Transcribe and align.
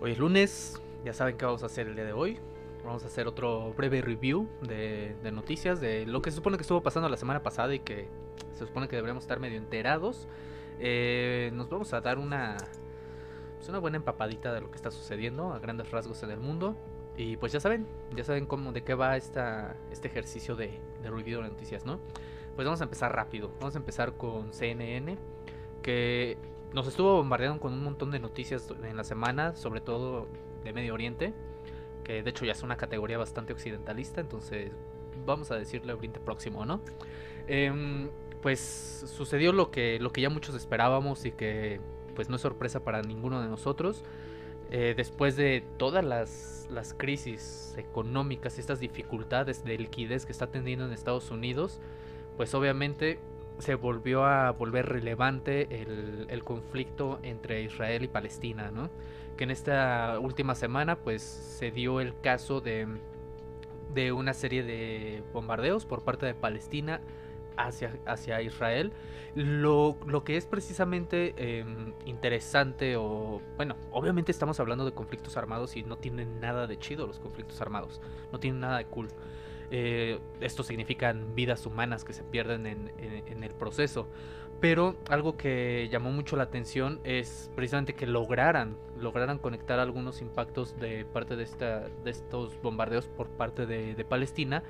Hoy 0.00 0.12
es 0.12 0.18
lunes. 0.18 0.80
Ya 1.04 1.12
saben 1.12 1.36
qué 1.36 1.44
vamos 1.44 1.62
a 1.62 1.66
hacer 1.66 1.86
el 1.86 1.94
día 1.94 2.04
de 2.04 2.12
hoy. 2.12 2.38
Vamos 2.84 3.04
a 3.04 3.06
hacer 3.06 3.28
otro 3.28 3.72
breve 3.74 4.00
review 4.00 4.48
de, 4.62 5.14
de 5.22 5.30
noticias 5.30 5.80
de 5.80 6.06
lo 6.06 6.22
que 6.22 6.30
se 6.30 6.36
supone 6.36 6.56
que 6.56 6.62
estuvo 6.62 6.82
pasando 6.82 7.08
la 7.08 7.16
semana 7.16 7.42
pasada 7.42 7.74
y 7.74 7.80
que 7.80 8.08
se 8.54 8.66
supone 8.66 8.88
que 8.88 8.96
deberíamos 8.96 9.24
estar 9.24 9.38
medio 9.38 9.58
enterados. 9.58 10.26
Eh, 10.80 11.50
nos 11.54 11.68
vamos 11.68 11.92
a 11.92 12.00
dar 12.00 12.18
una, 12.18 12.56
pues 13.56 13.68
una 13.68 13.78
buena 13.78 13.98
empapadita 13.98 14.52
de 14.52 14.60
lo 14.60 14.70
que 14.70 14.76
está 14.76 14.90
sucediendo 14.90 15.52
a 15.52 15.58
grandes 15.58 15.90
rasgos 15.90 16.22
en 16.22 16.30
el 16.30 16.40
mundo. 16.40 16.74
Y 17.16 17.36
pues 17.36 17.52
ya 17.52 17.60
saben, 17.60 17.86
ya 18.16 18.24
saben 18.24 18.46
cómo, 18.46 18.72
de 18.72 18.82
qué 18.82 18.94
va 18.94 19.16
esta, 19.16 19.76
este 19.90 20.08
ejercicio 20.08 20.56
de, 20.56 20.78
de 21.02 21.10
review 21.10 21.42
de 21.42 21.48
noticias, 21.48 21.84
¿no? 21.84 22.00
Pues 22.54 22.64
vamos 22.64 22.80
a 22.80 22.84
empezar 22.84 23.14
rápido. 23.14 23.50
Vamos 23.60 23.74
a 23.74 23.78
empezar 23.78 24.14
con 24.14 24.52
CNN, 24.52 25.16
que 25.82 26.38
nos 26.72 26.86
estuvo 26.86 27.14
bombardeando 27.16 27.60
con 27.60 27.72
un 27.72 27.82
montón 27.82 28.10
de 28.10 28.18
noticias 28.18 28.68
en 28.82 28.96
la 28.96 29.04
semana, 29.04 29.54
sobre 29.54 29.80
todo 29.80 30.26
de 30.64 30.72
Medio 30.72 30.94
Oriente, 30.94 31.32
que 32.04 32.22
de 32.22 32.30
hecho 32.30 32.44
ya 32.44 32.52
es 32.52 32.62
una 32.62 32.76
categoría 32.76 33.18
bastante 33.18 33.52
occidentalista, 33.52 34.20
entonces 34.20 34.72
vamos 35.24 35.50
a 35.50 35.56
decirle 35.56 35.92
Oriente 35.92 36.20
Próximo, 36.20 36.64
¿no? 36.64 36.80
Eh, 37.46 38.08
pues 38.42 39.04
sucedió 39.06 39.52
lo 39.52 39.70
que, 39.70 39.98
lo 39.98 40.10
que 40.12 40.20
ya 40.20 40.30
muchos 40.30 40.54
esperábamos 40.54 41.24
y 41.24 41.32
que 41.32 41.80
pues 42.14 42.28
no 42.28 42.36
es 42.36 42.42
sorpresa 42.42 42.80
para 42.80 43.02
ninguno 43.02 43.40
de 43.40 43.48
nosotros. 43.48 44.04
Eh, 44.70 44.94
después 44.96 45.36
de 45.36 45.64
todas 45.76 46.04
las, 46.04 46.68
las 46.70 46.92
crisis 46.92 47.74
económicas 47.78 48.58
y 48.58 48.60
estas 48.60 48.80
dificultades 48.80 49.64
de 49.64 49.78
liquidez 49.78 50.26
que 50.26 50.32
está 50.32 50.48
teniendo 50.48 50.84
en 50.84 50.92
Estados 50.92 51.30
Unidos, 51.30 51.80
pues 52.36 52.54
obviamente 52.54 53.18
se 53.58 53.74
volvió 53.74 54.24
a 54.24 54.52
volver 54.52 54.86
relevante 54.86 55.82
el, 55.82 56.26
el, 56.28 56.44
conflicto 56.44 57.18
entre 57.22 57.62
Israel 57.62 58.04
y 58.04 58.08
Palestina, 58.08 58.70
¿no? 58.70 58.88
Que 59.36 59.44
en 59.44 59.50
esta 59.50 60.18
última 60.20 60.54
semana 60.54 60.96
pues 60.96 61.22
se 61.22 61.70
dio 61.70 62.00
el 62.00 62.18
caso 62.20 62.60
de, 62.60 62.86
de 63.94 64.12
una 64.12 64.34
serie 64.34 64.62
de 64.62 65.22
bombardeos 65.32 65.86
por 65.86 66.02
parte 66.02 66.26
de 66.26 66.34
Palestina 66.34 67.00
hacia, 67.56 67.98
hacia 68.06 68.40
Israel. 68.42 68.92
Lo, 69.34 69.96
lo, 70.06 70.24
que 70.24 70.36
es 70.36 70.46
precisamente 70.46 71.34
eh, 71.36 71.64
interesante 72.06 72.96
o 72.96 73.40
bueno, 73.56 73.76
obviamente 73.90 74.32
estamos 74.32 74.58
hablando 74.58 74.84
de 74.84 74.92
conflictos 74.92 75.36
armados 75.36 75.76
y 75.76 75.82
no 75.82 75.96
tienen 75.96 76.40
nada 76.40 76.66
de 76.66 76.78
chido 76.78 77.06
los 77.06 77.18
conflictos 77.18 77.60
armados, 77.60 78.00
no 78.32 78.40
tienen 78.40 78.60
nada 78.60 78.78
de 78.78 78.86
cool. 78.86 79.08
Eh, 79.70 80.18
esto 80.40 80.62
significan 80.62 81.34
vidas 81.34 81.66
humanas 81.66 82.04
que 82.04 82.12
se 82.12 82.22
pierden 82.22 82.66
en, 82.66 82.92
en, 82.98 83.22
en, 83.26 83.44
el 83.44 83.52
proceso. 83.52 84.06
Pero 84.60 84.96
algo 85.08 85.36
que 85.36 85.88
llamó 85.90 86.10
mucho 86.10 86.36
la 86.36 86.44
atención 86.44 87.00
es 87.04 87.50
precisamente 87.54 87.94
que 87.94 88.06
lograran, 88.06 88.76
lograran 88.98 89.38
conectar 89.38 89.78
algunos 89.78 90.20
impactos 90.20 90.78
de 90.80 91.04
parte 91.04 91.36
de, 91.36 91.44
esta, 91.44 91.88
de 92.02 92.10
estos 92.10 92.60
bombardeos 92.62 93.06
por 93.06 93.28
parte 93.28 93.66
de, 93.66 93.94
de 93.94 94.04
Palestina. 94.04 94.62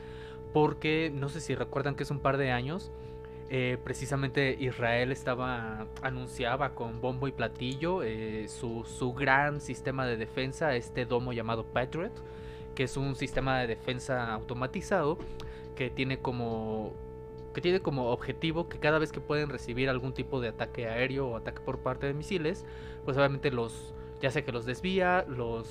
Porque 0.53 1.11
no 1.15 1.29
sé 1.29 1.41
si 1.41 1.55
recuerdan 1.55 1.95
que 1.95 2.03
es 2.03 2.11
un 2.11 2.21
par 2.21 2.37
de 2.37 2.51
años. 2.51 2.91
Eh, 3.51 3.79
precisamente 3.83 4.59
Israel 4.61 5.11
estaba 5.11 5.87
anunciaba 6.03 6.75
con 6.75 7.01
bombo 7.01 7.29
y 7.29 7.33
platillo 7.33 8.03
eh, 8.03 8.47
su, 8.47 8.85
su 8.85 9.15
gran 9.15 9.63
sistema 9.63 10.05
de 10.07 10.19
defensa, 10.19 10.77
este 10.77 11.07
domo 11.07 11.33
llamado 11.33 11.65
Patriot 11.65 12.13
que 12.79 12.85
es 12.85 12.97
un 12.97 13.17
sistema 13.17 13.59
de 13.59 13.67
defensa 13.67 14.33
automatizado 14.33 15.19
que 15.75 15.91
tiene 15.91 16.21
como 16.21 16.93
que 17.53 17.61
tiene 17.61 17.81
como 17.81 18.11
objetivo 18.11 18.69
que 18.69 18.79
cada 18.79 19.01
vez 19.01 19.11
que 19.11 19.21
pueden 19.21 19.49
recibir 19.49 19.89
algún 19.89 20.15
tipo 20.15 20.41
de 20.41 20.51
ataque 20.51 20.87
aéreo 20.87 21.27
o 21.27 21.37
ataque 21.37 21.61
por 21.61 21.81
parte 21.81 22.07
de 22.07 22.15
misiles, 22.15 22.65
pues 23.05 23.17
obviamente 23.17 23.51
los 23.51 23.93
ya 24.21 24.31
sea 24.31 24.45
que 24.45 24.53
los 24.53 24.65
desvía, 24.65 25.25
los 25.27 25.69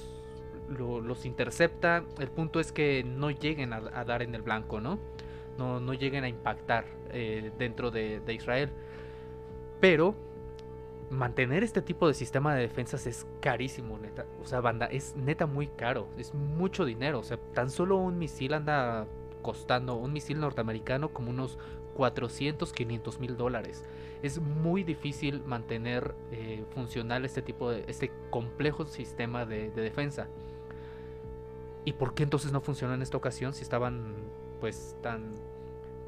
lo, 0.68 1.00
los 1.00 1.24
intercepta. 1.24 2.04
El 2.20 2.28
punto 2.28 2.60
es 2.60 2.74
que 2.74 3.06
no 3.06 3.32
lleguen 3.32 3.72
a, 3.72 4.04
dar 4.04 4.22
en 4.22 4.36
el 4.36 4.42
blanco, 4.42 4.82
¿no? 4.82 5.00
No, 5.58 5.80
no 5.80 5.94
lleguen 5.94 6.26
a 6.26 6.28
impactar 6.28 6.84
eh, 7.12 7.52
dentro 7.58 7.90
de, 7.90 8.20
de 8.20 8.34
Israel. 8.34 8.70
Pero 9.80 10.14
mantener 11.10 11.64
este 11.64 11.82
tipo 11.82 12.08
de 12.08 12.14
sistema 12.14 12.54
de 12.56 12.62
defensas 12.62 13.08
es 13.08 13.26
carísimo, 13.40 13.98
neta. 13.98 14.26
O 14.42 14.46
sea, 14.46 14.60
banda, 14.62 14.88
es 14.88 15.16
neta 15.16 15.46
muy 15.46 15.68
caro. 15.68 16.08
Es 16.18 16.34
mucho 16.34 16.86
dinero. 16.86 17.20
O 17.20 17.24
sea, 17.24 17.38
tan 17.54 17.70
solo 17.70 17.98
un 17.98 18.18
misil 18.18 18.54
anda 18.54 19.08
costando, 19.42 19.96
un 19.96 20.12
misil 20.12 20.40
norteamericano, 20.40 21.10
como 21.10 21.30
unos 21.30 21.58
400, 21.96 22.74
500 22.74 23.20
mil 23.20 23.38
dólares. 23.38 23.84
Es 24.22 24.40
muy 24.40 24.84
difícil 24.84 25.44
mantener 25.46 26.16
eh, 26.32 26.66
funcional 26.74 27.24
este 27.24 27.42
tipo 27.42 27.70
de, 27.70 27.86
este 27.88 28.12
complejo 28.30 28.86
sistema 28.86 29.46
de, 29.46 29.72
de, 29.72 29.82
defensa. 29.82 30.28
¿Y 31.86 31.94
por 31.94 32.14
qué 32.14 32.24
entonces 32.24 32.52
no 32.52 32.60
funcionó 32.60 32.94
en 32.94 33.02
esta 33.02 33.18
ocasión 33.18 33.54
si 33.54 33.64
estaban, 33.64 34.16
pues, 34.60 34.98
tan, 35.02 35.36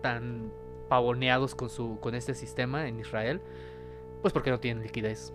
tan 0.02 0.52
pavoneados 0.90 1.56
con, 1.56 1.70
su, 1.70 1.98
con 2.02 2.16
este 2.16 2.34
sistema 2.36 2.88
en 2.88 3.00
Israel? 3.00 3.42
Pues 4.22 4.34
porque 4.34 4.52
no 4.52 4.60
tienen 4.60 4.84
liquidez. 4.84 5.34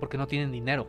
Porque 0.00 0.18
no 0.18 0.26
tienen 0.26 0.52
dinero. 0.52 0.86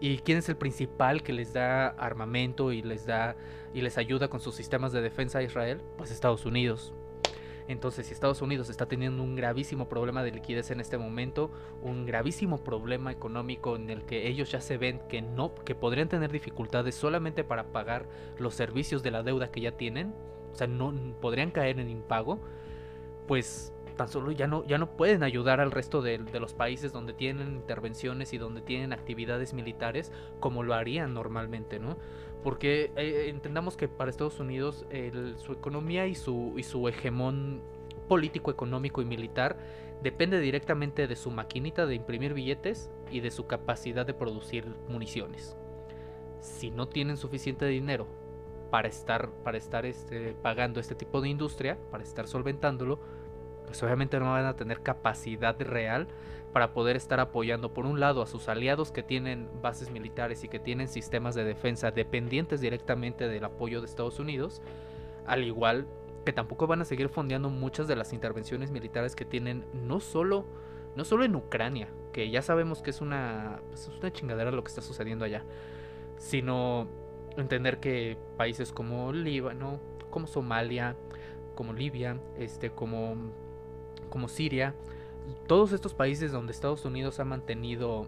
¿Y 0.00 0.18
quién 0.18 0.38
es 0.38 0.48
el 0.48 0.56
principal 0.56 1.22
que 1.22 1.32
les 1.32 1.52
da 1.52 1.88
armamento 1.88 2.72
y 2.72 2.82
les 2.82 3.06
da 3.06 3.36
y 3.72 3.82
les 3.82 3.98
ayuda 3.98 4.28
con 4.28 4.40
sus 4.40 4.54
sistemas 4.54 4.92
de 4.92 5.00
defensa 5.00 5.38
a 5.38 5.42
Israel? 5.42 5.80
Pues 5.96 6.10
Estados 6.10 6.44
Unidos. 6.44 6.92
Entonces, 7.68 8.06
si 8.06 8.12
Estados 8.12 8.42
Unidos 8.42 8.68
está 8.68 8.86
teniendo 8.86 9.22
un 9.22 9.36
gravísimo 9.36 9.88
problema 9.88 10.22
de 10.22 10.32
liquidez 10.32 10.70
en 10.70 10.80
este 10.80 10.98
momento, 10.98 11.50
un 11.80 12.04
gravísimo 12.04 12.58
problema 12.58 13.12
económico 13.12 13.76
en 13.76 13.90
el 13.90 14.02
que 14.02 14.28
ellos 14.28 14.50
ya 14.50 14.60
se 14.60 14.76
ven 14.76 15.00
que 15.08 15.22
no 15.22 15.54
que 15.54 15.74
podrían 15.74 16.08
tener 16.08 16.32
dificultades 16.32 16.94
solamente 16.94 17.44
para 17.44 17.72
pagar 17.72 18.06
los 18.38 18.54
servicios 18.54 19.02
de 19.02 19.12
la 19.12 19.22
deuda 19.22 19.50
que 19.50 19.60
ya 19.60 19.72
tienen, 19.72 20.12
o 20.52 20.56
sea, 20.56 20.66
no 20.66 20.92
podrían 21.20 21.50
caer 21.50 21.78
en 21.78 21.88
impago, 21.88 22.40
pues 23.28 23.72
tan 23.92 24.08
solo 24.08 24.32
ya 24.32 24.46
no, 24.46 24.64
ya 24.64 24.78
no 24.78 24.96
pueden 24.96 25.22
ayudar 25.22 25.60
al 25.60 25.70
resto 25.70 26.02
de, 26.02 26.18
los 26.18 26.54
países 26.54 26.92
donde 26.92 27.12
tienen 27.12 27.54
intervenciones 27.54 28.32
y 28.32 28.38
donde 28.38 28.60
tienen 28.60 28.92
actividades 28.92 29.54
militares 29.54 30.12
como 30.40 30.62
lo 30.62 30.74
harían 30.74 31.14
normalmente, 31.14 31.78
¿no? 31.78 31.96
Porque 32.42 32.92
eh, 32.96 33.26
entendamos 33.28 33.76
que 33.76 33.88
para 33.88 34.10
Estados 34.10 34.40
Unidos 34.40 34.84
su 35.36 35.52
economía 35.52 36.06
y 36.06 36.14
su, 36.14 36.54
y 36.56 36.62
su 36.64 36.88
hegemón 36.88 37.62
político, 38.08 38.50
económico 38.50 39.00
y 39.00 39.04
militar 39.04 39.56
depende 40.02 40.40
directamente 40.40 41.06
de 41.06 41.16
su 41.16 41.30
maquinita 41.30 41.86
de 41.86 41.94
imprimir 41.94 42.34
billetes 42.34 42.90
y 43.10 43.20
de 43.20 43.30
su 43.30 43.46
capacidad 43.46 44.04
de 44.04 44.14
producir 44.14 44.66
municiones. 44.88 45.56
Si 46.40 46.70
no 46.70 46.88
tienen 46.88 47.16
suficiente 47.16 47.66
dinero 47.66 48.06
para 48.70 48.88
estar, 48.88 49.30
para 49.44 49.58
estar 49.58 49.86
este, 49.86 50.34
pagando 50.42 50.80
este 50.80 50.94
tipo 50.94 51.20
de 51.20 51.28
industria, 51.28 51.78
para 51.90 52.02
estar 52.02 52.26
solventándolo, 52.26 52.98
pues 53.66 53.82
obviamente 53.82 54.18
no 54.18 54.32
van 54.32 54.46
a 54.46 54.54
tener 54.54 54.80
capacidad 54.82 55.58
real 55.60 56.08
para 56.52 56.72
poder 56.74 56.96
estar 56.96 57.18
apoyando 57.18 57.72
por 57.72 57.86
un 57.86 57.98
lado 57.98 58.22
a 58.22 58.26
sus 58.26 58.48
aliados 58.48 58.92
que 58.92 59.02
tienen 59.02 59.48
bases 59.62 59.90
militares 59.90 60.44
y 60.44 60.48
que 60.48 60.58
tienen 60.58 60.88
sistemas 60.88 61.34
de 61.34 61.44
defensa 61.44 61.90
dependientes 61.90 62.60
directamente 62.60 63.28
del 63.28 63.44
apoyo 63.44 63.80
de 63.80 63.86
Estados 63.86 64.18
Unidos, 64.18 64.60
al 65.26 65.44
igual 65.44 65.86
que 66.24 66.32
tampoco 66.32 66.66
van 66.66 66.82
a 66.82 66.84
seguir 66.84 67.08
fondeando 67.08 67.48
muchas 67.48 67.88
de 67.88 67.96
las 67.96 68.12
intervenciones 68.12 68.70
militares 68.70 69.16
que 69.16 69.24
tienen 69.24 69.64
no 69.72 70.00
solo 70.00 70.46
no 70.94 71.04
solo 71.06 71.24
en 71.24 71.34
Ucrania, 71.34 71.88
que 72.12 72.28
ya 72.28 72.42
sabemos 72.42 72.82
que 72.82 72.90
es 72.90 73.00
una 73.00 73.62
pues 73.68 73.88
es 73.88 73.98
una 73.98 74.12
chingadera 74.12 74.50
lo 74.50 74.62
que 74.62 74.68
está 74.68 74.82
sucediendo 74.82 75.24
allá, 75.24 75.42
sino 76.18 76.86
entender 77.38 77.80
que 77.80 78.18
países 78.36 78.72
como 78.72 79.10
Líbano, 79.10 79.80
como 80.10 80.26
Somalia, 80.26 80.96
como 81.54 81.72
Libia, 81.72 82.20
este 82.36 82.70
como 82.70 83.16
como 84.12 84.28
Siria, 84.28 84.74
todos 85.46 85.72
estos 85.72 85.94
países 85.94 86.32
donde 86.32 86.52
Estados 86.52 86.84
Unidos 86.84 87.18
ha 87.18 87.24
mantenido 87.24 88.06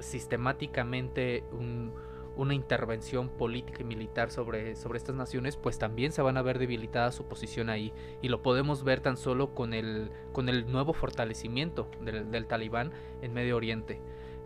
sistemáticamente 0.00 1.44
un, 1.50 1.94
una 2.36 2.52
intervención 2.52 3.30
política 3.30 3.80
y 3.80 3.84
militar 3.84 4.30
sobre, 4.30 4.76
sobre 4.76 4.98
estas 4.98 5.14
naciones, 5.14 5.56
pues 5.56 5.78
también 5.78 6.12
se 6.12 6.20
van 6.20 6.36
a 6.36 6.42
ver 6.42 6.58
debilitada 6.58 7.10
su 7.10 7.24
posición 7.24 7.70
ahí. 7.70 7.94
Y 8.20 8.28
lo 8.28 8.42
podemos 8.42 8.84
ver 8.84 9.00
tan 9.00 9.16
solo 9.16 9.54
con 9.54 9.72
el, 9.72 10.10
con 10.32 10.50
el 10.50 10.70
nuevo 10.70 10.92
fortalecimiento 10.92 11.88
del, 12.02 12.30
del 12.30 12.46
talibán 12.46 12.92
en 13.22 13.32
Medio 13.32 13.56
Oriente. 13.56 13.98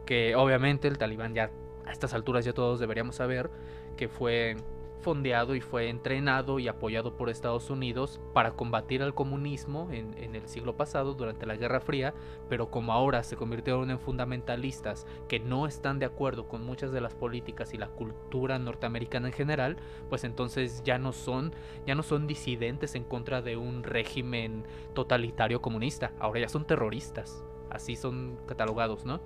Que 0.07 0.37
obviamente 0.37 0.87
el 0.87 0.97
talibán 0.97 1.35
ya 1.35 1.51
a 1.87 1.91
estas 1.91 2.15
alturas 2.15 2.45
ya 2.45 2.53
todos 2.53 2.79
deberíamos 2.79 3.17
saber 3.17 3.51
que 3.97 4.09
fue 4.09 4.57
fondeado 5.01 5.55
y 5.55 5.61
fue 5.61 5.89
entrenado 5.89 6.59
y 6.59 6.69
apoyado 6.69 7.17
por 7.17 7.31
Estados 7.31 7.71
Unidos 7.71 8.21
para 8.33 8.53
combatir 8.53 9.03
al 9.03 9.15
comunismo 9.15 9.89
en, 9.91 10.15
el 10.35 10.47
siglo 10.49 10.77
pasado 10.77 11.15
durante 11.15 11.47
la 11.47 11.57
Guerra 11.57 11.81
Fría, 11.81 12.15
pero 12.49 12.71
como 12.71 12.93
ahora 12.93 13.23
se 13.23 13.37
convirtieron 13.37 13.91
en 13.91 13.99
fundamentalistas 13.99 15.07
que 15.29 15.41
no 15.41 15.67
están 15.67 15.99
de 15.99 16.07
acuerdo 16.07 16.47
con 16.47 16.65
muchas 16.65 16.93
de 16.93 17.01
las 17.01 17.15
políticas 17.15 17.75
y 17.75 17.79
la 17.79 17.89
cultura 17.89 18.59
norteamericana 18.59 19.29
en 19.29 19.35
general, 19.35 19.77
pues 20.09 20.25
entonces 20.25 20.83
ya 20.85 20.99
no 20.99 21.13
son 21.13 21.53
ya 21.87 21.95
no 21.95 22.03
son 22.03 22.27
disidentes 22.27 22.95
en 22.95 23.05
contra 23.05 23.43
de 23.43 23.57
un 23.57 23.83
régimen 23.83 24.65
totalitario 24.95 25.61
comunista, 25.61 26.13
ahora 26.19 26.41
ya 26.41 26.49
son 26.49 26.67
terroristas, 26.67 27.45
así 27.71 27.97
son 27.97 28.39
catalogados, 28.47 29.05
¿no? 29.05 29.21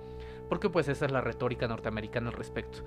porque 0.49 0.69
pues 0.69 0.87
esa 0.87 1.05
es 1.05 1.11
la 1.11 1.21
retórica 1.21 1.67
norteamericana 1.67 2.29
al 2.29 2.33
respecto. 2.33 2.79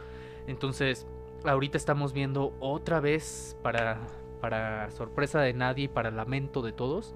Entonces, 0.46 1.06
ahorita 1.44 1.76
estamos 1.76 2.12
viendo 2.12 2.52
otra 2.60 3.00
vez, 3.00 3.56
para, 3.62 4.00
para 4.40 4.90
sorpresa 4.90 5.40
de 5.40 5.52
nadie 5.52 5.84
y 5.84 5.88
para 5.88 6.10
lamento 6.10 6.62
de 6.62 6.72
todos, 6.72 7.14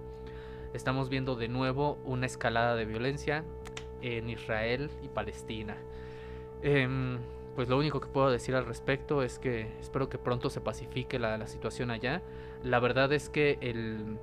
estamos 0.75 1.09
viendo 1.09 1.37
de 1.37 1.49
nuevo 1.49 1.99
una 2.05 2.27
escalada 2.27 2.77
de 2.77 2.85
violencia 2.85 3.45
en 4.01 4.31
Israel 4.31 4.91
y 5.03 5.09
Palestina. 5.09 5.77
Em, 6.63 7.19
pues 7.55 7.69
lo 7.69 7.79
único 7.79 8.01
que 8.01 8.09
puedo 8.09 8.31
decir 8.31 8.55
al 8.55 8.67
respecto 8.67 9.23
es 9.23 9.39
que 9.39 9.69
espero 9.81 10.09
que 10.09 10.19
pronto 10.19 10.49
se 10.49 10.61
pacifique 10.61 11.19
la, 11.19 11.47
situación 11.47 11.91
allá. 11.91 12.23
La 12.63 12.81
verdad 12.81 13.13
es 13.13 13.29
que 13.29 13.59
el, 13.61 14.19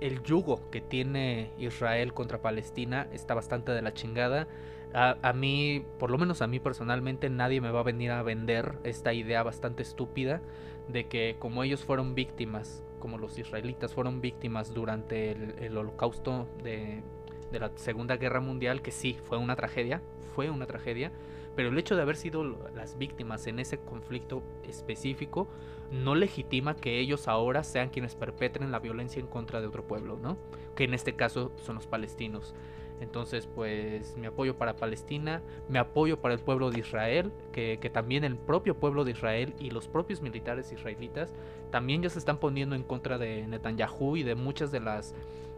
el 0.00 0.22
yugo 0.22 0.70
que 0.70 0.80
tiene 0.80 1.50
Israel 1.58 2.12
contra 2.12 2.40
Palestina 2.40 3.08
está 3.12 3.34
bastante 3.34 3.72
de 3.72 3.82
la 3.82 3.92
chingada. 3.92 4.46
A, 4.94 5.16
a, 5.22 5.32
mí, 5.32 5.84
por 5.98 6.10
lo 6.10 6.18
menos 6.18 6.42
a 6.42 6.46
mí 6.46 6.60
personalmente, 6.60 7.30
nadie 7.30 7.60
me 7.60 7.70
va 7.70 7.80
a 7.80 7.84
venir 7.84 8.10
a 8.10 8.22
vender 8.22 8.78
esta 8.84 9.14
idea 9.14 9.42
bastante 9.42 9.82
estúpida 9.82 10.42
de 10.88 11.06
que 11.06 11.36
como 11.38 11.62
ellos 11.62 11.84
fueron 11.84 12.14
víctimas, 12.14 12.84
como 12.98 13.18
los 13.18 13.38
israelitas 13.38 13.94
fueron 13.94 14.20
víctimas 14.20 14.74
durante 14.74 15.32
el, 15.64 15.76
holocausto 15.76 16.46
de, 16.62 17.02
de 17.50 17.58
la 17.58 17.70
Segunda 17.76 18.16
Guerra 18.16 18.40
Mundial, 18.40 18.82
que 18.82 18.90
sí, 18.90 19.18
fue 19.24 19.38
una 19.38 19.56
tragedia, 19.56 20.02
fue 20.34 20.50
una 20.50 20.66
tragedia, 20.66 21.12
pero 21.54 21.68
el 21.68 21.78
hecho 21.78 21.96
de 21.96 22.02
haber 22.02 22.16
sido 22.16 22.44
las 22.74 22.96
víctimas 22.96 23.46
en 23.46 23.58
ese 23.58 23.78
conflicto 23.78 24.42
específico 24.64 25.48
no 25.90 26.14
legitima 26.14 26.74
que 26.74 26.98
ellos 26.98 27.28
ahora 27.28 27.62
sean 27.62 27.90
quienes 27.90 28.14
perpetren 28.14 28.72
la 28.72 28.78
violencia 28.78 29.20
en 29.20 29.26
contra 29.26 29.60
de 29.60 29.66
otro 29.66 29.86
pueblo, 29.86 30.18
¿no? 30.20 30.38
Que 30.74 30.84
en 30.84 30.94
este 30.94 31.14
caso 31.14 31.52
son 31.56 31.74
los 31.74 31.86
palestinos. 31.86 32.54
Entonces, 33.02 33.48
pues 33.52 34.16
mi 34.16 34.26
apoyo 34.26 34.56
para 34.56 34.76
Palestina, 34.76 35.42
mi 35.68 35.78
apoyo 35.78 36.20
para 36.20 36.34
el 36.34 36.40
pueblo 36.40 36.70
de 36.70 36.78
Israel, 36.78 37.32
que, 37.50 37.90
también 37.92 38.22
el 38.22 38.36
propio 38.36 38.76
pueblo 38.76 39.04
de 39.04 39.10
Israel 39.10 39.54
y 39.58 39.70
los 39.70 39.88
propios 39.88 40.22
militares 40.22 40.70
israelitas 40.70 41.34
también 41.70 42.02
ya 42.02 42.10
se 42.10 42.20
están 42.20 42.38
poniendo 42.38 42.76
en 42.76 42.84
contra 42.84 43.18
de 43.18 43.46
Netanyahu 43.48 44.16
y 44.16 44.22
de 44.22 44.36
muchas 44.36 44.70
de 44.70 44.78
las, 44.78 45.14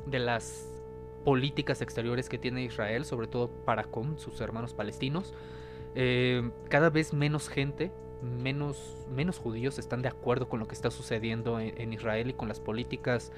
de 0.06 0.20
las 0.20 0.72
políticas 1.24 1.82
exteriores 1.82 2.30
que 2.30 2.38
tiene 2.38 2.64
Israel, 2.64 3.04
sobre 3.04 3.26
todo 3.26 3.48
para 3.48 3.84
con 3.84 4.18
sus 4.18 4.40
hermanos 4.40 4.72
palestinos. 4.72 5.34
Eh, 5.94 6.50
cada 6.70 6.88
vez 6.88 7.12
menos 7.12 7.50
gente, 7.50 7.92
menos, 8.22 8.96
menos 9.14 9.38
judíos 9.38 9.78
están 9.78 10.00
de 10.00 10.08
acuerdo 10.08 10.48
con 10.48 10.60
lo 10.60 10.66
que 10.66 10.74
está 10.74 10.90
sucediendo 10.90 11.60
en, 11.60 11.92
Israel 11.92 12.30
y 12.30 12.32
con 12.32 12.48
las 12.48 12.58
políticas 12.58 13.32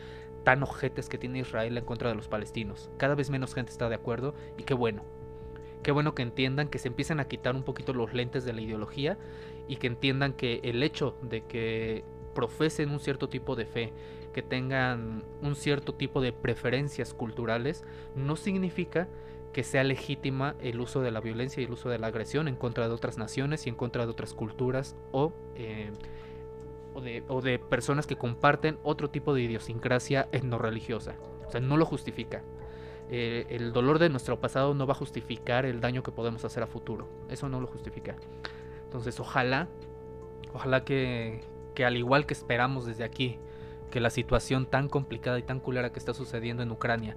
tan 0.47 0.63
ojetes 0.63 1.09
que 1.09 1.19
tiene 1.19 1.41
Israel 1.41 1.77
en 1.77 1.85
contra 1.85 2.09
de 2.09 2.15
los 2.15 2.29
palestinos. 2.29 2.89
Cada 2.99 3.17
vez 3.17 3.31
menos 3.31 3.53
gente 3.53 3.73
está 3.73 3.89
de 3.89 3.97
acuerdo 3.97 4.33
y 4.57 4.63
qué 4.63 4.75
bueno. 4.75 5.03
Qué 5.83 5.91
bueno 5.91 6.15
que 6.15 6.23
entiendan, 6.23 6.69
que 6.69 6.79
se 6.79 6.87
empiecen 6.87 7.19
a 7.19 7.27
quitar 7.27 7.57
un 7.57 7.65
poquito 7.65 7.93
los 7.93 8.15
lentes 8.15 8.45
de 8.45 8.53
la 8.53 8.61
ideología 8.61 9.19
y 9.67 9.75
que 9.75 9.89
entiendan 9.89 10.35
que 10.35 10.61
el 10.63 10.85
hecho 10.85 11.17
de 11.21 11.41
que 11.41 12.05
profesen 12.33 12.91
un 12.91 13.01
cierto 13.01 13.29
tipo 13.29 13.57
de 13.57 13.67
fe, 13.67 13.93
que 14.33 14.41
tengan 14.41 15.25
un 15.43 15.57
cierto 15.57 15.97
tipo 15.97 16.21
de 16.21 16.33
preferencias 16.33 17.13
culturales, 17.13 17.83
no 18.15 18.37
significa 18.37 19.09
que 19.53 19.65
sea 19.65 19.83
legítima 19.83 20.55
el 20.61 20.79
uso 20.79 21.03
de 21.03 21.11
la 21.11 21.21
violencia 21.21 21.61
y 21.61 21.65
el 21.65 21.73
uso 21.73 21.89
de 21.89 21.99
la 21.99 22.07
agresión 22.07 22.47
en 22.47 22.55
contra 22.55 22.87
de 22.87 22.95
otras 22.95 23.19
naciones 23.19 23.67
y 23.67 23.71
en 23.71 23.75
contra 23.75 24.05
de 24.05 24.13
otras 24.13 24.33
culturas 24.33 24.95
o, 25.11 25.33
eh, 25.57 25.91
o, 27.29 27.41
de, 27.43 27.59
personas 27.59 28.07
que 28.07 28.17
comparten 28.17 28.79
otro 28.83 29.11
tipo 29.11 29.35
de 29.35 29.43
idiosincrasia 29.43 30.29
etno 30.33 30.59
religiosa. 30.59 31.15
O 31.47 31.51
sea, 31.51 31.61
no 31.61 31.77
lo 31.77 31.85
justifica. 31.85 32.43
Eh, 33.11 33.47
el 33.51 33.73
dolor 33.73 33.99
de 33.99 34.09
nuestro 34.09 34.41
pasado 34.41 34.75
no 34.75 34.87
va 34.87 34.93
a 34.93 34.97
justificar 34.97 35.65
el 35.65 35.81
daño 35.81 36.03
que 36.03 36.11
podemos 36.11 36.45
hacer 36.45 36.63
a 36.63 36.67
futuro. 36.67 37.09
Eso 37.29 37.49
no 37.49 37.61
lo 37.61 37.67
justifica. 37.67 38.17
Entonces, 38.85 39.21
ojalá, 39.21 39.69
ojalá 40.53 40.85
que, 40.85 41.43
que 41.75 41.85
al 41.85 41.97
igual 41.97 42.27
que 42.27 42.35
esperamos 42.35 42.87
desde 42.87 43.05
aquí, 43.05 43.39
que 43.91 44.01
la 44.01 44.11
situación 44.11 44.67
tan 44.67 44.89
complicada 44.89 45.39
y 45.39 45.43
tan 45.43 45.61
culera 45.61 45.93
que 45.93 45.99
está 45.99 46.15
sucediendo 46.15 46.63
en 46.63 46.71
Ucrania 46.71 47.17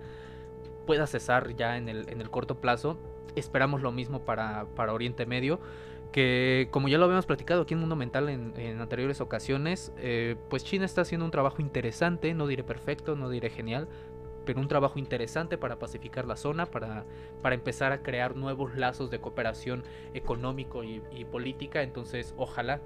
pueda 0.86 1.08
cesar 1.08 1.56
ya 1.56 1.78
en 1.78 1.88
el, 1.90 2.10
en 2.10 2.22
el 2.22 2.30
corto 2.30 2.56
plazo. 2.56 2.98
Esperamos 3.36 3.82
lo 3.82 3.92
mismo 3.92 4.26
para, 4.26 4.66
para, 4.76 4.94
Oriente 4.94 5.26
Medio, 5.26 5.60
que 6.12 6.68
como 6.72 6.88
ya 6.88 6.98
lo 6.98 7.06
habíamos 7.06 7.26
platicado 7.26 7.62
aquí 7.62 7.74
en 7.74 7.80
Mundo 7.80 7.96
Mental 7.96 8.30
en, 8.30 8.82
anteriores 8.82 9.22
ocasiones, 9.22 9.94
eh, 9.98 10.36
pues 10.50 10.64
China 10.64 10.86
está 10.86 11.02
haciendo 11.02 11.26
un 11.26 11.32
trabajo 11.32 11.62
interesante, 11.62 12.34
no 12.34 12.48
diré 12.48 12.64
perfecto, 12.64 13.16
no 13.16 13.30
diré 13.30 13.50
genial, 13.50 13.88
pero 14.46 14.60
un 14.60 14.68
trabajo 14.68 14.98
interesante 14.98 15.58
para 15.58 15.78
pacificar 15.78 16.26
la 16.26 16.36
zona, 16.36 16.66
para, 16.66 17.06
para 17.42 17.56
empezar 17.56 17.92
a 17.92 18.02
crear 18.02 18.36
nuevos 18.36 18.76
lazos 18.76 19.12
de 19.12 19.20
cooperación 19.20 19.84
económico 20.14 20.84
y, 20.84 21.04
y 21.12 21.26
política. 21.26 21.84
Entonces, 21.84 22.34
ojalá 22.38 22.82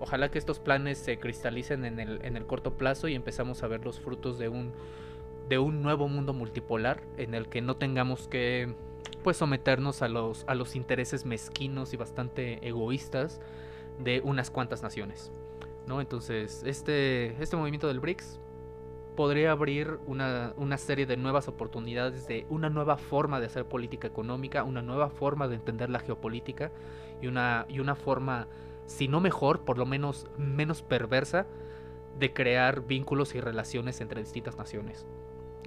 ojalá 0.00 0.30
que 0.30 0.38
estos 0.38 0.58
planes 0.58 0.98
se 0.98 1.18
cristalicen 1.18 1.84
en 1.84 2.00
el, 2.00 2.24
en 2.24 2.36
el 2.36 2.46
corto 2.46 2.74
plazo 2.74 3.08
y 3.08 3.14
empezamos 3.14 3.62
a 3.62 3.68
ver 3.68 3.84
los 3.84 4.00
frutos 4.00 4.38
de 4.38 4.48
un 4.48 4.72
de 5.48 5.58
un 5.58 5.82
nuevo 5.82 6.08
mundo 6.08 6.32
multipolar 6.32 7.02
en 7.18 7.34
el 7.34 7.48
que 7.48 7.60
no 7.60 7.76
tengamos 7.76 8.28
que 8.28 8.74
pues 9.24 9.38
someternos 9.38 10.02
a 10.02 10.08
los, 10.08 10.44
a 10.46 10.54
los 10.54 10.76
intereses 10.76 11.24
mezquinos 11.24 11.92
y 11.92 11.96
bastante 11.96 12.64
egoístas 12.66 13.40
de 13.98 14.20
unas 14.22 14.50
cuantas 14.50 14.82
naciones. 14.84 15.32
¿no? 15.88 16.00
Entonces, 16.00 16.62
este, 16.64 17.42
este 17.42 17.56
movimiento 17.56 17.88
del 17.88 17.98
BRICS 17.98 18.38
podría 19.16 19.50
abrir 19.50 19.98
una, 20.06 20.52
una, 20.56 20.76
serie 20.76 21.06
de 21.06 21.16
nuevas 21.16 21.48
oportunidades, 21.48 22.28
de 22.28 22.46
una 22.50 22.68
nueva 22.68 22.96
forma 22.96 23.40
de 23.40 23.46
hacer 23.46 23.64
política 23.64 24.06
económica, 24.06 24.62
una 24.62 24.82
nueva 24.82 25.08
forma 25.08 25.48
de 25.48 25.54
entender 25.54 25.88
la 25.88 26.00
geopolítica 26.00 26.70
y 27.22 27.26
una, 27.26 27.64
y 27.68 27.80
una 27.80 27.94
forma, 27.94 28.46
si 28.86 29.08
no 29.08 29.20
mejor, 29.20 29.60
por 29.60 29.78
lo 29.78 29.86
menos 29.86 30.26
menos 30.36 30.82
perversa, 30.82 31.46
de 32.18 32.32
crear 32.32 32.82
vínculos 32.82 33.34
y 33.34 33.40
relaciones 33.40 34.00
entre 34.00 34.20
distintas 34.20 34.56
naciones. 34.56 35.06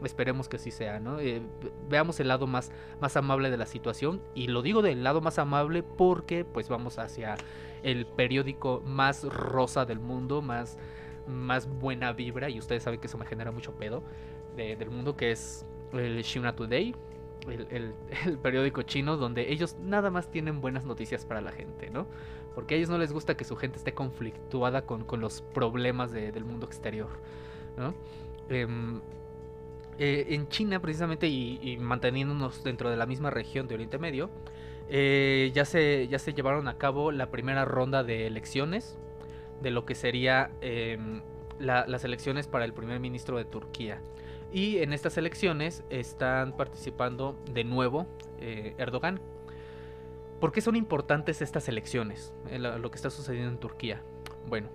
Esperemos 0.04 0.48
que 0.48 0.58
así 0.58 0.72
sea, 0.72 1.00
¿no? 1.00 1.20
Eh, 1.20 1.42
veamos 1.90 2.20
el 2.20 2.28
lado 2.28 2.46
más, 2.46 2.72
más 3.02 3.18
amable 3.18 3.50
de 3.50 3.58
la 3.58 3.66
situación. 3.66 4.22
Y 4.36 4.48
lo 4.48 4.62
digo 4.62 4.82
del 4.82 5.04
lado 5.04 5.22
más 5.22 5.40
amable 5.40 5.84
porque 5.84 6.46
pues 6.46 6.70
vamos 6.70 7.00
hacia 7.00 7.36
el 7.84 8.06
periódico 8.06 8.82
más 8.86 9.24
rosa 9.24 9.86
del 9.86 10.00
mundo, 10.00 10.42
más, 10.42 10.78
más 11.28 11.68
buena 11.68 12.14
vibra. 12.14 12.50
Y 12.50 12.60
ustedes 12.60 12.84
saben 12.84 13.00
que 13.00 13.08
eso 13.08 13.18
me 13.18 13.26
genera 13.26 13.52
mucho 13.52 13.74
pedo 13.74 14.04
del 14.56 14.90
mundo, 14.90 15.16
que 15.16 15.32
es 15.32 15.66
el 15.94 16.22
Shina 16.24 16.56
Today. 16.56 16.96
El, 17.48 17.94
el, 18.26 18.38
periódico 18.40 18.82
chino 18.82 19.18
donde 19.18 19.52
ellos 19.52 19.78
nada 19.82 20.12
más 20.12 20.30
tienen 20.30 20.60
buenas 20.62 20.86
noticias 20.86 21.26
para 21.26 21.42
la 21.42 21.52
gente, 21.52 21.90
¿no? 21.90 22.08
Porque 22.54 22.74
a 22.74 22.78
ellos 22.78 22.90
no 22.90 22.98
les 22.98 23.14
gusta 23.14 23.38
que 23.38 23.46
su 23.46 23.56
gente 23.56 23.78
esté 23.78 23.94
conflictuada 23.94 24.82
con, 24.82 25.06
con 25.06 25.22
los 25.22 25.42
problemas 25.42 26.12
del 26.12 26.44
mundo 26.44 26.66
exterior, 26.66 27.10
¿no? 27.78 27.94
Em, 28.50 29.00
eh, 30.00 30.28
en 30.30 30.48
China 30.48 30.80
precisamente 30.80 31.28
y, 31.28 31.78
manteniéndonos 31.80 32.64
dentro 32.64 32.90
de 32.90 32.98
la 32.98 33.06
misma 33.06 33.30
región 33.30 33.68
de 33.68 33.76
Oriente 33.76 33.98
Medio, 33.98 34.30
eh, 34.90 35.52
ya, 35.54 35.66
se, 35.66 36.08
ya 36.08 36.20
se 36.20 36.34
llevaron 36.34 36.68
a 36.68 36.78
cabo 36.78 37.12
la 37.12 37.30
primera 37.30 37.66
ronda 37.66 38.04
de 38.04 38.28
elecciones 38.28 38.98
de 39.62 39.72
lo 39.72 39.86
que 39.86 39.96
sería 39.96 40.52
em, 40.62 41.22
las 41.60 42.04
elecciones 42.04 42.48
para 42.48 42.66
el 42.66 42.74
primer 42.74 43.00
ministro 43.00 43.38
de 43.38 43.46
Turquía. 43.46 44.02
Y 44.52 44.78
en 44.78 44.94
estas 44.94 45.18
elecciones 45.18 45.84
están 45.90 46.56
participando 46.56 47.36
de 47.52 47.64
nuevo 47.64 48.08
eh, 48.40 48.76
Erdogan. 48.78 49.20
¿Por 50.40 50.52
qué 50.52 50.62
son 50.62 50.76
importantes 50.76 51.42
estas 51.42 51.68
elecciones? 51.68 52.34
lo 52.52 52.92
que 52.92 52.96
está 52.96 53.10
sucediendo 53.10 53.50
en 53.50 53.58
Turquía. 53.58 54.02
Bueno, 54.48 54.70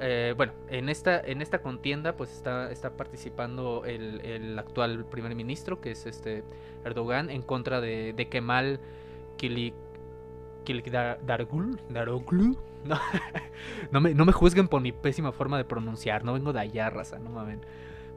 eh, 0.00 0.34
bueno, 0.36 0.52
en 0.68 0.88
esta, 0.88 1.20
en 1.20 1.40
esta 1.40 1.60
contienda 1.60 2.16
pues 2.16 2.32
está, 2.32 2.70
está 2.70 2.90
participando 2.90 3.84
el, 3.84 4.58
actual 4.58 5.04
primer 5.06 5.34
ministro, 5.34 5.80
que 5.80 5.90
es 5.92 6.06
este 6.06 6.44
Erdogan, 6.84 7.30
en 7.30 7.42
contra 7.42 7.80
de, 7.80 8.12
de 8.12 8.28
Kemal 8.28 8.80
Kilik. 9.36 9.74
No, 13.90 14.00
me, 14.00 14.14
no 14.14 14.24
me 14.24 14.32
juzguen 14.32 14.68
por 14.68 14.80
mi 14.80 14.92
pésima 14.92 15.32
forma 15.32 15.58
de 15.58 15.64
pronunciar, 15.64 16.24
no 16.24 16.34
vengo 16.34 16.52
de 16.52 16.60
allá, 16.60 16.90
raza, 16.90 17.18
no 17.18 17.30
mames. 17.30 17.58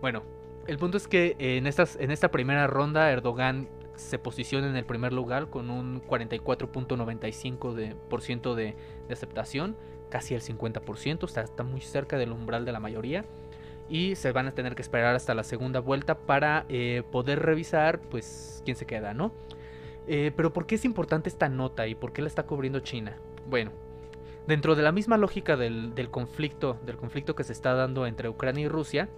Bueno, 0.02 0.24
el 0.68 0.78
punto 0.78 0.98
es 0.98 1.08
que 1.08 1.36
en, 1.40 1.66
estas, 1.66 1.96
en 1.96 2.12
esta 2.12 2.30
primera 2.30 2.68
ronda 2.68 3.12
Erdogan 3.12 3.68
se 3.96 4.20
posiciona 4.20 4.68
en 4.68 4.76
el 4.76 4.86
primer 4.86 5.14
lugar 5.14 5.50
con 5.50 5.70
un 5.70 6.02
44.95% 6.04 7.74
de, 7.74 7.96
por 8.10 8.22
ciento 8.22 8.56
de, 8.56 8.76
de 9.08 9.14
aceptación 9.14 9.76
casi 10.10 10.36
el 10.36 10.42
50%, 10.42 11.44
está, 11.44 11.64
muy 11.64 11.82
cerca 11.82 12.18
del 12.18 12.32
umbral 12.32 12.66
de 12.66 12.72
la 12.72 12.80
mayoría. 12.80 13.26
Y 13.88 14.16
se 14.16 14.32
van 14.32 14.48
a 14.48 14.52
tener 14.52 14.76
que 14.76 14.82
esperar 14.82 15.16
hasta 15.16 15.34
la 15.34 15.44
segunda 15.44 15.80
vuelta 15.80 16.16
para 16.16 16.66
eh, 16.70 17.04
poder 17.12 17.40
revisar 17.40 18.00
pues 18.00 18.62
quién 18.64 18.78
se 18.78 18.86
queda, 18.86 19.16
¿no? 19.16 19.32
Eh, 20.08 20.32
pero 20.36 20.54
¿por 20.54 20.68
qué 20.68 20.76
es 20.76 20.86
importante 20.86 21.30
esta 21.30 21.50
nota 21.50 21.88
y 21.88 21.96
por 21.96 22.14
qué 22.14 22.22
la 22.22 22.28
está 22.28 22.44
cubriendo 22.44 22.82
China? 22.82 23.16
Bueno, 23.48 23.72
dentro 24.46 24.76
de 24.76 24.84
la 24.84 24.92
misma 24.92 25.18
lógica 25.18 25.58
del, 25.58 25.94
conflicto, 26.12 26.78
del 26.86 26.98
conflicto 26.98 27.36
que 27.36 27.44
se 27.44 27.54
está 27.54 27.74
dando 27.74 28.06
entre 28.06 28.30
Ucrania 28.30 28.66
y 28.66 28.68
Rusia, 28.68 29.10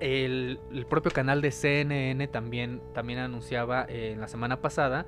el, 0.00 0.58
propio 0.88 1.12
canal 1.12 1.40
de 1.40 1.52
CNN 1.52 2.26
también, 2.28 2.80
también 2.92 3.20
anunciaba 3.20 3.86
eh, 3.88 4.12
en 4.12 4.20
la 4.20 4.26
semana 4.26 4.60
pasada 4.60 5.06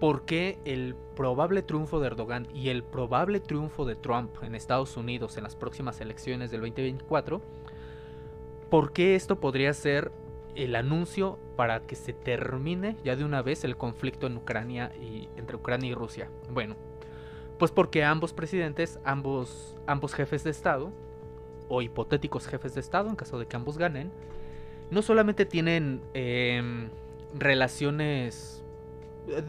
por 0.00 0.24
qué 0.24 0.58
el 0.64 0.94
probable 1.16 1.62
triunfo 1.62 2.00
de 2.00 2.06
Erdogan 2.06 2.46
y 2.54 2.68
el 2.68 2.84
probable 2.84 3.40
triunfo 3.40 3.84
de 3.84 3.96
Trump 3.96 4.30
en 4.42 4.54
Estados 4.54 4.96
Unidos 4.96 5.36
en 5.36 5.42
las 5.42 5.56
próximas 5.56 6.00
elecciones 6.00 6.50
del 6.50 6.60
2024, 6.60 7.40
por 8.70 8.92
qué 8.92 9.14
esto 9.14 9.40
podría 9.40 9.72
ser 9.74 10.12
el 10.54 10.76
anuncio 10.76 11.38
para 11.56 11.80
que 11.80 11.96
se 11.96 12.12
termine 12.12 12.96
ya 13.04 13.16
de 13.16 13.24
una 13.24 13.42
vez 13.42 13.64
el 13.64 13.76
conflicto 13.76 14.26
en 14.26 14.36
Ucrania 14.36 14.92
y 15.00 15.28
entre 15.36 15.56
Ucrania 15.56 15.90
y 15.90 15.94
Rusia. 15.94 16.30
Bueno, 16.50 16.76
pues 17.58 17.70
porque 17.70 18.04
ambos 18.04 18.32
presidentes, 18.32 18.98
ambos, 19.04 19.76
ambos 19.86 20.14
jefes 20.14 20.44
de 20.44 20.50
Estado, 20.50 20.92
o 21.68 21.82
hipotéticos 21.82 22.46
jefes 22.46 22.74
de 22.74 22.80
Estado, 22.80 23.08
en 23.08 23.16
caso 23.16 23.38
de 23.38 23.46
que 23.46 23.56
ambos 23.56 23.78
ganen, 23.78 24.10
no 24.90 25.02
solamente 25.02 25.44
tienen 25.44 26.00
em, 26.14 26.88
relaciones 27.34 28.57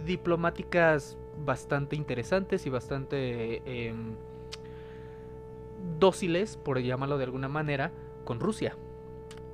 diplomáticas 0.06 1.18
bastante 1.46 1.96
interesantes 1.96 2.66
y 2.66 2.70
bastante 2.70 3.62
em, 3.66 4.16
dóciles, 6.00 6.58
por 6.58 6.80
llamarlo 6.80 7.18
de 7.18 7.24
alguna 7.26 7.48
manera, 7.48 7.92
con 8.26 8.40
Rusia, 8.40 8.76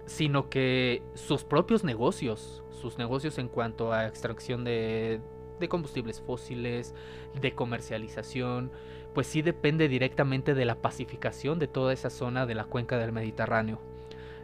sino 0.06 0.50
que 0.50 1.04
sus 1.14 1.44
propios 1.44 1.84
negocios, 1.84 2.64
sus 2.70 2.98
negocios 2.98 3.38
en 3.38 3.48
cuanto 3.48 3.94
a 3.94 4.08
extracción 4.08 4.64
de, 4.64 5.22
de 5.60 5.70
combustibles 5.70 6.22
fósiles, 6.22 6.94
de 7.40 7.54
comercialización, 7.54 8.72
pues 9.14 9.28
sí 9.28 9.42
depende 9.42 9.88
directamente 9.88 10.54
de 10.54 10.66
la 10.66 10.76
pacificación 10.76 11.58
de 11.58 11.68
toda 11.68 11.94
esa 11.94 12.10
zona 12.10 12.46
de 12.46 12.56
la 12.56 12.66
cuenca 12.66 12.98
del 12.98 13.12
Mediterráneo. 13.12 13.80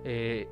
Eh, 0.04 0.48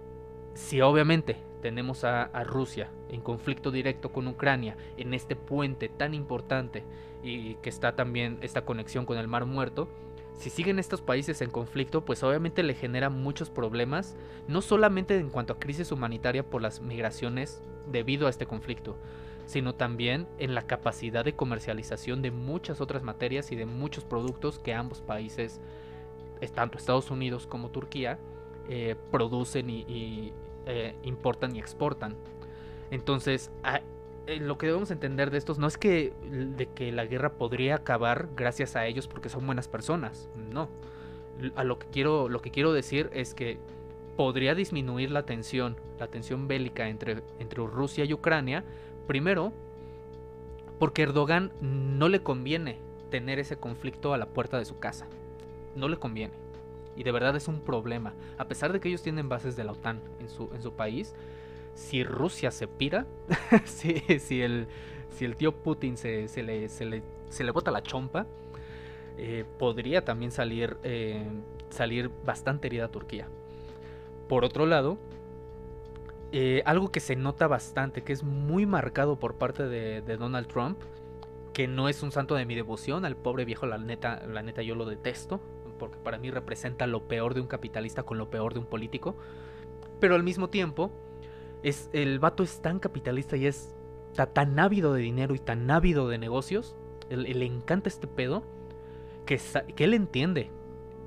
si 0.54 0.82
obviamente 0.82 1.38
tenemos 1.62 2.04
a, 2.04 2.28
Rusia 2.44 2.90
en 3.10 3.22
conflicto 3.22 3.72
directo 3.72 4.12
con 4.12 4.28
Ucrania 4.28 4.78
en 4.98 5.14
este 5.14 5.36
puente 5.36 5.90
tan 5.90 6.14
importante 6.14 6.84
y 7.24 7.56
que 7.56 7.70
está 7.70 7.96
también 7.96 8.38
esta 8.42 8.64
conexión 8.64 9.06
con 9.06 9.18
el 9.18 9.28
Mar 9.28 9.46
Muerto, 9.46 9.90
si 10.38 10.50
siguen 10.50 10.80
estos 10.80 11.02
países 11.02 11.42
en 11.42 11.50
conflicto, 11.50 12.06
pues 12.06 12.24
obviamente 12.24 12.64
le 12.64 12.74
genera 12.74 13.10
muchos 13.10 13.50
problemas, 13.50 14.16
no 14.48 14.62
solamente 14.62 15.18
en 15.20 15.30
cuanto 15.30 15.52
a 15.52 15.60
crisis 15.60 15.92
humanitaria 15.92 16.50
por 16.50 16.62
las 16.62 16.80
migraciones 16.80 17.62
debido 17.92 18.26
a 18.26 18.30
este 18.30 18.46
conflicto, 18.46 18.96
sino 19.46 19.76
también 19.76 20.28
en 20.38 20.56
la 20.56 20.62
capacidad 20.62 21.26
de 21.26 21.36
comercialización 21.36 22.22
de 22.22 22.32
muchas 22.32 22.80
otras 22.80 23.04
materias 23.04 23.52
y 23.52 23.58
de 23.58 23.66
muchos 23.66 24.06
productos 24.06 24.60
que 24.60 24.74
ambos 24.74 25.02
países, 25.02 25.60
tanto 26.54 26.78
Estados 26.78 27.12
Unidos 27.12 27.46
como 27.46 27.70
Turquía, 27.70 28.18
eh, 28.70 28.96
producen 29.12 29.70
y, 29.70 30.32
eh, 30.66 30.96
importan 31.04 31.56
y 31.56 31.60
exportan. 31.60 32.16
Entonces, 32.92 33.52
eh, 34.28 34.40
lo 34.40 34.58
que 34.58 34.68
debemos 34.68 34.92
entender 34.92 35.32
de 35.32 35.38
estos 35.38 35.58
no 35.58 35.68
es 35.68 35.78
que, 35.78 36.14
de 36.22 36.68
que 36.68 36.92
la 36.92 37.06
guerra 37.06 37.34
podría 37.34 37.76
acabar 37.76 38.30
gracias 38.36 38.76
a 38.76 38.86
ellos 38.88 39.08
porque 39.08 39.30
son 39.30 39.46
buenas 39.46 39.68
personas, 39.68 40.30
no. 40.52 40.70
A 41.56 41.64
lo 41.64 41.80
que 41.80 41.88
quiero, 41.88 42.30
lo 42.30 42.42
que 42.42 42.52
quiero 42.52 42.74
decir 42.74 43.10
es 43.14 43.34
que 43.34 43.60
podría 44.18 44.56
disminuir 44.56 45.12
la 45.12 45.24
tensión, 45.24 45.78
la 45.98 46.08
tensión 46.08 46.48
bélica 46.48 46.90
entre, 46.90 47.24
entre 47.40 47.66
Rusia 47.66 48.04
y 48.04 48.14
Ucrania, 48.14 48.66
Primero, 49.10 49.52
porque 50.78 51.02
Erdogan 51.02 51.52
no 51.62 52.10
le 52.10 52.22
conviene 52.22 52.78
tener 53.10 53.40
ese 53.40 53.58
conflicto 53.58 54.14
a 54.14 54.20
la 54.20 54.28
puerta 54.28 54.60
de 54.60 54.66
su 54.66 54.78
casa. 54.78 55.08
No 55.76 55.90
le 55.90 55.98
conviene. 55.98 56.36
Y 57.00 57.04
de 57.04 57.14
verdad 57.14 57.34
es 57.38 57.48
un 57.48 57.62
problema. 57.62 58.14
A 58.38 58.50
pesar 58.50 58.74
de 58.74 58.82
que 58.82 58.90
ellos 58.90 59.02
tienen 59.02 59.30
bases 59.30 59.56
de 59.56 59.64
la 59.64 59.72
OTAN 59.72 60.02
en 60.20 60.28
su, 60.28 60.50
en 60.54 60.62
su 60.62 60.74
país, 60.74 61.16
si 61.74 62.04
Rusia 62.04 62.52
se 62.52 62.68
pira, 62.68 63.06
si, 63.64 64.02
si, 64.20 64.42
el, 64.42 64.68
si 65.10 65.24
el 65.24 65.38
tío 65.38 65.54
Putin 65.54 65.96
se, 65.96 66.28
se, 66.28 66.44
le, 66.44 66.68
se, 66.68 66.84
le, 66.84 67.02
se 67.30 67.46
le 67.46 67.52
bota 67.52 67.72
la 67.72 67.82
chompa, 67.82 68.28
eh, 69.18 69.46
podría 69.58 70.04
también 70.04 70.34
salir, 70.34 70.76
eh, 70.84 71.26
salir 71.70 72.12
bastante 72.26 72.68
herida 72.68 72.90
Turquía. 72.90 73.30
Por 74.28 74.44
otro 74.44 74.66
lado, 74.66 74.98
eh, 76.34 76.64
algo 76.66 76.92
que 76.92 77.00
se 77.00 77.16
nota 77.16 77.48
bastante, 77.48 78.02
que 78.02 78.12
es 78.12 78.24
muy 78.24 78.66
marcado 78.66 79.16
por 79.16 79.36
parte 79.36 79.70
de, 79.70 80.02
Donald 80.18 80.48
Trump, 80.48 80.78
que 81.54 81.66
no 81.66 81.88
es 81.88 82.04
un 82.04 82.12
santo 82.12 82.36
de 82.36 82.46
mi 82.46 82.56
devoción, 82.56 83.06
al 83.06 83.16
pobre 83.16 83.46
viejo 83.46 83.66
la 83.68 83.78
neta, 83.78 84.22
la 84.28 84.44
neta 84.44 84.62
yo 84.64 84.76
lo 84.76 84.86
detesto, 84.86 85.40
porque 85.80 85.98
para 85.98 86.20
mí 86.20 86.30
representa 86.30 86.86
lo 86.86 87.08
peor 87.08 87.34
de 87.34 87.42
un 87.42 87.48
capitalista 87.48 88.04
con 88.04 88.20
lo 88.20 88.30
peor 88.30 88.54
de 88.54 88.60
un 88.60 88.66
político, 88.66 89.16
pero 90.00 90.14
al 90.14 90.22
mismo 90.22 90.50
tiempo 90.50 90.92
es 91.64 91.90
el 91.92 92.20
vato 92.20 92.44
es 92.44 92.62
tan 92.62 92.80
capitalista 92.80 93.36
y 93.36 93.48
es 93.48 93.74
tan 94.34 94.60
ávido 94.60 94.94
de 94.94 95.02
dinero 95.02 95.34
y 95.34 95.40
tan 95.40 95.72
ávido 95.72 96.08
de 96.08 96.20
negocios, 96.20 96.76
le 97.10 97.46
encanta 97.46 97.90
este 97.90 98.06
pedo 98.06 98.44
que, 99.26 99.40
que 99.76 99.84
él 99.84 99.96
entiende 99.96 100.52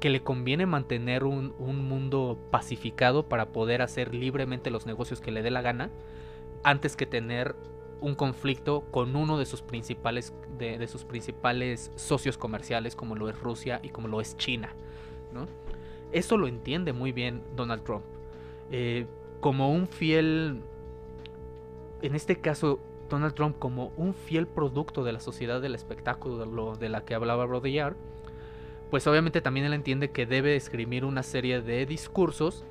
que 0.02 0.10
le 0.10 0.24
conviene 0.24 0.66
mantener 0.66 1.22
un, 1.22 1.54
mundo 1.60 2.36
pacificado 2.50 3.28
para 3.28 3.50
poder 3.50 3.82
hacer 3.82 4.12
libremente 4.12 4.68
los 4.72 4.84
negocios 4.84 5.20
que 5.20 5.30
le 5.30 5.42
dé 5.42 5.52
la 5.52 5.62
gana, 5.62 5.90
antes 6.64 6.96
que 6.96 7.06
tener 7.06 7.54
un 8.02 8.16
conflicto 8.16 8.82
con 8.90 9.16
uno 9.16 9.38
de 9.38 9.46
sus 9.46 9.62
principales, 9.62 10.34
de, 10.58 10.86
sus 10.88 11.04
principales 11.04 11.92
socios 11.94 12.36
comerciales, 12.36 12.96
como 12.96 13.14
lo 13.14 13.30
es 13.30 13.38
Rusia 13.38 13.80
y 13.82 13.88
como 13.88 14.08
lo 14.08 14.20
es 14.20 14.36
China. 14.36 14.74
¿no? 15.32 15.46
Eso 16.10 16.36
lo 16.36 16.48
entiende 16.48 16.92
muy 16.92 17.12
bien 17.12 17.42
Donald 17.56 17.84
Trump. 17.84 18.04
Eh, 18.70 19.06
como 19.40 19.72
un 19.72 19.86
fiel, 19.86 20.60
en 22.02 22.14
este 22.14 22.36
caso, 22.36 22.80
Donald 23.08 23.34
Trump 23.34 23.58
como 23.58 23.92
un 23.96 24.14
fiel 24.14 24.46
producto 24.46 25.04
de 25.04 25.12
la 25.12 25.20
sociedad 25.20 25.60
del 25.60 25.74
espectáculo 25.74 26.76
de 26.76 26.88
la 26.88 27.04
que 27.04 27.14
hablaba 27.14 27.46
Rodillard, 27.46 27.96
pues 28.90 29.06
obviamente 29.06 29.40
también 29.40 29.64
él 29.64 29.74
entiende 29.74 30.10
que 30.10 30.26
debe 30.26 30.56
escribir 30.56 31.04
una 31.04 31.22
serie 31.22 31.62
de 31.62 31.86
discursos 31.86 32.64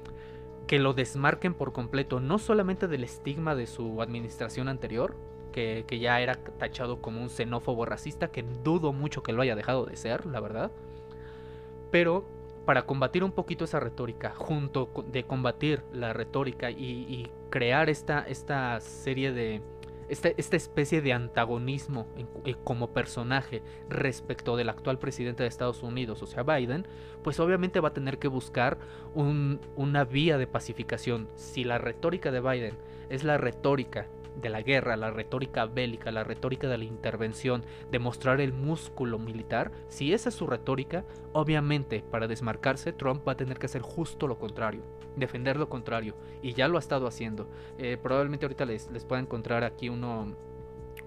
que 0.72 0.80
lo 0.80 0.94
desmarquen 0.94 1.54
por 1.54 1.74
completo, 1.74 2.22
no 2.22 2.40
solamente 2.40 2.88
del 2.88 3.04
estigma 3.04 3.56
de 3.56 3.68
su 3.68 4.01
administración 4.01 4.70
anterior, 4.70 5.18
que, 5.51 5.84
ya 6.00 6.22
era 6.22 6.36
tachado 6.36 7.01
como 7.01 7.22
un 7.22 7.30
xenófobo 7.30 7.84
racista, 7.84 8.32
que 8.32 8.46
dudo 8.63 8.94
mucho 8.94 9.22
que 9.22 9.34
lo 9.34 9.42
haya 9.42 9.58
dejado 9.58 9.86
de 9.86 9.98
ser, 9.98 10.25
la 10.25 10.40
verdad, 10.40 10.72
pero 11.92 12.24
para 12.63 12.86
combatir 12.86 13.25
un 13.25 13.34
poquito 13.34 13.66
esa 13.66 13.82
retórica, 13.82 14.34
junto 14.34 14.90
de 15.12 15.25
combatir 15.25 15.84
la 15.92 16.13
retórica 16.13 16.72
y, 16.72 17.06
y 17.10 17.30
crear 17.50 17.90
esta, 17.90 18.22
esta 18.22 18.80
serie 18.80 19.34
de, 19.34 19.62
esta, 20.12 20.58
especie 20.58 21.01
de 21.01 21.13
antagonismo 21.13 22.06
eh, 22.46 22.56
como 22.63 22.91
personaje 22.91 23.63
respecto 23.89 24.58
del 24.58 24.70
actual 24.70 25.00
presidente 25.00 25.44
de 25.44 25.50
Estados 25.50 25.84
Unidos, 25.84 26.22
o 26.22 26.27
sea, 26.27 26.44
Biden, 26.44 26.86
pues 27.24 27.39
obviamente 27.39 27.80
va 27.80 27.89
a 27.89 27.94
tener 27.94 28.20
que 28.20 28.27
buscar 28.27 28.77
una 29.13 30.03
vía 30.03 30.38
de 30.38 30.48
pacificación. 30.48 31.30
Si 31.36 31.63
la 31.63 31.77
retórica 31.77 32.32
de 32.32 32.41
Biden 32.41 32.77
es 33.10 33.24
la 33.24 33.38
retórica 33.38 34.08
de 34.41 34.50
la 34.50 34.62
guerra, 34.62 34.98
la 34.98 35.12
retórica 35.12 35.65
bélica, 35.65 36.12
la 36.12 36.24
retórica 36.24 36.68
de 36.68 36.77
la 36.77 36.84
intervención, 36.84 37.63
de 37.89 38.00
mostrar 38.00 38.41
el 38.41 38.53
músculo 38.53 39.20
militar, 39.20 39.72
si 39.88 40.13
esa 40.13 40.30
es 40.30 40.36
su 40.36 40.48
retórica, 40.48 41.06
obviamente 41.34 42.03
para 42.10 42.27
desmarcarse 42.27 42.94
Trump 42.94 43.27
va 43.27 43.34
a 43.34 43.38
tener 43.38 43.60
que 43.60 43.65
hacer 43.68 43.82
justo 43.82 44.27
lo 44.27 44.39
contrario, 44.39 44.82
defender 45.15 45.58
lo 45.58 45.70
contrario, 45.70 46.15
y 46.41 46.53
ya 46.53 46.68
lo 46.68 46.77
ha 46.77 46.80
estado 46.80 47.08
haciendo. 47.08 47.48
Eh, 47.77 47.98
probablemente 48.01 48.46
ahorita 48.46 48.65
les, 48.65 48.89
les 48.91 49.06
pueda 49.06 49.22
encontrar 49.22 49.63
aquí 49.63 49.89
uno, 49.89 50.36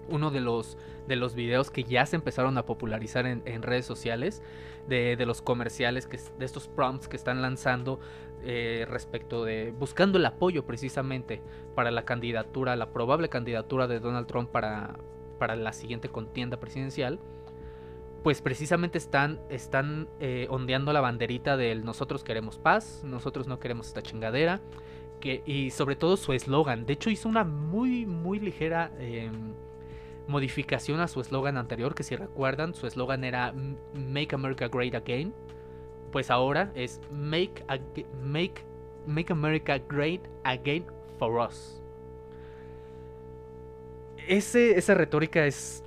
uno 0.07 0.31
de 0.31 0.41
los, 0.41 0.77
de 1.07 1.15
los 1.15 1.35
videos 1.35 1.71
que 1.71 1.83
ya 1.83 2.05
se 2.05 2.15
empezaron 2.15 2.57
a 2.57 2.65
popularizar 2.65 3.25
en, 3.25 3.61
redes 3.61 3.85
sociales, 3.85 4.41
de, 4.87 5.15
de, 5.15 5.25
los 5.25 5.41
comerciales, 5.41 6.07
que, 6.07 6.19
de 6.37 6.45
estos 6.45 6.67
prompts 6.67 7.07
que 7.07 7.15
están 7.15 7.41
lanzando 7.41 7.99
eh, 8.43 8.85
respecto 8.87 9.43
de 9.43 9.71
buscando 9.71 10.19
el 10.19 10.25
apoyo 10.25 10.65
precisamente 10.65 11.41
para 11.73 11.89
la 11.89 12.05
candidatura, 12.05 12.75
la 12.75 12.91
probable 12.91 13.29
candidatura 13.29 13.87
de 13.87 13.99
Donald 13.99 14.27
Trump 14.27 14.51
para, 14.51 14.99
para 15.39 15.55
la 15.55 15.73
siguiente 15.73 16.09
contienda 16.09 16.57
presidencial, 16.57 17.19
pues 18.25 18.41
precisamente 18.41 18.97
están, 18.97 19.39
están 19.51 20.07
eh, 20.19 20.47
ondeando 20.49 20.91
la 20.93 20.99
banderita 20.99 21.57
del 21.57 21.85
nosotros 21.85 22.23
queremos 22.23 22.57
paz, 22.57 23.03
nosotros 23.03 23.45
no 23.45 23.59
queremos 23.59 23.85
esta 23.85 24.01
chingadera, 24.01 24.61
que, 25.19 25.43
y 25.45 25.69
sobre 25.69 25.95
todo 25.95 26.17
su 26.17 26.33
eslogan. 26.33 26.87
De 26.87 26.93
hecho 26.93 27.11
hizo 27.11 27.29
una 27.29 27.43
muy, 27.43 28.07
muy 28.07 28.39
ligera 28.39 28.91
em, 28.97 29.53
modificación 30.27 31.01
a 31.01 31.07
su 31.07 31.21
eslogan 31.21 31.55
anterior, 31.55 31.93
que 31.93 32.01
si 32.01 32.15
recuerdan, 32.15 32.73
su 32.73 32.87
eslogan 32.87 33.23
era 33.23 33.53
Make 33.93 34.33
America 34.33 34.69
Great 34.69 34.95
Again 34.95 35.31
pues 36.11 36.31
ahora 36.31 36.71
es 36.73 36.99
Make, 37.11 37.63
make, 38.23 38.63
make 39.05 39.31
America 39.31 39.77
Great 39.87 40.21
Again 40.45 40.87
for 41.19 41.45
Us. 41.47 41.79
Ese, 44.27 44.79
esa 44.79 44.95
retórica 44.95 45.45
es 45.45 45.84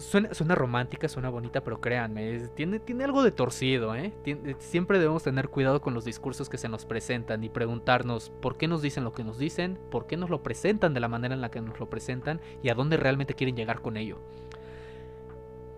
suena, 0.00 0.54
romántica, 0.54 1.08
suena 1.08 1.28
bonita, 1.28 1.62
pero 1.62 1.80
créanme, 1.80 2.48
tiene, 2.54 3.04
algo 3.04 3.22
de 3.22 3.32
torcido, 3.32 3.94
¿eh? 3.94 4.12
siempre 4.58 4.98
debemos 4.98 5.22
tener 5.22 5.48
cuidado 5.48 5.80
con 5.80 5.94
los 5.94 6.04
discursos 6.04 6.48
que 6.48 6.58
se 6.58 6.68
nos 6.68 6.84
presentan 6.84 7.44
y 7.44 7.48
preguntarnos 7.48 8.30
por 8.40 8.56
qué 8.56 8.68
nos 8.68 8.82
dicen 8.82 9.04
lo 9.04 9.12
que 9.12 9.24
nos 9.24 9.38
dicen, 9.38 9.78
por 9.90 10.06
qué 10.06 10.16
nos 10.16 10.30
lo 10.30 10.42
presentan 10.42 10.94
de 10.94 11.00
la 11.00 11.08
manera 11.08 11.34
en 11.34 11.40
la 11.40 11.50
que 11.50 11.60
nos 11.60 11.78
lo 11.78 11.88
presentan 11.88 12.40
y 12.62 12.68
a 12.68 12.74
dónde 12.74 12.96
realmente 12.96 13.34
quieren 13.34 13.56
llegar 13.56 13.80
con 13.80 13.96
ello. 13.96 14.18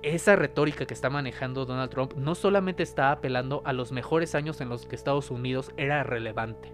Esa 0.03 0.35
retórica 0.35 0.85
que 0.85 0.95
está 0.95 1.11
manejando 1.11 1.65
Donald 1.65 1.91
Trump 1.91 2.15
no 2.17 2.35
solamente 2.35 2.83
está 2.83 3.13
apelando 3.13 3.63
a 3.65 3.73
los 3.73 3.93
mejores 3.93 4.35
años 4.35 4.61
en 4.61 4.69
los 4.69 4.87
que 4.87 4.97
Estados 4.97 5.31
Unidos 5.31 5.71
era 5.77 6.03
relevante, 6.03 6.73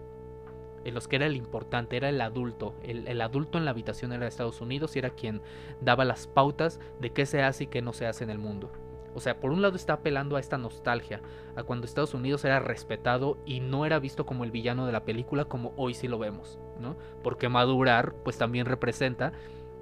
en 0.84 0.94
los 0.94 1.08
que 1.08 1.16
era 1.16 1.26
el 1.26 1.36
importante, 1.36 1.96
era 1.96 2.08
el 2.08 2.20
adulto. 2.20 2.74
El, 2.82 3.20
adulto 3.20 3.58
en 3.58 3.64
la 3.64 3.72
habitación 3.72 4.12
era 4.12 4.26
Estados 4.26 4.60
Unidos 4.60 4.96
y 4.96 5.00
era 5.00 5.10
quien 5.10 5.40
daba 5.80 6.04
las 6.04 6.26
pautas 6.26 6.80
de 7.00 7.10
qué 7.10 7.26
se 7.26 7.42
hace 7.42 7.64
y 7.64 7.66
qué 7.66 7.82
no 7.82 7.92
se 7.92 8.06
hace 8.06 8.24
en 8.24 8.30
el 8.30 8.38
mundo. 8.38 8.70
O 9.14 9.20
sea, 9.20 9.40
por 9.40 9.50
un 9.50 9.62
lado 9.62 9.76
está 9.76 9.94
apelando 9.94 10.36
a 10.36 10.40
esta 10.40 10.58
nostalgia, 10.58 11.20
a 11.56 11.64
cuando 11.64 11.86
Estados 11.86 12.14
Unidos 12.14 12.44
era 12.44 12.60
respetado 12.60 13.38
y 13.44 13.60
no 13.60 13.84
era 13.84 13.98
visto 13.98 14.26
como 14.26 14.44
el 14.44 14.50
villano 14.50 14.86
de 14.86 14.92
la 14.92 15.04
película 15.04 15.46
como 15.46 15.72
hoy 15.76 15.94
sí 15.94 16.06
lo 16.06 16.18
vemos, 16.18 16.58
¿no? 16.78 16.96
Porque 17.22 17.48
madurar 17.48 18.14
pues 18.22 18.38
también 18.38 18.66
representa 18.66 19.32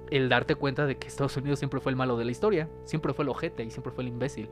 el 0.09 0.29
darte 0.29 0.55
cuenta 0.55 0.85
de 0.85 0.97
que 0.97 1.07
Estados 1.07 1.37
Unidos 1.37 1.59
siempre 1.59 1.79
fue 1.79 1.91
el 1.91 1.95
malo 1.95 2.17
de 2.17 2.25
la 2.25 2.31
historia, 2.31 2.69
siempre 2.85 3.13
fue 3.13 3.23
el 3.23 3.29
ojete 3.29 3.63
y 3.63 3.69
siempre 3.69 3.91
fue 3.91 4.03
el 4.03 4.09
imbécil. 4.09 4.49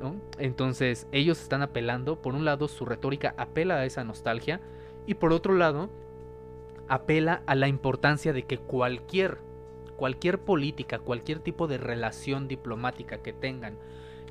¿no? 0.00 0.16
Entonces 0.38 1.06
ellos 1.12 1.40
están 1.40 1.62
apelando, 1.62 2.20
por 2.20 2.34
un 2.34 2.44
lado 2.44 2.68
su 2.68 2.84
retórica 2.84 3.34
apela 3.36 3.76
a 3.76 3.84
esa 3.84 4.04
nostalgia, 4.04 4.60
y 5.06 5.14
por 5.14 5.32
otro 5.32 5.54
lado, 5.54 5.90
apela 6.88 7.42
a 7.46 7.54
la 7.54 7.68
importancia 7.68 8.32
de 8.32 8.44
que 8.44 8.58
cualquier, 8.58 9.38
cualquier 9.96 10.40
política, 10.40 10.98
cualquier 10.98 11.40
tipo 11.40 11.66
de 11.66 11.78
relación 11.78 12.48
diplomática 12.48 13.18
que 13.18 13.32
tengan, 13.32 13.76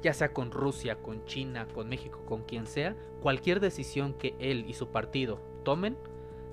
ya 0.01 0.13
sea 0.13 0.33
con 0.33 0.51
Rusia, 0.51 0.95
con 0.95 1.25
China, 1.25 1.67
con 1.73 1.89
México, 1.89 2.21
con 2.25 2.43
quien 2.43 2.67
sea, 2.67 2.95
cualquier 3.21 3.59
decisión 3.59 4.13
que 4.13 4.35
él 4.39 4.65
y 4.67 4.73
su 4.73 4.87
partido 4.87 5.39
tomen 5.63 5.97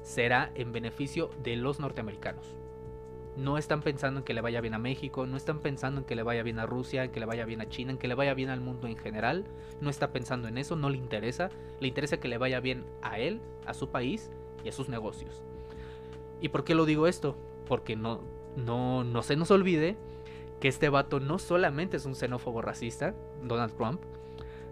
será 0.02 0.50
en 0.54 0.72
beneficio 0.72 1.30
de 1.42 1.56
los 1.56 1.80
norteamericanos. 1.80 2.59
No 3.37 3.58
están 3.58 3.80
pensando 3.80 4.20
en 4.20 4.25
que 4.25 4.34
le 4.34 4.40
vaya 4.40 4.60
bien 4.60 4.75
a 4.75 4.78
México, 4.78 5.26
no 5.26 5.37
están 5.37 5.60
pensando 5.60 6.00
en 6.00 6.06
que 6.06 6.16
le 6.16 6.22
vaya 6.22 6.42
bien 6.42 6.58
a 6.58 6.66
Rusia, 6.66 7.04
en 7.04 7.10
que 7.10 7.20
le 7.20 7.26
vaya 7.26 7.44
bien 7.44 7.60
a 7.60 7.68
China, 7.68 7.92
en 7.92 7.99
que 7.99 8.08
le 8.08 8.14
vaya 8.14 8.34
bien 8.34 8.50
al 8.50 8.60
mundo 8.60 8.87
en 8.87 8.96
general. 8.96 9.44
No 9.80 9.88
está 9.88 10.12
pensando 10.12 10.49
en 10.49 10.58
eso, 10.58 10.76
no 10.76 10.90
le 10.90 10.99
interesa. 10.99 11.50
Le 11.78 11.88
interesa 11.88 12.18
que 12.18 12.28
le 12.28 12.38
vaya 12.38 12.60
bien 12.60 12.84
a 13.02 13.18
él, 13.18 13.40
a 13.66 13.75
su 13.75 13.88
país 13.88 14.30
y 14.64 14.68
a 14.68 14.72
sus 14.72 14.88
negocios. 14.88 15.42
¿Y 16.40 16.49
por 16.49 16.64
qué 16.64 16.75
lo 16.75 16.87
digo 16.87 17.06
esto? 17.06 17.37
Porque 17.66 17.96
no, 17.96 18.20
no, 18.56 19.04
no 19.04 19.22
se 19.22 19.37
nos 19.37 19.50
olvide 19.50 19.96
que 20.60 20.68
este 20.68 20.88
vato 20.88 21.20
no 21.20 21.38
solamente 21.38 21.96
es 21.96 22.04
un 22.04 22.14
xenófobo 22.14 22.62
racista, 22.62 23.14
Donald 23.42 23.75
Trump, 23.75 24.00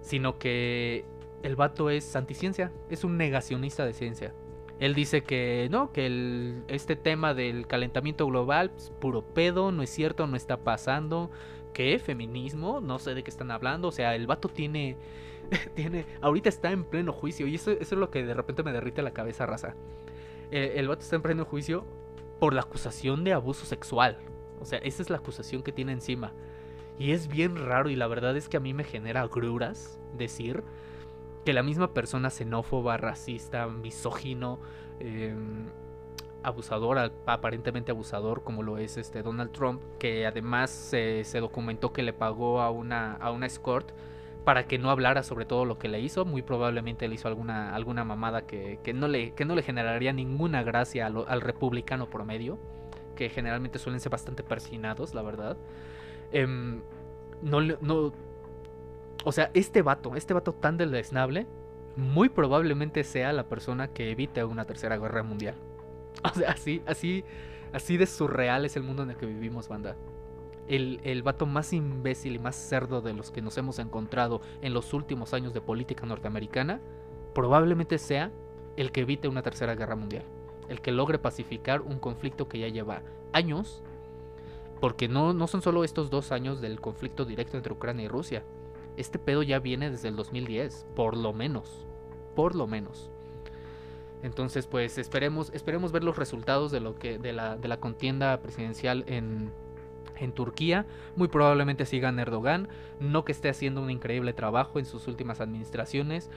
sino 0.03 0.39
que 0.39 1.05
el 1.43 1.57
vato 1.57 1.91
es 1.91 2.15
anticiencia, 2.17 2.73
es 2.91 3.05
un 3.05 3.17
negacionista 3.17 3.87
de 3.87 3.95
ciencia. 3.95 4.35
Él 4.81 4.95
dice 4.95 5.23
que 5.23 5.69
no, 5.71 5.93
que 5.93 6.07
el, 6.07 6.63
este 6.69 6.95
tema 6.95 7.35
del 7.35 7.67
calentamiento 7.67 8.27
global, 8.27 8.71
es 8.77 8.91
puro 9.01 9.23
pedo, 9.23 9.73
no 9.73 9.83
es 9.83 9.91
cierto, 9.91 10.27
no 10.27 10.37
está 10.37 10.59
pasando. 10.59 11.31
¿Qué? 11.73 11.99
¿Feminismo? 11.99 12.81
No 12.81 12.99
sé 12.99 13.15
de 13.15 13.23
qué 13.23 13.31
están 13.31 13.51
hablando. 13.51 13.89
O 13.89 13.93
sea, 13.93 14.15
el 14.15 14.27
vato 14.27 14.49
tiene. 14.49 14.97
tiene 15.75 16.07
ahorita 16.21 16.49
está 16.49 16.71
en 16.71 16.85
pleno 16.85 17.13
juicio. 17.13 17.47
Y 17.47 17.57
eso, 17.57 17.73
es 17.73 17.91
lo 17.93 18.11
que 18.11 18.25
de 18.25 18.35
repente 18.35 18.63
me 18.63 18.73
derrite 18.73 19.03
la 19.03 19.13
cabeza, 19.13 19.47
raza. 19.47 19.75
Eh, 20.51 20.75
el 20.77 20.89
vato 20.89 21.03
está 21.03 21.17
en 21.17 21.23
pleno 21.23 21.45
juicio 21.45 21.85
por 22.39 22.55
la 22.55 22.63
acusación 22.63 23.25
de 23.25 23.33
abuso 23.33 23.67
sexual. 23.67 24.19
O 24.61 24.65
sea, 24.65 24.79
esa 24.79 25.03
es 25.03 25.11
la 25.11 25.19
acusación 25.19 25.63
que 25.63 25.73
tiene 25.73 25.93
encima. 25.93 26.33
Y 26.99 27.13
es 27.13 27.29
bien 27.29 27.57
raro 27.57 27.91
y 27.91 27.97
la 27.97 28.07
verdad 28.07 28.37
es 28.37 28.49
que 28.49 28.57
a 28.57 28.61
mí 28.61 28.75
me 28.75 28.85
genera 28.85 29.27
gruras 29.27 30.01
decir 30.17 30.65
que 31.45 31.53
la 31.53 31.63
misma 31.63 31.93
persona 31.95 32.31
xenófoba, 32.31 32.97
racista, 32.97 33.67
misógino, 33.69 34.61
em, 35.01 35.67
abusador, 36.43 37.13
aparentemente 37.27 37.91
abusador, 37.91 38.43
como 38.43 38.63
lo 38.63 38.79
es 38.79 38.97
este 38.97 39.23
Donald 39.23 39.53
Trump, 39.53 39.83
que 39.99 40.27
además 40.27 40.71
se 40.71 41.41
documentó 41.41 41.93
que 41.93 42.03
le 42.03 42.13
pagó 42.13 42.61
a 42.61 42.71
una, 42.71 43.15
a 43.15 43.31
una 43.31 43.47
escort 43.47 43.93
para 44.49 44.67
que 44.67 44.79
no 44.79 44.91
hablara 44.91 45.23
sobre 45.23 45.45
todo 45.45 45.67
lo 45.67 45.79
que 45.79 45.89
le 45.89 46.01
hizo. 46.01 46.25
Muy 46.25 46.41
probablemente 46.41 47.07
le 47.07 47.17
hizo 47.17 47.29
alguna, 47.29 47.75
alguna 47.75 48.03
mamada 48.05 48.47
que, 48.47 48.81
no 48.95 49.07
le, 49.07 49.33
que 49.35 49.45
no 49.45 49.55
le 49.55 49.63
generaría 49.63 50.15
ninguna 50.15 50.63
gracia 50.63 51.05
al, 51.05 51.23
al 51.29 51.43
republicano 51.43 52.09
promedio, 52.09 52.59
que 53.15 53.29
generalmente 53.29 53.79
suelen 53.79 54.01
ser 54.01 54.11
bastante 54.11 54.43
persinados, 54.43 55.13
la 55.13 55.21
verdad. 55.21 55.59
Em, 56.33 56.81
no, 57.43 57.61
no, 57.61 58.15
o 59.29 59.33
sea, 59.33 59.51
este 59.53 59.83
vato, 59.83 60.17
este 60.17 60.33
vato 60.33 60.55
tan 60.55 60.79
deleznable, 60.79 61.47
muy 61.97 62.31
probablemente 62.31 63.05
sea 63.05 63.31
la 63.35 63.47
persona 63.47 63.89
que 63.89 64.11
evite 64.11 64.43
una 64.43 64.65
tercera 64.65 64.97
guerra 64.97 65.23
mundial. 65.23 65.55
O 66.25 66.35
sea, 66.35 66.53
así, 66.53 66.83
así, 66.87 67.25
así 67.75 67.99
de 67.99 68.07
surreal 68.07 68.65
es 68.65 68.75
el 68.79 68.85
mundo 68.85 69.03
en 69.03 69.11
el 69.11 69.19
que 69.19 69.27
vivimos, 69.27 69.69
banda. 69.69 69.97
El, 70.67 71.03
el 71.05 71.23
vato 71.23 71.45
más 71.45 71.75
imbécil 71.75 72.37
y 72.37 72.39
más 72.39 72.57
cerdo 72.57 73.03
de 73.03 73.13
los 73.13 73.31
que 73.31 73.43
nos 73.43 73.59
hemos 73.59 73.79
encontrado 73.79 74.41
en 74.63 74.73
los 74.73 74.95
últimos 74.95 75.35
años 75.35 75.53
de 75.53 75.61
política 75.61 76.07
norteamericana, 76.07 76.81
probablemente 77.35 77.99
sea 77.99 78.33
el 78.79 78.93
que 78.93 79.03
evite 79.03 79.29
una 79.29 79.43
tercera 79.43 79.75
guerra 79.75 79.95
mundial. 79.95 80.25
El 80.71 80.81
que 80.81 80.91
logre 80.91 81.19
pacificar 81.19 81.83
un 81.83 81.99
conflicto 81.99 82.49
que 82.49 82.61
ya 82.61 82.69
lleva 82.69 83.03
años. 83.35 83.83
Porque 84.81 85.07
no, 85.07 85.35
no 85.35 85.47
son 85.49 85.61
solo 85.61 85.85
estos 85.85 86.09
dos 86.09 86.33
años 86.33 86.63
del 86.63 86.81
conflicto 86.81 87.27
directo 87.27 87.59
entre 87.59 87.75
Ucrania 87.75 88.07
y 88.07 88.09
Rusia 88.09 88.43
este 88.99 89.19
pedo 89.19 89.43
ya 89.43 89.59
viene 89.59 89.91
desde 89.91 90.09
el 90.09 90.17
2010, 90.17 90.87
por 90.95 91.17
lo 91.17 91.33
menos, 91.33 91.87
por 92.35 92.55
lo 92.55 92.67
menos. 92.67 93.11
Entonces, 94.23 94.67
pues 94.67 94.99
esperemos, 94.99 95.51
esperemos 95.55 95.93
ver 95.93 96.03
los 96.03 96.17
resultados 96.17 96.73
de 96.73 96.81
lo 96.81 96.99
que 96.99 97.19
de 97.19 97.33
la, 97.33 97.57
de 97.57 97.69
la 97.69 97.79
contienda 97.79 98.37
presidencial 98.41 99.05
en, 99.07 99.53
en 100.19 100.33
Turquía. 100.33 100.87
Muy 101.17 101.29
probablemente 101.29 101.87
siga 101.87 102.09
Erdogan, 102.11 102.69
no 103.01 103.25
que 103.25 103.33
esté 103.33 103.49
haciendo 103.49 103.81
un 103.81 103.91
increíble 103.91 104.33
trabajo 104.33 104.79
en 104.79 104.87
sus 104.87 105.07
últimas 105.07 105.41
administraciones, 105.41 106.31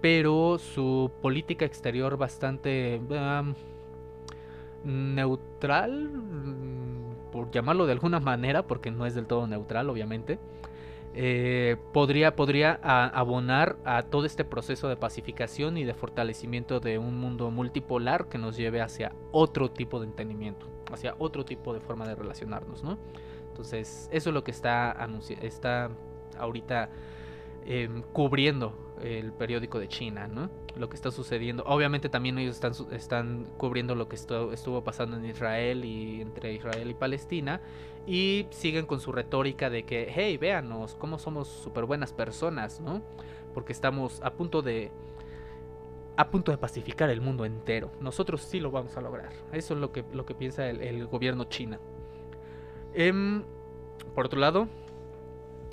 pero 0.00 0.58
su 0.58 1.10
política 1.22 1.64
exterior 1.64 2.16
bastante 2.16 3.00
neutral, 4.84 6.10
por 7.32 7.50
llamarlo 7.50 7.86
de 7.86 7.92
alguna 7.92 8.20
manera, 8.20 8.62
porque 8.62 8.90
no 8.90 9.06
es 9.06 9.14
del 9.14 9.26
todo 9.26 9.46
neutral, 9.46 9.90
obviamente. 9.90 10.38
Eh, 11.14 11.76
podría, 11.92 12.36
podría 12.36 12.74
abonar 12.74 13.78
a 13.84 14.04
todo 14.04 14.24
este 14.24 14.44
proceso 14.44 14.88
de 14.88 14.96
pacificación 14.96 15.76
y 15.76 15.84
de 15.84 15.94
fortalecimiento 15.94 16.80
de 16.80 16.98
un 16.98 17.18
mundo 17.18 17.50
multipolar 17.50 18.28
que 18.28 18.38
nos 18.38 18.56
lleve 18.56 18.80
hacia 18.80 19.12
otro 19.32 19.70
tipo 19.70 20.00
de 20.00 20.06
entendimiento, 20.06 20.68
hacia 20.92 21.14
otro 21.18 21.44
tipo 21.44 21.72
de 21.72 21.80
forma 21.80 22.06
de 22.06 22.14
relacionarnos, 22.14 22.84
¿no? 22.84 22.98
Entonces, 23.48 24.08
eso 24.12 24.30
es 24.30 24.34
lo 24.34 24.44
que 24.44 24.52
está, 24.52 24.96
está 25.42 25.90
ahorita 26.38 26.90
em, 27.64 28.02
cubriendo 28.12 28.94
el 29.02 29.32
periódico 29.32 29.80
de 29.80 29.88
China, 29.88 30.28
¿no? 30.28 30.50
Lo 30.76 30.88
que 30.88 30.94
está 30.94 31.10
sucediendo. 31.10 31.64
Obviamente 31.66 32.08
también 32.08 32.38
ellos 32.38 32.54
están, 32.54 32.72
están 32.92 33.46
cubriendo 33.56 33.94
lo 33.96 34.08
que 34.08 34.14
estuvo 34.14 34.84
pasando 34.84 35.16
en 35.16 35.24
Israel 35.24 35.84
y 35.84 36.20
entre 36.20 36.52
Israel 36.52 36.90
y 36.90 36.94
Palestina 36.94 37.60
y 38.08 38.46
siguen 38.48 38.86
con 38.86 39.00
su 39.00 39.12
retórica 39.12 39.68
de 39.68 39.82
que, 39.82 40.10
hey, 40.10 40.38
véanos, 40.38 40.94
cómo 40.94 41.18
somos 41.18 41.46
súper 41.46 41.84
buenas 41.84 42.14
personas, 42.14 42.80
¿no? 42.80 43.02
Porque 43.52 43.74
estamos 43.74 44.22
a 44.22 44.32
punto 44.32 44.62
de... 44.62 44.90
A 46.16 46.30
punto 46.30 46.50
de 46.50 46.56
pacificar 46.56 47.10
el 47.10 47.20
mundo 47.20 47.44
entero. 47.44 47.92
Nosotros 48.00 48.40
sí 48.40 48.60
lo 48.60 48.70
vamos 48.70 48.96
a 48.96 49.02
lograr. 49.02 49.28
Eso 49.52 49.74
es 49.74 49.80
lo 49.80 49.92
que, 49.92 50.06
lo 50.10 50.24
que 50.24 50.34
piensa 50.34 50.66
el, 50.70 51.06
gobierno 51.06 51.44
china. 51.44 51.78
Em, 52.94 53.44
por 54.14 54.24
otro 54.24 54.40
lado, 54.40 54.68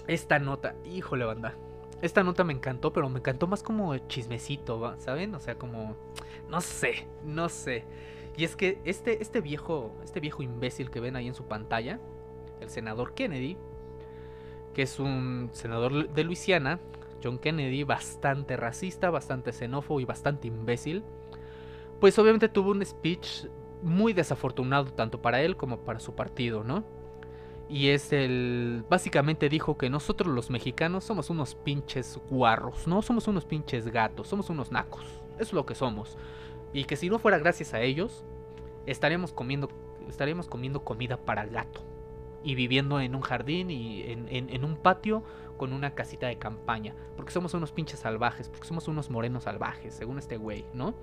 esta 0.06 0.38
nota, 0.38 0.76
híjole 0.84 1.24
banda. 1.24 1.56
Esta 2.02 2.22
nota 2.22 2.44
me 2.44 2.52
encantó, 2.52 2.92
pero 2.92 3.08
me 3.08 3.20
encantó 3.20 3.48
más 3.48 3.64
como 3.64 3.98
chismecito, 4.10 4.94
¿saben? 4.98 5.34
O 5.36 5.40
sea, 5.40 5.56
como... 5.56 5.96
No 6.50 6.60
sé, 6.60 7.08
no 7.24 7.48
sé. 7.48 7.86
Y 8.36 8.44
es 8.44 8.58
que 8.58 8.82
este, 8.84 9.22
este 9.24 9.40
viejo, 9.40 9.96
este 10.04 10.20
viejo 10.20 10.44
imbécil 10.44 10.92
que 10.92 11.00
ven 11.00 11.16
ahí 11.16 11.28
en 11.28 11.34
su 11.34 11.46
pantalla, 11.46 12.02
el 12.62 12.70
senador 12.70 13.14
Kennedy, 13.14 13.58
que 14.74 14.82
es 14.84 15.00
un 15.00 15.50
senador 15.54 16.10
de 16.10 16.24
Luisiana, 16.24 16.80
John 17.24 17.40
Kennedy, 17.40 17.84
bastante 17.84 18.58
racista, 18.58 19.10
bastante 19.10 19.52
xenófobo 19.52 20.00
y 20.00 20.06
bastante 20.06 20.48
imbécil, 20.48 21.04
pues 22.00 22.20
obviamente 22.20 22.50
tuvo 22.50 22.72
un 22.72 22.86
speech 22.86 23.46
muy 23.82 24.14
desafortunado 24.14 24.92
tanto 24.94 25.22
para 25.22 25.42
él 25.42 25.56
como 25.56 25.80
para 25.80 26.00
su 26.00 26.14
partido, 26.14 26.64
¿no? 26.64 26.84
Y 27.68 27.90
es 27.90 28.14
el... 28.14 28.84
Básicamente 28.90 29.50
dijo 29.50 29.78
que 29.78 29.90
nosotros 29.90 30.34
los 30.34 30.50
mexicanos 30.50 31.04
somos 31.04 31.30
unos 31.30 31.56
pinches 31.56 32.20
guarros, 32.30 32.88
¿no? 32.88 33.02
Somos 33.02 33.28
unos 33.28 33.46
pinches 33.46 33.88
gatos, 33.88 34.28
somos 34.28 34.50
unos 34.50 34.72
nacos. 34.72 35.06
Es 35.40 35.52
lo 35.52 35.66
que 35.66 35.74
somos. 35.74 36.18
Y 36.74 36.84
que 36.84 36.96
si 36.96 37.10
no 37.10 37.18
fuera 37.18 37.40
gracias 37.40 37.74
a 37.74 37.82
ellos, 37.82 38.24
estaríamos 38.86 39.34
comiendo, 39.34 39.70
estaríamos 40.08 40.48
comiendo 40.48 40.84
comida 40.84 41.18
para 41.18 41.46
gato. 41.46 41.82
Y 42.46 42.54
viviendo 42.54 43.02
en 43.02 43.16
un 43.16 43.22
jardín 43.22 43.72
y 43.72 44.04
en, 44.04 44.64
un 44.64 44.78
patio 44.78 45.24
con 45.58 45.74
una 45.74 45.96
casita 45.96 46.28
de 46.28 46.38
campaña. 46.38 46.94
Porque 47.16 47.32
somos 47.32 47.56
unos 47.56 47.72
pinches 47.72 48.00
salvajes, 48.00 48.50
porque 48.50 48.68
somos 48.68 48.88
unos 48.88 49.10
morenos 49.10 49.44
salvajes, 49.44 49.96
según 49.96 50.20
este 50.20 50.38
güey, 50.38 50.64
¿no? 50.74 50.94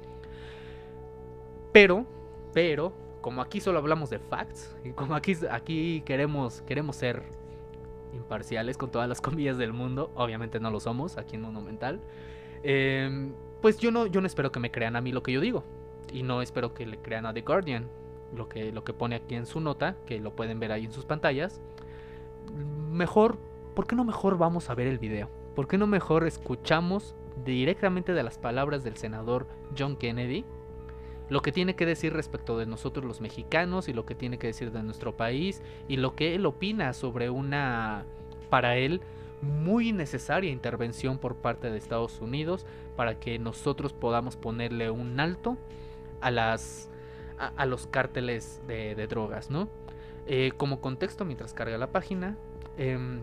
Pero, 1.73 2.07
pero, 2.55 2.93
como 3.21 3.43
aquí 3.43 3.61
solo 3.61 3.81
hablamos 3.81 4.09
de 4.09 4.21
facts, 4.21 4.77
y 4.85 4.93
como 4.93 5.17
aquí, 5.17 5.37
aquí 5.51 6.03
queremos, 6.07 6.63
queremos 6.63 6.95
ser 6.95 7.25
imparciales 8.15 8.79
con 8.79 8.93
todas 8.93 9.09
las 9.09 9.21
comillas 9.21 9.59
del 9.59 9.73
mundo, 9.73 10.13
obviamente 10.15 10.61
no 10.61 10.71
lo 10.71 10.79
somos 10.79 11.19
aquí 11.19 11.35
en 11.35 11.43
Monumental, 11.43 12.01
em, 12.63 13.33
pues 13.61 13.79
yo 13.79 13.91
no, 13.91 14.07
yo 14.07 14.21
no 14.21 14.29
espero 14.29 14.53
que 14.53 14.61
me 14.61 14.71
crean 14.71 14.95
a 14.95 15.01
mí 15.01 15.11
lo 15.11 15.25
que 15.25 15.33
yo 15.33 15.41
digo. 15.41 15.65
Y 16.13 16.23
no 16.23 16.43
espero 16.43 16.75
que 16.75 16.87
le 16.87 16.99
crean 16.99 17.27
a 17.27 17.33
The 17.33 17.41
Guardian 17.41 17.89
lo 18.35 18.49
que, 18.49 18.73
lo 18.73 18.85
que 18.85 18.93
pone 18.93 19.17
aquí 19.17 19.35
en 19.35 19.47
su 19.47 19.61
nota, 19.61 19.97
que 20.07 20.21
lo 20.21 20.33
pueden 20.33 20.61
ver 20.61 20.73
ahí 20.73 20.85
en 20.85 20.93
sus 20.93 21.05
pantallas. 21.05 21.61
Mejor, 22.91 23.39
¿por 23.75 23.87
qué 23.87 23.97
no 23.97 24.05
mejor 24.05 24.39
vamos 24.39 24.71
a 24.71 24.75
ver 24.75 24.87
el 24.87 24.99
video? 24.99 25.29
¿Por 25.55 25.69
qué 25.69 25.79
no 25.79 25.87
mejor 25.87 26.27
escuchamos 26.27 27.15
directamente 27.45 28.13
de 28.13 28.23
las 28.23 28.39
palabras 28.39 28.85
del 28.85 28.97
senador 28.97 29.47
John 29.77 29.97
Kennedy? 29.97 30.45
Lo 31.29 31.41
que 31.41 31.53
tiene 31.53 31.75
que 31.75 31.87
decir 31.87 32.13
respecto 32.13 32.59
de 32.59 32.67
nosotros 32.67 33.05
los 33.05 33.21
mexicanos 33.21 33.89
y 33.89 33.93
lo 33.93 34.05
que 34.05 34.15
tiene 34.15 34.39
que 34.39 34.49
decir 34.49 34.73
de 34.73 34.83
nuestro 34.83 35.17
país 35.17 35.63
y 35.89 35.97
lo 35.97 36.15
que 36.15 36.35
él 36.35 36.45
opina 36.47 36.93
sobre 36.93 37.31
una, 37.31 38.05
para 38.51 38.77
él, 38.77 39.01
muy 39.41 39.93
necesaria 39.93 40.51
intervención 40.51 41.19
por 41.19 41.37
parte 41.37 41.71
de 41.71 41.79
Estados 41.79 42.21
Unidos 42.21 42.65
para 42.97 43.19
que 43.19 43.39
nosotros 43.39 43.93
podamos 43.93 44.37
ponerle 44.37 44.91
un 44.91 45.19
alto 45.19 45.57
a 46.21 46.31
las 46.31 46.89
a, 47.57 47.67
los 47.67 47.87
cárteles 47.87 48.61
de, 48.67 48.95
drogas, 49.07 49.51
¿no? 49.51 49.69
Eh, 50.27 50.53
como 50.57 50.81
contexto, 50.81 51.25
mientras 51.25 51.53
carga 51.53 51.77
la 51.79 51.89
página, 51.89 52.37
em, 52.77 53.21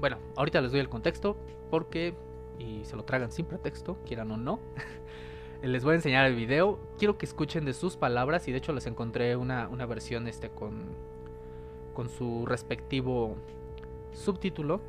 bueno, 0.00 0.18
ahorita 0.36 0.60
les 0.60 0.70
doy 0.70 0.80
el 0.80 0.88
contexto 0.88 1.36
porque, 1.70 2.14
y 2.58 2.84
se 2.84 2.96
lo 2.96 3.04
tragan 3.04 3.32
sin 3.32 3.46
pretexto, 3.46 3.96
quieran 4.06 4.30
o 4.30 4.36
no, 4.36 4.60
les 5.62 5.82
voy 5.84 5.92
a 5.92 5.96
enseñar 5.96 6.26
el 6.26 6.36
video. 6.36 6.78
Quiero 6.98 7.18
que 7.18 7.26
escuchen 7.26 7.64
de 7.64 7.72
sus 7.72 7.96
palabras 7.96 8.46
y 8.48 8.52
de 8.52 8.58
hecho 8.58 8.72
les 8.72 8.86
encontré 8.86 9.36
una, 9.36 9.68
una 9.68 9.86
versión 9.86 10.28
este 10.28 10.50
con, 10.50 10.84
con 11.94 12.08
su 12.08 12.46
respectivo 12.46 13.36
subtítulo. 14.12 14.80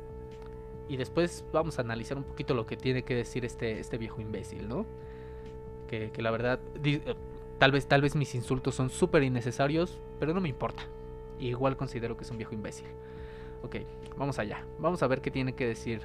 Y 0.88 0.96
después 0.96 1.44
vamos 1.52 1.78
a 1.78 1.82
analizar 1.82 2.16
un 2.16 2.22
poquito 2.22 2.54
lo 2.54 2.64
que 2.64 2.76
tiene 2.76 3.02
que 3.02 3.16
decir 3.16 3.44
este, 3.44 3.80
este 3.80 3.98
viejo 3.98 4.20
imbécil, 4.20 4.68
¿no? 4.68 4.86
Que, 5.88 6.10
que 6.12 6.22
la 6.22 6.30
verdad 6.30 6.60
Tal 7.58 7.72
vez, 7.72 7.86
tal 7.86 8.02
vez 8.02 8.14
mis 8.14 8.34
insultos 8.34 8.74
son 8.74 8.90
súper 8.90 9.22
innecesarios, 9.22 9.98
pero 10.18 10.34
no 10.34 10.40
me 10.40 10.48
importa. 10.48 10.82
Igual 11.38 11.76
considero 11.76 12.16
que 12.16 12.24
es 12.24 12.30
un 12.30 12.36
viejo 12.36 12.54
imbécil. 12.54 12.86
Ok, 13.62 13.76
vamos 14.16 14.38
allá. 14.38 14.64
Vamos 14.78 15.02
a 15.02 15.06
ver 15.06 15.20
qué 15.20 15.30
tiene 15.30 15.54
que 15.54 15.66
decir 15.66 16.02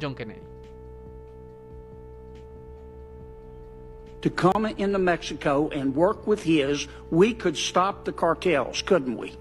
John 0.00 0.14
Kennedy. 0.14 0.40
To 4.22 4.30
come 4.30 4.74
into 4.78 4.98
Mexico 4.98 5.68
and 5.70 5.94
work 5.94 6.26
with 6.26 6.42
his, 6.42 6.88
we 7.10 7.34
could 7.34 7.56
stop 7.56 8.04
the 8.04 8.12
cartels, 8.12 8.82
couldn't 8.82 9.18
we? 9.18 9.32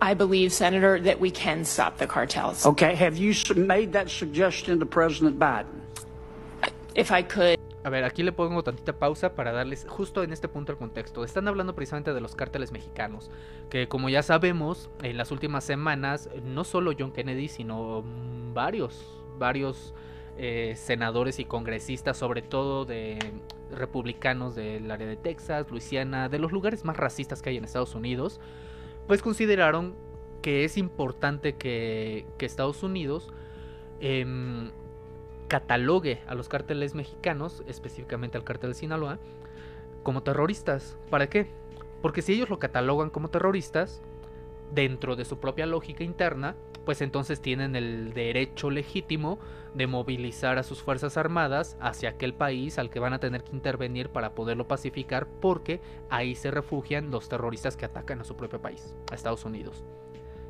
I 0.00 0.14
believe, 0.14 0.52
Senator, 0.52 1.00
that 1.00 1.20
we 1.20 1.30
can 1.30 1.64
stop 1.64 1.96
the 1.96 2.06
cartels. 2.06 2.66
Okay, 2.66 2.94
have 2.94 3.16
you 3.16 3.32
made 3.54 3.92
that 3.92 4.10
suggestion 4.10 4.78
to 4.80 4.86
President 4.86 5.38
Biden? 5.38 5.80
If 6.94 7.10
I 7.10 7.22
could. 7.22 7.56
A 7.86 7.88
ver, 7.88 8.02
aquí 8.02 8.24
le 8.24 8.32
pongo 8.32 8.64
tantita 8.64 8.98
pausa 8.98 9.36
para 9.36 9.52
darles 9.52 9.86
justo 9.88 10.24
en 10.24 10.32
este 10.32 10.48
punto 10.48 10.72
el 10.72 10.78
contexto. 10.78 11.22
Están 11.22 11.46
hablando 11.46 11.76
precisamente 11.76 12.12
de 12.12 12.20
los 12.20 12.34
cárteles 12.34 12.72
mexicanos, 12.72 13.30
que 13.70 13.86
como 13.86 14.08
ya 14.08 14.24
sabemos, 14.24 14.90
en 15.04 15.16
las 15.16 15.30
últimas 15.30 15.62
semanas, 15.62 16.28
no 16.44 16.64
solo 16.64 16.90
John 16.98 17.12
Kennedy, 17.12 17.46
sino 17.46 18.02
varios, 18.52 19.22
varios 19.38 19.94
eh, 20.36 20.74
senadores 20.76 21.38
y 21.38 21.44
congresistas, 21.44 22.16
sobre 22.16 22.42
todo 22.42 22.86
de 22.86 23.20
republicanos 23.70 24.56
del 24.56 24.90
área 24.90 25.06
de 25.06 25.16
Texas, 25.16 25.70
Luisiana, 25.70 26.28
de 26.28 26.40
los 26.40 26.50
lugares 26.50 26.84
más 26.84 26.96
racistas 26.96 27.40
que 27.40 27.50
hay 27.50 27.56
en 27.56 27.64
Estados 27.64 27.94
Unidos, 27.94 28.40
pues 29.06 29.22
consideraron 29.22 29.94
que 30.42 30.64
es 30.64 30.76
importante 30.76 31.54
que, 31.54 32.26
Estados 32.40 32.82
Unidos 32.82 33.32
em, 34.00 34.72
catalogue 35.48 36.20
a 36.26 36.34
los 36.34 36.48
cárteles 36.48 36.94
mexicanos, 36.94 37.62
específicamente 37.66 38.36
al 38.36 38.44
cártel 38.44 38.70
de 38.70 38.74
Sinaloa, 38.74 39.18
como 40.02 40.22
terroristas. 40.22 40.96
¿Para 41.10 41.28
qué? 41.28 41.46
Porque 42.02 42.22
si 42.22 42.32
ellos 42.32 42.50
lo 42.50 42.58
catalogan 42.58 43.10
como 43.10 43.28
terroristas, 43.28 44.02
dentro 44.72 45.16
de 45.16 45.24
su 45.24 45.38
propia 45.38 45.66
lógica 45.66 46.04
interna, 46.04 46.56
pues 46.84 47.00
entonces 47.00 47.40
tienen 47.40 47.76
el 47.76 48.12
derecho 48.14 48.70
legítimo 48.70 49.38
de 49.74 49.86
movilizar 49.86 50.58
a 50.58 50.62
sus 50.62 50.82
fuerzas 50.82 51.16
armadas 51.16 51.76
hacia 51.80 52.10
aquel 52.10 52.32
país 52.32 52.78
al 52.78 52.90
que 52.90 53.00
van 53.00 53.12
a 53.12 53.18
tener 53.18 53.42
que 53.42 53.52
intervenir 53.52 54.08
para 54.08 54.30
poderlo 54.30 54.66
pacificar, 54.66 55.26
porque 55.26 55.80
ahí 56.08 56.34
se 56.34 56.50
refugian 56.50 57.10
los 57.10 57.28
terroristas 57.28 57.76
que 57.76 57.84
atacan 57.84 58.20
a 58.20 58.24
su 58.24 58.36
propio 58.36 58.60
país, 58.60 58.94
a 59.10 59.14
Estados 59.14 59.44
Unidos. 59.44 59.84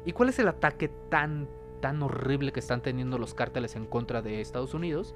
¿Y 0.04 0.12
cuál 0.12 0.28
es 0.28 0.38
el 0.38 0.48
ataque 0.48 0.88
tan 1.08 1.48
tan 1.76 2.02
horrible 2.02 2.52
que 2.52 2.60
están 2.60 2.82
teniendo 2.82 3.18
los 3.18 3.34
cárteles 3.34 3.76
en 3.76 3.86
contra 3.86 4.22
de 4.22 4.40
Estados 4.40 4.74
Unidos, 4.74 5.14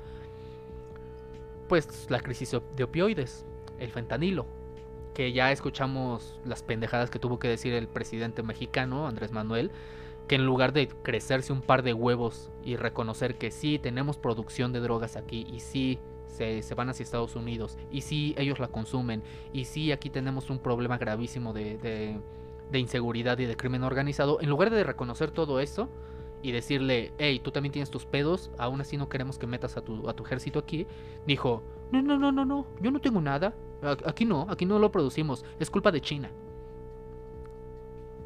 pues 1.68 2.06
la 2.10 2.20
crisis 2.20 2.56
de 2.76 2.84
opioides, 2.84 3.44
el 3.78 3.90
fentanilo, 3.90 4.46
que 5.14 5.32
ya 5.32 5.52
escuchamos 5.52 6.38
las 6.44 6.62
pendejadas 6.62 7.10
que 7.10 7.18
tuvo 7.18 7.38
que 7.38 7.48
decir 7.48 7.72
el 7.74 7.88
presidente 7.88 8.42
mexicano, 8.42 9.06
Andrés 9.06 9.32
Manuel, 9.32 9.70
que 10.28 10.36
en 10.36 10.46
lugar 10.46 10.72
de 10.72 10.88
crecerse 10.88 11.52
un 11.52 11.62
par 11.62 11.82
de 11.82 11.92
huevos 11.92 12.50
y 12.64 12.76
reconocer 12.76 13.36
que 13.36 13.50
sí 13.50 13.78
tenemos 13.78 14.16
producción 14.16 14.72
de 14.72 14.80
drogas 14.80 15.16
aquí 15.16 15.46
y 15.52 15.60
sí 15.60 15.98
se, 16.28 16.62
van 16.74 16.88
hacia 16.88 17.02
Estados 17.02 17.36
Unidos 17.36 17.76
y 17.90 18.02
sí 18.02 18.34
ellos 18.38 18.60
la 18.60 18.68
consumen 18.68 19.22
y 19.52 19.64
sí 19.66 19.92
aquí 19.92 20.08
tenemos 20.08 20.48
un 20.48 20.58
problema 20.58 20.98
gravísimo 20.98 21.52
de, 21.52 21.76
de 22.70 22.78
inseguridad 22.78 23.38
y 23.38 23.46
de 23.46 23.56
crimen 23.56 23.82
organizado, 23.82 24.40
en 24.40 24.48
lugar 24.48 24.70
de 24.70 24.84
reconocer 24.84 25.30
todo 25.30 25.60
eso, 25.60 25.88
y 26.42 26.52
decirle, 26.52 27.12
hey, 27.18 27.40
tú 27.42 27.50
también 27.50 27.72
tienes 27.72 27.90
tus 27.90 28.06
pedos, 28.06 28.50
aún 28.58 28.80
así 28.80 28.96
no 28.96 29.08
queremos 29.08 29.38
que 29.38 29.46
metas 29.46 29.76
a 29.76 29.82
tu, 29.82 30.08
a 30.08 30.14
tu 30.14 30.24
ejército 30.24 30.58
aquí, 30.58 30.86
dijo, 31.26 31.62
no, 31.92 32.02
no, 32.02 32.18
no, 32.18 32.32
no, 32.32 32.44
no, 32.44 32.66
yo 32.80 32.90
no 32.90 33.00
tengo 33.00 33.20
nada, 33.20 33.54
aquí 34.04 34.24
no, 34.24 34.46
aquí 34.48 34.64
no 34.64 34.78
lo 34.78 34.90
producimos, 34.90 35.44
es 35.58 35.70
culpa 35.70 35.92
de 35.92 36.00
China. 36.00 36.30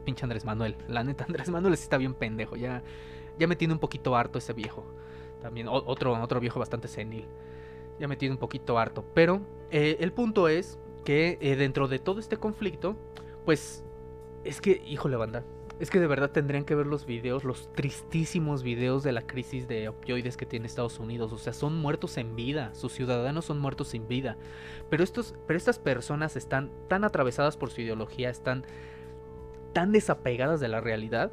Pinche 0.05 0.25
Andrés 0.25 0.45
Manuel, 0.45 0.77
la 0.89 1.03
neta, 1.03 1.25
Andrés 1.29 1.49
Manuel 1.49 1.75
está 1.75 1.97
bien 1.97 2.15
pendejo, 2.15 2.57
ya, 2.57 2.83
ya 3.39 3.47
me 3.47 3.57
tiene 3.57 3.75
un 3.75 3.81
poquito 3.81 4.15
harto 4.17 4.39
ese 4.39 4.53
viejo. 4.53 4.85
También 5.45 5.69
otro, 5.69 6.19
otro 6.23 6.41
viejo 6.41 6.59
bastante 6.59 6.89
senil. 6.89 7.27
Ya 8.01 8.09
me 8.09 8.17
tiene 8.17 8.33
un 8.33 8.39
poquito 8.39 8.79
harto. 8.79 9.05
Pero 9.13 9.43
eh, 9.71 9.99
el 10.01 10.11
punto 10.11 10.49
es 10.49 10.79
que 11.05 11.37
eh, 11.43 11.55
dentro 11.57 11.87
de 11.87 11.99
todo 11.99 12.19
este 12.19 12.39
conflicto, 12.39 12.97
pues 13.45 13.85
es 14.43 14.63
que, 14.63 14.83
híjole, 14.87 15.17
banda, 15.17 15.45
es 15.81 15.91
que 15.91 15.99
de 15.99 16.07
verdad 16.07 16.31
tendrían 16.31 16.65
que 16.65 16.75
ver 16.75 16.87
los 16.87 17.05
videos, 17.05 17.43
los 17.43 17.73
tristísimos 17.73 18.63
videos 18.63 19.03
de 19.03 19.13
la 19.13 19.23
crisis 19.23 19.67
de 19.67 19.89
opioides 19.89 20.37
que 20.37 20.47
tiene 20.47 20.67
Estados 20.67 21.01
Unidos. 21.01 21.33
O 21.33 21.39
sea, 21.39 21.53
son 21.53 21.77
muertos 21.77 22.17
en 22.17 22.37
vida, 22.37 22.73
sus 22.75 22.93
ciudadanos 22.93 23.45
son 23.47 23.59
muertos 23.59 23.89
sin 23.89 24.07
vida. 24.07 24.37
Pero, 24.89 25.03
estos, 25.03 25.35
pero 25.47 25.57
estas 25.57 25.81
personas 25.81 26.37
están 26.37 26.71
tan 26.89 27.03
atravesadas 27.03 27.57
por 27.57 27.71
su 27.71 27.81
ideología, 27.81 28.31
están 28.31 28.65
tan 29.73 29.91
desapegadas 29.91 30.61
de 30.61 30.69
la 30.69 30.81
realidad, 30.81 31.33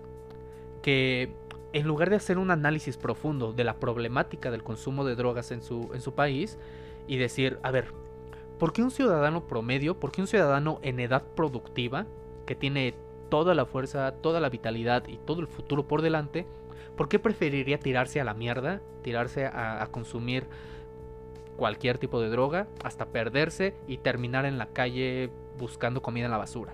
que 0.82 1.32
en 1.74 1.88
lugar 1.88 2.10
de 2.10 2.16
hacer 2.16 2.40
un 2.40 2.50
análisis 2.50 2.98
profundo 2.98 3.54
de 3.54 3.64
la 3.64 3.76
problemática 3.80 4.50
del 4.50 4.64
consumo 4.64 5.06
de 5.06 5.16
drogas 5.16 5.52
en 5.52 5.62
su, 5.62 5.92
en 5.94 6.02
su 6.02 6.14
país 6.14 6.58
y 7.08 7.18
decir, 7.18 7.60
a 7.62 7.70
ver, 7.70 7.94
¿por 8.58 8.74
qué 8.74 8.82
un 8.82 8.92
ciudadano 8.92 9.48
promedio, 9.48 10.00
por 10.00 10.12
qué 10.12 10.22
un 10.22 10.28
ciudadano 10.28 10.80
en 10.82 11.00
edad 11.00 11.24
productiva, 11.36 12.08
que 12.48 12.56
tiene 12.56 12.96
toda 13.32 13.56
la 13.56 13.66
fuerza, 13.66 14.12
toda 14.12 14.42
la 14.42 14.50
vitalidad 14.50 15.08
y 15.08 15.16
todo 15.16 15.40
el 15.40 15.48
futuro 15.48 15.88
por 15.88 16.02
delante, 16.02 16.46
¿por 16.98 17.08
qué 17.08 17.18
preferiría 17.18 17.80
tirarse 17.80 18.20
a 18.20 18.26
la 18.26 18.34
mierda, 18.34 18.82
tirarse 19.04 19.46
a, 19.46 19.88
consumir 19.90 20.46
cualquier 21.56 21.98
tipo 21.98 22.20
de 22.20 22.30
droga, 22.30 22.68
hasta 22.84 23.06
perderse 23.06 23.74
y 23.88 23.98
terminar 24.00 24.46
en 24.46 24.58
la 24.58 24.68
calle 24.68 25.32
buscando 25.58 26.02
comida 26.02 26.26
en 26.26 26.32
la 26.32 26.38
basura? 26.38 26.74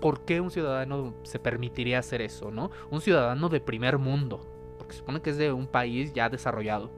¿Por 0.00 0.22
qué 0.22 0.40
un 0.40 0.50
ciudadano 0.50 1.12
se 1.24 1.38
permitiría 1.38 1.98
hacer 1.98 2.22
eso, 2.22 2.50
no? 2.50 2.70
Un 2.90 3.02
ciudadano 3.02 3.50
de 3.50 3.60
primer 3.60 3.98
mundo, 3.98 4.40
porque 4.78 4.94
se 4.94 5.00
supone 5.00 5.20
que 5.20 5.28
es 5.28 5.36
de 5.36 5.52
un 5.52 5.66
país 5.66 6.14
ya 6.14 6.30
desarrollado. 6.30 6.90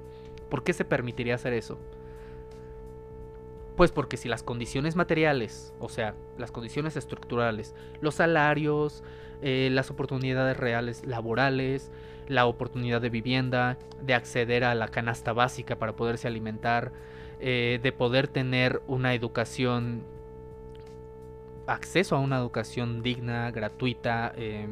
¿Por 0.49 0.63
qué 0.63 0.73
se 0.73 0.85
permitiría 0.85 1.35
hacer 1.35 1.53
eso? 1.53 1.81
Pues 3.77 3.91
porque 3.91 4.17
si 4.17 4.29
las 4.29 4.43
condiciones 4.43 4.95
materiales, 4.95 5.75
o 5.81 5.89
sea, 5.89 6.15
las 6.39 6.53
condiciones 6.53 6.97
estructurales, 6.97 7.75
los 8.01 8.17
salarios, 8.17 9.03
eh, 9.43 9.69
las 9.73 9.91
oportunidades 9.91 10.57
reales 10.57 11.05
laborales, 11.05 11.91
la 12.29 12.47
oportunidad 12.47 13.01
de 13.01 13.11
vivienda, 13.11 13.79
de 14.01 14.15
acceder 14.15 14.65
a 14.65 14.75
la 14.75 14.89
canasta 14.89 15.33
básica 15.33 15.77
para 15.77 15.95
poderse 15.95 16.29
alimentar, 16.29 16.93
eh, 17.41 17.81
de 17.83 17.93
poder 17.93 18.29
tener 18.29 18.81
una 18.87 19.13
educación, 19.15 20.03
acceso 21.67 22.17
a 22.17 22.21
una 22.21 22.39
educación 22.39 23.03
digna, 23.03 23.51
gratuita, 23.51 24.33
eh, 24.37 24.69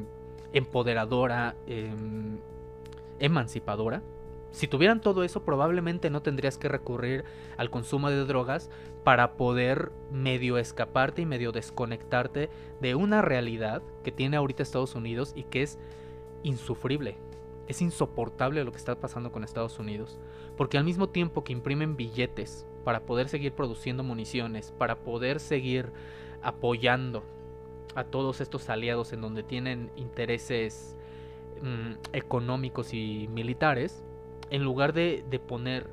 empoderadora, 0.53 1.57
em, 1.67 2.39
emancipadora. 3.19 4.03
Si 4.53 4.69
tuvieran 4.69 5.01
todo 5.01 5.25
eso, 5.25 5.45
probablemente 5.45 6.11
no 6.11 6.23
tendrías 6.23 6.59
que 6.59 6.69
recurrir 6.69 7.25
al 7.57 7.71
consumo 7.71 8.11
de 8.11 8.25
drogas 8.27 8.71
para 9.03 9.33
poder 9.33 9.93
medio 10.13 10.59
escaparte 10.59 11.23
y 11.23 11.27
medio 11.27 11.53
desconectarte 11.53 12.51
de 12.81 12.95
una 12.95 13.23
realidad 13.23 13.83
que 14.05 14.13
tiene 14.13 14.37
ahorita 14.37 14.63
Estados 14.63 14.95
Unidos 14.95 15.33
y 15.35 15.45
que 15.45 15.63
es 15.63 15.79
insufrible. 16.43 17.17
Es 17.67 17.81
insoportable 17.81 18.63
lo 18.63 18.73
que 18.73 18.77
está 18.77 18.95
pasando 18.95 19.33
con 19.33 19.43
Estados 19.43 19.79
Unidos. 19.79 20.19
Porque 20.57 20.77
al 20.77 20.85
mismo 20.85 21.09
tiempo 21.09 21.45
que 21.45 21.55
imprimen 21.55 21.97
billetes 21.97 22.67
para 22.85 23.01
poder 23.01 23.31
seguir 23.31 23.53
produciendo 23.53 24.03
municiones, 24.03 24.71
para 24.77 24.97
poder 24.97 25.41
seguir 25.41 25.93
apoyando 26.43 27.23
a 27.95 28.05
todos 28.05 28.43
estos 28.43 28.69
aliados 28.69 29.15
en 29.15 29.23
donde 29.23 29.43
tienen 29.43 29.91
intereses 29.97 30.97
mm, 31.63 31.93
económicos 32.13 32.93
y 32.93 33.29
militares, 33.33 34.05
en 34.53 34.63
lugar 34.63 34.93
de, 34.93 35.25
poner, 35.49 35.89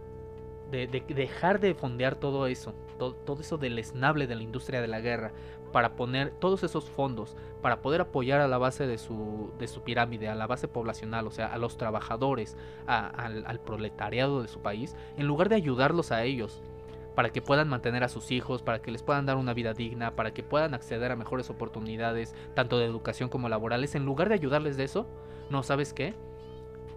de, 0.69 0.86
dejar 0.88 1.62
de 1.62 1.74
fondear 1.74 2.15
todo 2.15 2.45
eso, 2.45 2.74
todo, 2.98 3.15
todo 3.15 3.39
eso 3.39 3.58
del 3.58 3.80
esnable 3.80 4.28
de 4.28 4.36
la 4.36 4.43
industria 4.43 4.82
de 4.82 4.89
la 4.89 5.00
guerra, 5.00 5.32
para 5.72 5.95
poner 5.95 6.32
todos 6.32 6.63
esos 6.63 6.89
fondos, 6.89 7.38
para 7.62 7.82
poder 7.82 8.02
apoyar 8.02 8.41
a 8.41 8.50
la 8.50 8.58
base 8.58 8.86
de 8.86 8.98
su, 8.98 9.54
de 9.58 9.69
su 9.69 9.82
pirámide, 9.82 10.28
a 10.28 10.36
la 10.36 10.45
base 10.45 10.67
poblacional, 10.67 11.26
o 11.26 11.32
sea, 11.32 11.48
a 11.48 11.58
los 11.58 11.78
trabajadores, 11.78 12.58
al 12.86 13.62
proletariado 13.62 14.41
de 14.41 14.50
su 14.50 14.60
país, 14.60 14.93
en 15.15 15.26
lugar 15.26 15.48
de 15.48 15.56
ayudarlos 15.56 16.12
a 16.12 16.26
ellos 16.26 16.62
para 17.15 17.30
que 17.30 17.41
puedan 17.41 17.69
mantener 17.69 18.04
a 18.04 18.10
sus 18.10 18.30
hijos, 18.32 18.62
para 18.62 18.82
que 18.82 18.91
les 18.91 19.04
puedan 19.04 19.26
dar 19.26 19.38
una 19.38 19.54
vida 19.54 19.74
digna, 19.74 20.15
para 20.15 20.34
que 20.34 20.43
puedan 20.43 20.74
acceder 20.74 21.13
a 21.13 21.15
mejores 21.15 21.50
oportunidades, 21.50 22.36
tanto 22.56 22.78
de 22.78 22.86
educación 22.86 23.30
como 23.30 23.48
laborales, 23.48 23.95
en 23.95 24.06
lugar 24.06 24.28
de 24.28 24.36
ayudarles 24.36 24.76
de 24.76 24.84
eso, 24.84 25.08
no, 25.50 25.63
¿sabes 25.63 25.93
qué? 25.93 26.13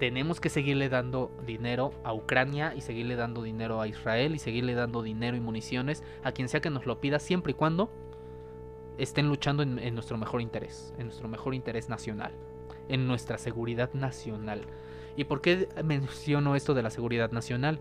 Tenemos 0.02 0.40
que 0.40 0.48
seguirle 0.48 0.88
dando 0.88 1.30
dinero 1.46 1.92
a 2.02 2.12
Ucrania 2.12 2.74
y 2.74 2.80
seguirle 2.80 3.14
dando 3.14 3.40
dinero 3.40 3.80
a 3.80 3.86
Israel 3.86 4.34
y 4.34 4.40
seguirle 4.40 4.74
dando 4.74 5.00
dinero 5.00 5.36
y 5.36 5.40
municiones 5.40 6.02
a 6.24 6.32
quien 6.32 6.48
sea 6.48 6.60
que 6.60 6.70
nos 6.70 6.86
lo 6.86 7.00
pida, 7.00 7.20
siempre 7.20 7.52
y 7.52 7.54
cuando 7.54 7.88
estén 8.98 9.28
luchando 9.28 9.62
en, 9.62 9.94
nuestro 9.94 10.18
mejor 10.18 10.40
interés, 10.40 10.92
en 10.98 11.04
nuestro 11.04 11.28
mejor 11.28 11.54
interés 11.54 11.88
nacional, 11.88 12.32
en 12.88 13.06
nuestra 13.06 13.38
seguridad 13.38 13.94
nacional. 13.94 14.62
¿Y 15.16 15.22
por 15.22 15.40
qué 15.40 15.68
menciono 15.84 16.56
esto 16.56 16.74
de 16.74 16.82
la 16.82 16.90
seguridad 16.90 17.30
nacional? 17.30 17.78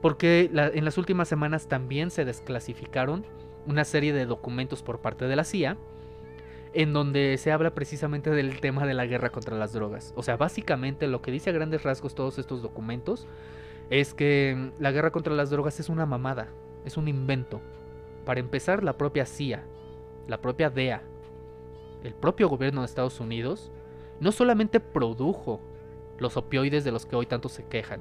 porque 0.00 0.52
en 0.52 0.84
las 0.84 0.98
últimas 0.98 1.26
semanas 1.26 1.66
también 1.66 2.12
se 2.12 2.24
desclasificaron 2.24 3.26
una 3.66 3.84
serie 3.84 4.12
de 4.12 4.24
documentos 4.24 4.84
por 4.84 5.00
parte 5.00 5.26
de 5.26 5.34
la 5.34 5.42
CIA 5.42 5.78
en 6.74 6.92
donde 6.92 7.38
se 7.38 7.52
habla 7.52 7.74
precisamente 7.74 8.30
del 8.30 8.60
tema 8.60 8.84
de 8.84 8.94
la 8.94 9.06
guerra 9.06 9.30
contra 9.30 9.56
las 9.56 9.72
drogas. 9.72 10.12
O 10.16 10.22
sea, 10.22 10.36
básicamente 10.36 11.06
lo 11.06 11.22
que 11.22 11.30
dice 11.30 11.50
a 11.50 11.52
grandes 11.52 11.84
rasgos 11.84 12.14
todos 12.14 12.38
estos 12.38 12.62
documentos 12.62 13.26
es 13.90 14.12
que 14.12 14.72
la 14.78 14.90
guerra 14.90 15.12
contra 15.12 15.34
las 15.34 15.50
drogas 15.50 15.78
es 15.78 15.88
una 15.88 16.04
mamada, 16.04 16.48
es 16.84 16.96
un 16.96 17.06
invento. 17.06 17.60
Para 18.24 18.40
empezar, 18.40 18.82
la 18.82 18.98
propia 18.98 19.24
CIA, 19.24 19.64
la 20.26 20.40
propia 20.40 20.68
DEA, 20.68 21.02
el 22.02 22.14
propio 22.14 22.48
gobierno 22.48 22.80
de 22.80 22.86
Estados 22.86 23.20
Unidos, 23.20 23.70
no 24.20 24.32
solamente 24.32 24.80
produjo 24.80 25.60
los 26.18 26.36
opioides 26.36 26.84
de 26.84 26.92
los 26.92 27.06
que 27.06 27.16
hoy 27.16 27.26
tanto 27.26 27.48
se 27.48 27.64
quejan, 27.64 28.00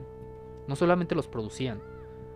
no 0.68 0.76
solamente 0.76 1.16
los 1.16 1.28
producían, 1.28 1.82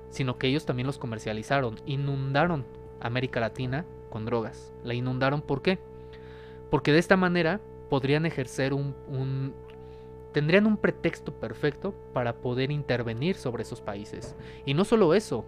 sino 0.10 0.38
que 0.38 0.48
ellos 0.48 0.66
también 0.66 0.88
los 0.88 1.00
comercializaron, 1.00 1.80
inundaron 1.86 2.66
América 3.00 3.40
Latina 3.40 3.86
con 4.10 4.26
drogas. 4.26 4.74
La 4.84 4.94
inundaron 4.94 5.42
¿por 5.42 5.62
qué? 5.62 5.80
Porque 6.70 6.92
de 6.92 7.00
esta 7.00 7.18
manera 7.18 7.62
podrían 7.90 8.26
ejercer 8.26 8.74
un, 8.74 9.54
tendrían 10.34 10.66
un 10.66 10.78
pretexto 10.78 11.34
perfecto 11.34 11.94
para 12.14 12.38
poder 12.38 12.72
intervenir 12.72 13.36
sobre 13.36 13.64
esos 13.64 13.82
países. 13.82 14.36
Y 14.66 14.74
no 14.74 14.86
solo 14.86 15.14
eso, 15.14 15.46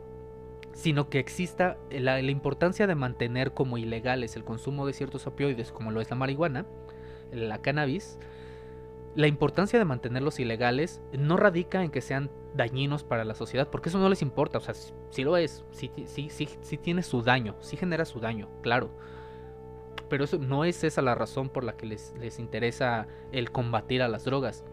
sino 0.74 1.10
que 1.10 1.20
exista 1.20 1.78
la, 1.92 2.22
importancia 2.22 2.88
de 2.88 2.96
mantener 2.96 3.54
como 3.54 3.78
ilegales 3.78 4.36
el 4.36 4.44
consumo 4.44 4.86
de 4.86 4.94
ciertos 4.94 5.28
opioides, 5.28 5.72
como 5.72 5.92
lo 5.92 6.02
es 6.02 6.10
la 6.10 6.16
marihuana, 6.16 6.66
la 7.32 7.62
cannabis, 7.62 8.18
la 9.16 9.28
importancia 9.28 9.78
de 9.78 9.86
mantenerlos 9.86 10.40
ilegales 10.40 11.02
no 11.12 11.36
radica 11.36 11.84
en 11.84 11.92
que 11.92 12.02
sean 12.02 12.30
dañinos 12.56 13.04
para 13.04 13.26
la 13.26 13.36
sociedad, 13.36 13.68
porque 13.70 13.90
eso 13.90 14.00
no 14.00 14.10
les 14.10 14.22
importa, 14.22 14.60
o 14.60 14.62
sea, 14.62 14.74
si, 14.74 15.24
lo 15.24 15.36
es, 15.38 15.66
si 15.72 15.92
sí, 16.06 16.30
sí, 16.30 16.78
tiene 16.78 17.04
su 17.04 17.22
daño, 17.22 17.56
sí 17.60 17.76
genera 17.76 18.06
su 18.06 18.20
daño, 18.20 18.48
claro. 18.62 18.90
Pero 20.10 20.24
eso 20.24 20.38
no 20.40 20.66
es 20.66 20.84
esa 20.84 21.02
la 21.02 21.16
razón 21.16 21.50
por 21.50 21.64
la 21.64 21.78
que 21.78 21.86
les, 21.86 22.14
les 22.20 22.40
interesa 22.40 23.08
el 23.32 23.52
combatir 23.52 24.02
a 24.02 24.08
las 24.08 24.26
drogas, 24.26 24.64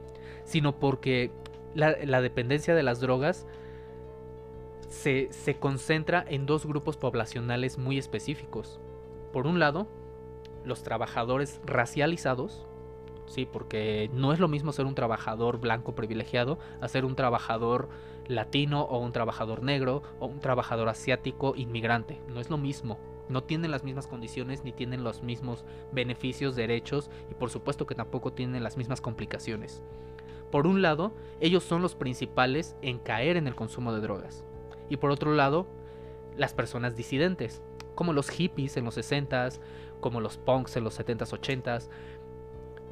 sino 0.45 0.79
porque 0.79 1.31
la, 1.75 1.97
la 2.05 2.21
dependencia 2.21 2.75
de 2.75 2.83
las 2.83 3.01
drogas 3.01 3.47
se, 4.89 5.29
se 5.31 5.57
concentra 5.57 6.25
en 6.27 6.47
dos 6.47 6.67
grupos 6.67 6.97
poblacionales 6.97 7.79
muy 7.79 7.99
específicos. 7.99 8.81
Por 9.33 9.47
un 9.47 9.59
lado, 9.59 9.87
los 10.65 10.83
trabajadores 10.83 11.61
racializados, 11.65 12.67
¿sí? 13.27 13.47
Porque 13.51 14.11
no 14.13 14.33
es 14.33 14.41
lo 14.41 14.49
mismo 14.49 14.73
ser 14.73 14.87
un 14.87 14.95
trabajador 14.95 15.59
blanco 15.59 15.95
privilegiado 15.95 16.59
a 16.81 16.89
ser 16.89 17.05
un 17.05 17.15
trabajador 17.15 17.89
latino 18.27 18.83
o 18.83 18.99
un 18.99 19.13
trabajador 19.13 19.63
negro 19.63 20.03
o 20.19 20.27
un 20.27 20.41
trabajador 20.41 20.89
asiático 20.89 21.55
inmigrante. 21.57 22.21
No 22.29 22.41
es 22.41 22.51
lo 22.51 22.59
mismo. 22.59 22.99
No 23.29 23.43
tienen 23.43 23.71
las 23.71 23.85
mismas 23.85 24.07
condiciones 24.07 24.65
ni 24.65 24.73
tienen 24.73 25.05
los 25.05 25.23
mismos 25.23 25.65
beneficios, 25.93 26.57
derechos 26.57 27.11
y 27.31 27.35
por 27.35 27.51
supuesto 27.51 27.87
que 27.87 27.95
tampoco 27.95 28.33
tienen 28.33 28.63
las 28.63 28.77
mismas 28.77 29.01
complicaciones. 29.01 29.83
Por 30.51 30.67
un 30.67 30.81
lado, 30.83 31.13
ellos 31.41 31.65
son 31.65 31.83
los 31.83 31.95
principales 31.95 32.77
en 32.83 32.99
caer 32.99 33.37
en 33.37 33.47
el 33.47 33.57
consumo 33.57 33.93
de 33.93 34.01
drogas. 34.01 34.45
Y 34.89 34.99
por 34.99 35.11
otro 35.11 35.35
lado, 35.35 35.67
las 36.37 36.55
personas 36.55 36.97
disidentes, 36.97 37.63
como 37.95 38.13
los 38.13 38.31
hippies 38.31 38.77
en 38.77 38.85
los 38.85 38.97
60s, 38.97 39.59
como 40.01 40.21
los 40.21 40.37
punks 40.37 40.77
en 40.77 40.85
los 40.85 41.01
70s, 41.01 41.33
80s, 41.33 41.89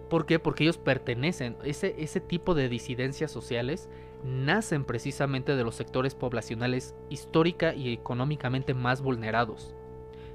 ¿Por 0.09 0.27
qué? 0.27 0.39
Porque 0.39 0.65
ellos 0.65 0.79
pertenecen, 0.79 1.57
ese, 1.65 1.95
ese 1.99 2.21
tipo 2.21 2.55
de 2.55 2.69
disidencias 2.69 3.33
sociales 3.33 3.89
nacen 4.23 4.85
precisamente 4.85 5.57
de 5.57 5.65
los 5.65 5.75
sectores 5.75 6.15
poblacionales 6.15 6.95
histórica 7.09 7.75
y 7.75 7.93
económicamente 7.93 8.75
más 8.75 9.03
vulnerados. 9.03 9.75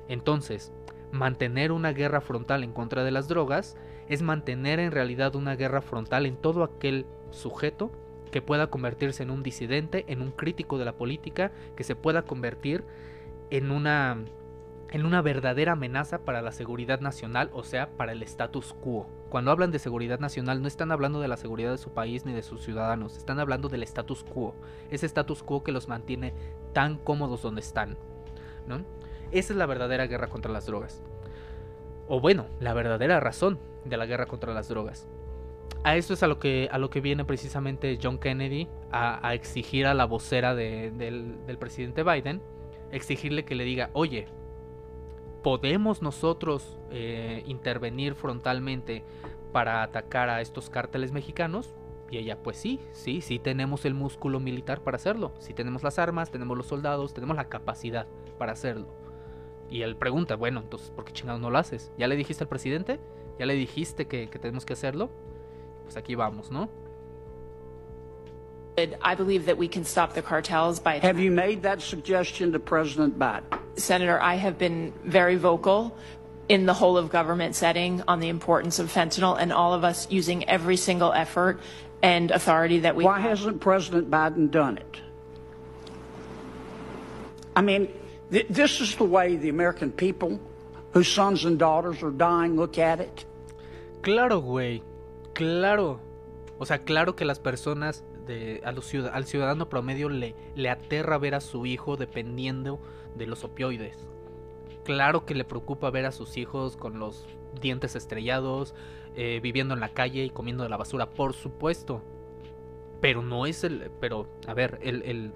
Entonces, 0.09 0.73
mantener 1.11 1.71
una 1.71 1.93
guerra 1.93 2.19
frontal 2.19 2.63
en 2.63 2.73
contra 2.73 3.05
de 3.05 3.11
las 3.11 3.29
drogas 3.29 3.77
es 4.09 4.21
mantener 4.21 4.79
en 4.79 4.91
realidad 4.91 5.35
una 5.35 5.55
guerra 5.55 5.81
frontal 5.81 6.25
en 6.25 6.35
todo 6.35 6.63
aquel 6.63 7.05
sujeto 7.31 7.91
que 8.31 8.41
pueda 8.41 8.67
convertirse 8.67 9.23
en 9.23 9.31
un 9.31 9.43
disidente, 9.43 10.05
en 10.07 10.21
un 10.21 10.31
crítico 10.31 10.77
de 10.77 10.85
la 10.85 10.93
política, 10.93 11.51
que 11.75 11.83
se 11.83 11.95
pueda 11.95 12.23
convertir 12.23 12.83
en 13.49 13.71
una 13.71 14.17
en 14.91 15.05
una 15.05 15.21
verdadera 15.21 15.73
amenaza 15.73 16.17
para 16.25 16.41
la 16.41 16.51
seguridad 16.51 16.99
nacional, 16.99 17.51
o 17.53 17.63
sea, 17.63 17.89
para 17.91 18.11
el 18.11 18.23
status 18.23 18.73
quo. 18.73 19.07
Cuando 19.29 19.51
hablan 19.51 19.69
de 19.69 19.77
seguridad 19.77 20.19
nacional 20.19 20.63
no 20.63 20.67
están 20.67 20.91
hablando 20.91 21.21
de 21.21 21.27
la 21.27 21.37
seguridad 21.37 21.69
de 21.69 21.77
su 21.77 21.91
país 21.91 22.25
ni 22.25 22.33
de 22.33 22.41
sus 22.41 22.63
ciudadanos, 22.63 23.15
están 23.15 23.39
hablando 23.39 23.69
del 23.69 23.83
status 23.83 24.23
quo, 24.23 24.55
ese 24.89 25.05
status 25.05 25.43
quo 25.43 25.63
que 25.63 25.71
los 25.71 25.87
mantiene 25.87 26.33
tan 26.73 26.97
cómodos 26.97 27.43
donde 27.43 27.61
están. 27.61 27.97
¿no? 28.67 28.83
Esa 29.31 29.53
es 29.53 29.57
la 29.57 29.65
verdadera 29.65 30.07
guerra 30.07 30.27
contra 30.27 30.51
las 30.51 30.65
drogas. 30.65 31.03
O 32.07 32.19
bueno, 32.19 32.47
la 32.59 32.73
verdadera 32.73 33.19
razón 33.19 33.59
de 33.85 33.97
la 33.97 34.05
guerra 34.05 34.25
contra 34.25 34.53
las 34.53 34.67
drogas. 34.67 35.07
A 35.83 35.95
esto 35.95 36.13
es 36.13 36.23
a 36.23 36.27
lo 36.27 36.39
que, 36.39 36.67
a 36.71 36.77
lo 36.77 36.89
que 36.89 36.99
viene 36.99 37.23
precisamente 37.23 37.97
John 38.01 38.17
Kennedy 38.17 38.67
a, 38.91 39.33
exigir 39.33 39.85
a 39.85 39.93
la 39.93 40.05
vocera 40.05 40.53
del, 40.55 41.57
presidente 41.59 42.03
Biden, 42.03 42.41
exigirle 42.91 43.45
que 43.45 43.55
le 43.55 43.63
diga, 43.63 43.89
oye, 43.93 44.27
¿podemos 45.41 46.01
nosotros 46.01 46.77
eh, 46.91 47.43
intervenir 47.45 48.15
frontalmente 48.15 49.03
para 49.53 49.83
atacar 49.83 50.29
a 50.29 50.41
estos 50.41 50.69
cárteles 50.69 51.11
mexicanos? 51.11 51.73
Y 52.11 52.17
ella, 52.17 52.41
pues 52.41 52.57
sí, 52.57 52.79
sí, 52.91 53.21
sí 53.21 53.39
tenemos 53.39 53.85
el 53.85 53.93
músculo 53.93 54.39
militar 54.39 54.81
para 54.81 54.95
hacerlo. 54.95 55.31
Sí 55.39 55.53
tenemos 55.53 55.83
las 55.83 55.99
armas, 55.99 56.31
tenemos 56.31 56.57
los 56.57 56.65
soldados, 56.65 57.13
tenemos 57.13 57.37
la 57.37 57.47
capacidad 57.49 58.07
para 58.37 58.53
hacerlo. 58.53 58.87
Y 59.69 59.83
él 59.83 59.95
pregunta, 59.95 60.35
bueno, 60.35 60.61
entonces, 60.61 60.89
¿por 60.89 61.05
qué 61.05 61.13
chingados 61.13 61.41
no 61.41 61.49
lo 61.49 61.57
haces? 61.57 61.91
¿Ya 61.97 62.07
le 62.07 62.15
dijiste 62.15 62.43
al 62.43 62.47
presidente? 62.47 62.99
¿Ya 63.37 63.45
le 63.45 63.53
dijiste 63.53 64.07
que, 64.07 64.27
que 64.29 64.39
tenemos 64.39 64.65
que 64.65 64.73
hacerlo? 64.73 65.09
Pues 65.83 65.95
aquí 65.97 66.15
vamos, 66.15 66.51
¿no? 66.51 66.69
I 69.03 69.15
believe 69.15 69.45
that 69.47 69.57
we 69.57 69.67
can 69.67 69.83
stop 69.83 70.13
the 70.13 70.21
cartels 70.21 70.79
by. 70.79 70.99
Have 70.99 71.19
you 71.19 71.31
made 71.31 71.63
that 71.63 71.81
suggestion 71.81 72.53
to 72.53 72.59
President 72.59 73.19
Biden? 73.19 73.43
Senator, 73.75 74.19
I 74.21 74.35
have 74.35 74.57
been 74.57 74.93
very 75.03 75.35
vocal 75.35 75.95
in 76.47 76.65
the 76.65 76.73
whole 76.73 76.97
of 76.97 77.09
government 77.09 77.55
setting 77.55 78.01
on 78.07 78.19
the 78.19 78.29
importance 78.29 78.79
of 78.79 78.91
fentanyl 78.91 79.37
and 79.37 79.51
all 79.51 79.73
of 79.73 79.83
us 79.83 80.07
using 80.09 80.47
every 80.47 80.77
single 80.77 81.11
effort 81.13 81.59
and 82.01 82.31
authority 82.31 82.79
that 82.79 82.95
we 82.95 83.03
Why 83.03 83.19
have. 83.19 83.37
hasn't 83.37 83.59
President 83.59 84.09
Biden 84.09 84.49
done 84.49 84.77
it? 84.77 85.01
I 87.55 87.61
mean, 87.61 87.87
th 87.87 87.98
this 88.29 88.79
is 88.81 88.95
the 88.95 89.03
way 89.03 89.37
the 89.37 89.49
American 89.49 89.91
people 89.91 90.39
whose 90.93 91.09
sons 91.11 91.45
and 91.45 91.57
daughters 91.59 92.01
are 92.03 92.11
dying 92.11 92.55
look 92.55 92.77
at 92.77 92.99
it. 92.99 93.25
Claro, 94.01 94.39
güey. 94.41 94.81
Claro. 95.33 95.99
O 96.57 96.65
sea, 96.65 96.79
claro 96.79 97.15
que 97.15 97.25
las 97.25 97.39
personas, 97.39 98.03
de, 98.27 98.61
a 98.63 98.71
los 98.71 98.85
ciudad- 98.85 99.11
al 99.13 99.25
ciudadano 99.25 99.69
promedio 99.69 100.09
le, 100.09 100.35
le 100.55 100.69
aterra 100.69 101.17
ver 101.17 101.35
a 101.35 101.41
su 101.41 101.65
hijo 101.65 101.95
dependiendo 101.97 102.79
de 103.15 103.25
los 103.27 103.43
opioides. 103.43 103.97
Claro 104.83 105.25
que 105.25 105.35
le 105.35 105.43
preocupa 105.45 105.89
ver 105.89 106.05
a 106.05 106.11
sus 106.11 106.37
hijos 106.37 106.75
con 106.75 106.99
los 106.99 107.25
dientes 107.61 107.95
estrellados, 107.95 108.73
eh, 109.15 109.39
viviendo 109.41 109.73
en 109.73 109.79
la 109.79 109.89
calle 109.89 110.23
y 110.25 110.29
comiendo 110.29 110.63
de 110.63 110.69
la 110.69 110.77
basura, 110.77 111.09
por 111.09 111.33
supuesto. 111.33 112.01
Pero 113.01 113.21
no 113.21 113.45
es 113.45 113.63
el. 113.63 113.89
Pero, 113.99 114.27
a 114.47 114.53
ver, 114.53 114.79
el. 114.81 115.01
el- 115.03 115.31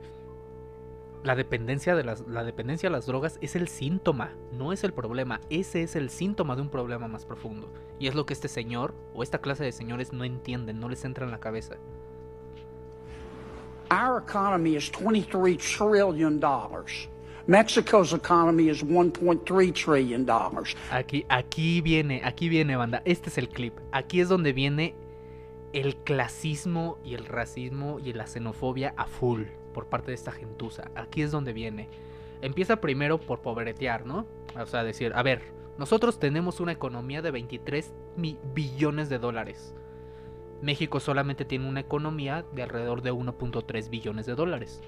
la 1.23 1.35
dependencia 1.35 1.95
de 1.95 2.03
las. 2.03 2.27
La 2.27 2.43
dependencia 2.43 2.89
a 2.89 2.91
las 2.91 3.05
drogas 3.05 3.37
es 3.41 3.55
el 3.55 3.67
síntoma, 3.67 4.33
no 4.51 4.73
es 4.73 4.83
el 4.83 4.93
problema. 4.93 5.39
Ese 5.49 5.83
es 5.83 5.95
el 5.95 6.09
síntoma 6.09 6.55
de 6.55 6.61
un 6.61 6.69
problema 6.69 7.07
más 7.07 7.25
profundo. 7.25 7.71
Y 7.99 8.07
es 8.07 8.15
lo 8.15 8.25
que 8.25 8.33
este 8.33 8.47
señor, 8.47 8.93
o 9.13 9.23
esta 9.23 9.39
clase 9.39 9.63
de 9.63 9.71
señores, 9.71 10.13
no 10.13 10.23
entienden, 10.23 10.79
no 10.79 10.89
les 10.89 11.05
entra 11.05 11.25
en 11.25 11.31
la 11.31 11.39
cabeza. 11.39 11.77
Our 13.89 14.23
economy 14.23 14.75
is 14.75 14.91
$23 14.91 15.57
trillion. 15.57 16.41
Mexico's 17.45 18.13
economy 18.13 18.69
is 18.69 18.83
$1.3 18.83 19.73
trillion. 19.73 20.25
Aquí, 20.91 21.25
aquí 21.29 21.81
viene, 21.81 22.21
aquí 22.23 22.49
viene, 22.49 22.75
banda. 22.75 23.01
Este 23.05 23.29
es 23.29 23.37
el 23.37 23.49
clip. 23.49 23.73
Aquí 23.91 24.19
es 24.19 24.29
donde 24.29 24.53
viene 24.53 24.95
el 25.73 25.95
clasismo 25.97 26.97
y 27.03 27.15
el 27.15 27.25
racismo 27.25 27.99
y 27.99 28.13
la 28.13 28.27
xenofobia 28.27 28.93
a 28.95 29.05
full 29.05 29.43
por 29.73 29.87
parte 29.87 30.11
de 30.11 30.15
esta 30.15 30.31
gentuza. 30.31 30.89
Aquí 30.95 31.21
es 31.21 31.31
donde 31.31 31.51
viene. 31.53 31.89
Empieza 32.41 32.77
primero 32.77 33.19
por 33.19 33.39
pobretear, 33.39 34.05
¿no? 34.05 34.25
O 34.59 34.65
sea, 34.65 34.83
decir, 34.83 35.11
a 35.15 35.23
ver, 35.23 35.41
nosotros 35.77 36.19
tenemos 36.19 36.59
una 36.59 36.71
economía 36.71 37.21
de 37.21 37.31
23 37.31 37.91
mi- 38.15 38.37
billones 38.53 39.09
de 39.09 39.17
dólares. 39.19 39.73
México 40.61 40.99
solamente 40.99 41.43
tiene 41.45 41.67
una 41.67 41.79
economía 41.81 42.45
de 42.53 42.63
alrededor 42.63 43.01
de 43.01 43.11
1.3 43.11 43.89
billones 43.89 44.25
de 44.25 44.35
dólares. 44.35 44.81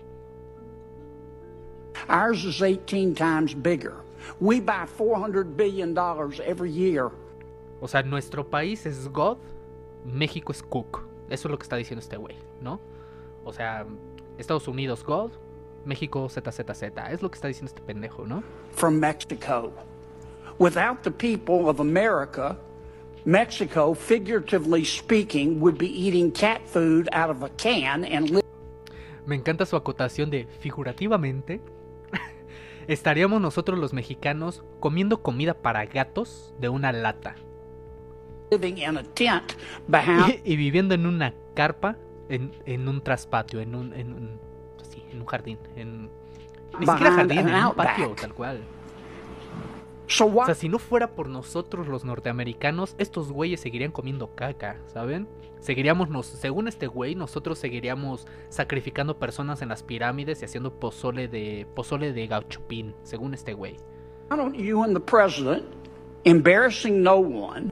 Ours 2.08 2.43
is 2.43 2.60
18 2.60 3.13
times 3.15 3.56
bigger. 3.56 3.93
We 4.39 4.60
buy 4.60 4.86
$400 4.86 5.56
billion 5.56 5.95
every 6.45 6.71
year. 6.71 7.10
O 7.82 7.88
sea, 7.88 8.04
nuestro 8.04 8.48
país 8.48 8.86
es 8.86 9.08
God, 9.10 9.38
México 10.06 10.52
es 10.52 10.62
Cook. 10.63 11.02
Eso 11.30 11.48
es 11.48 11.52
lo 11.52 11.58
que 11.58 11.63
está 11.63 11.76
diciendo 11.76 12.00
este 12.02 12.17
güey, 12.17 12.36
¿no? 12.62 12.80
O 13.43 13.52
sea, 13.54 13.86
Estados 14.38 14.67
Unidos 14.67 15.04
God, 15.04 15.32
México 15.86 16.28
ZZZ. 16.30 16.84
Es 17.12 17.21
lo 17.21 17.30
que 17.30 17.36
está 17.36 17.48
diciendo 17.48 17.69
este 17.69 17.82
pendejo, 17.82 18.26
¿no? 18.26 18.43
from 18.76 19.00
Mexico. 19.00 19.71
Without 20.60 21.04
the 21.04 21.12
people 21.12 21.69
of 21.69 21.80
America, 21.80 22.58
Mexico, 23.26 23.93
figuratively 23.93 24.86
speaking, 24.86 25.60
would 25.60 25.78
be 25.78 25.88
eating 25.88 26.32
cat 26.32 26.62
food 26.67 27.10
out 27.12 27.30
of 27.30 27.43
a 27.43 27.50
can 27.58 28.06
and 28.06 28.41
Me 29.26 29.36
encanta 29.36 29.65
su 29.65 29.76
acotación 29.76 30.30
de 30.30 30.48
figurativamente. 30.60 31.60
Estaríamos 32.88 33.41
nosotros 33.41 33.80
los 33.80 33.91
mexicanos 33.93 34.63
comiendo 34.80 35.21
comida 35.24 35.56
para 35.56 35.86
gatos 35.86 36.54
de 36.60 36.69
una 36.69 36.91
lata 36.91 37.36
living 38.52 38.78
in 38.78 38.98
a 38.98 39.04
tent 39.15 39.56
behind 39.88 40.41
y, 40.45 40.54
y 40.54 40.56
viviendo 40.56 40.93
en 40.93 41.06
una 41.06 41.34
carpa 41.56 41.98
en, 42.29 42.51
en 42.65 42.88
un 42.88 43.01
traspatio, 43.01 43.59
en 43.59 43.75
un, 43.75 43.93
en 43.93 44.13
un, 44.13 44.39
en 45.11 45.19
un 45.19 45.25
jardín, 45.25 45.57
en, 45.75 46.09
ni 46.79 46.85
siquiera 46.85 47.11
jardín, 47.11 47.39
en 47.39 47.47
un 47.47 47.53
outback. 47.53 47.88
patio, 47.88 48.15
tal 48.19 48.33
cual. 48.33 48.61
So 50.07 50.27
O 50.27 50.45
sea, 50.45 50.53
si 50.53 50.69
no 50.69 50.77
fuera 50.77 51.11
por 51.11 51.29
nosotros 51.29 51.88
los 51.88 52.05
norteamericanos, 52.05 52.95
estos 52.99 53.31
güeyes 53.31 53.59
seguirían 53.59 53.91
comiendo 53.91 54.35
caca, 54.35 54.77
¿saben? 54.85 55.27
Seguiríamos, 55.59 56.09
nos, 56.09 56.27
según 56.27 56.67
este 56.67 56.85
güey, 56.85 57.15
nosotros 57.15 57.57
seguiríamos 57.57 58.27
sacrificando 58.49 59.17
personas 59.17 59.63
en 59.63 59.69
las 59.69 59.81
pirámides 59.81 60.41
y 60.41 60.45
haciendo 60.45 60.71
pozole 60.71 61.27
de 61.27 61.65
pozole 61.73 62.13
de 62.13 62.27
gauchupín, 62.27 62.93
según 63.01 63.33
este 63.33 63.53
güey. 63.53 63.77
Why 64.29 64.38
don't 64.38 64.55
you 64.55 64.83
and 64.83 64.93
the 64.93 64.99
president, 64.99 65.63
embarrassing 66.23 67.01
no 67.01 67.17
one, 67.17 67.71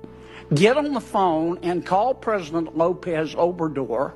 get 0.56 0.76
on 0.76 0.92
the 0.92 1.02
phone 1.02 1.60
and 1.64 1.86
call 1.86 2.16
President 2.16 2.76
Lopez 2.76 3.36
Obrador 3.36 4.14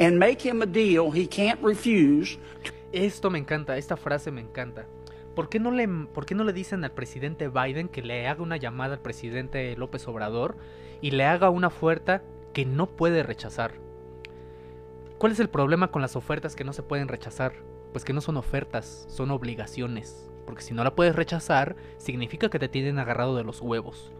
and 0.00 0.18
make 0.18 0.42
him 0.42 0.62
a 0.62 0.66
deal 0.66 1.12
he 1.14 1.28
can't 1.28 1.62
refuse 1.62 2.38
Esto 2.92 3.30
me 3.30 3.38
encanta, 3.38 3.76
esta 3.76 3.96
frase 3.96 4.32
me 4.32 4.40
encanta. 4.40 4.86
¿Por 5.36 5.48
qué, 5.48 5.60
no 5.60 5.70
le, 5.70 5.86
¿Por 5.86 6.26
qué 6.26 6.34
no 6.34 6.42
le 6.42 6.52
dicen 6.52 6.82
al 6.82 6.90
presidente 6.90 7.48
Biden 7.48 7.88
que 7.88 8.02
le 8.02 8.26
haga 8.26 8.42
una 8.42 8.56
llamada 8.56 8.94
al 8.94 9.00
presidente 9.00 9.76
López 9.76 10.08
Obrador 10.08 10.56
y 11.00 11.12
le 11.12 11.24
haga 11.24 11.50
una 11.50 11.68
oferta 11.68 12.24
que 12.52 12.64
no 12.64 12.86
puede 12.88 13.22
rechazar? 13.22 13.74
¿Cuál 15.18 15.30
es 15.30 15.38
el 15.38 15.48
problema 15.48 15.92
con 15.92 16.02
las 16.02 16.16
ofertas 16.16 16.56
que 16.56 16.64
no 16.64 16.72
se 16.72 16.82
pueden 16.82 17.06
rechazar? 17.06 17.52
Pues 17.92 18.04
que 18.04 18.12
no 18.12 18.20
son 18.20 18.36
ofertas, 18.36 19.06
son 19.08 19.30
obligaciones. 19.30 20.28
Porque 20.44 20.62
si 20.62 20.74
no 20.74 20.82
la 20.82 20.96
puedes 20.96 21.14
rechazar, 21.14 21.76
significa 21.96 22.50
que 22.50 22.58
te 22.58 22.68
tienen 22.68 22.98
agarrado 22.98 23.36
de 23.36 23.44
los 23.44 23.60
huevos. 23.60 24.10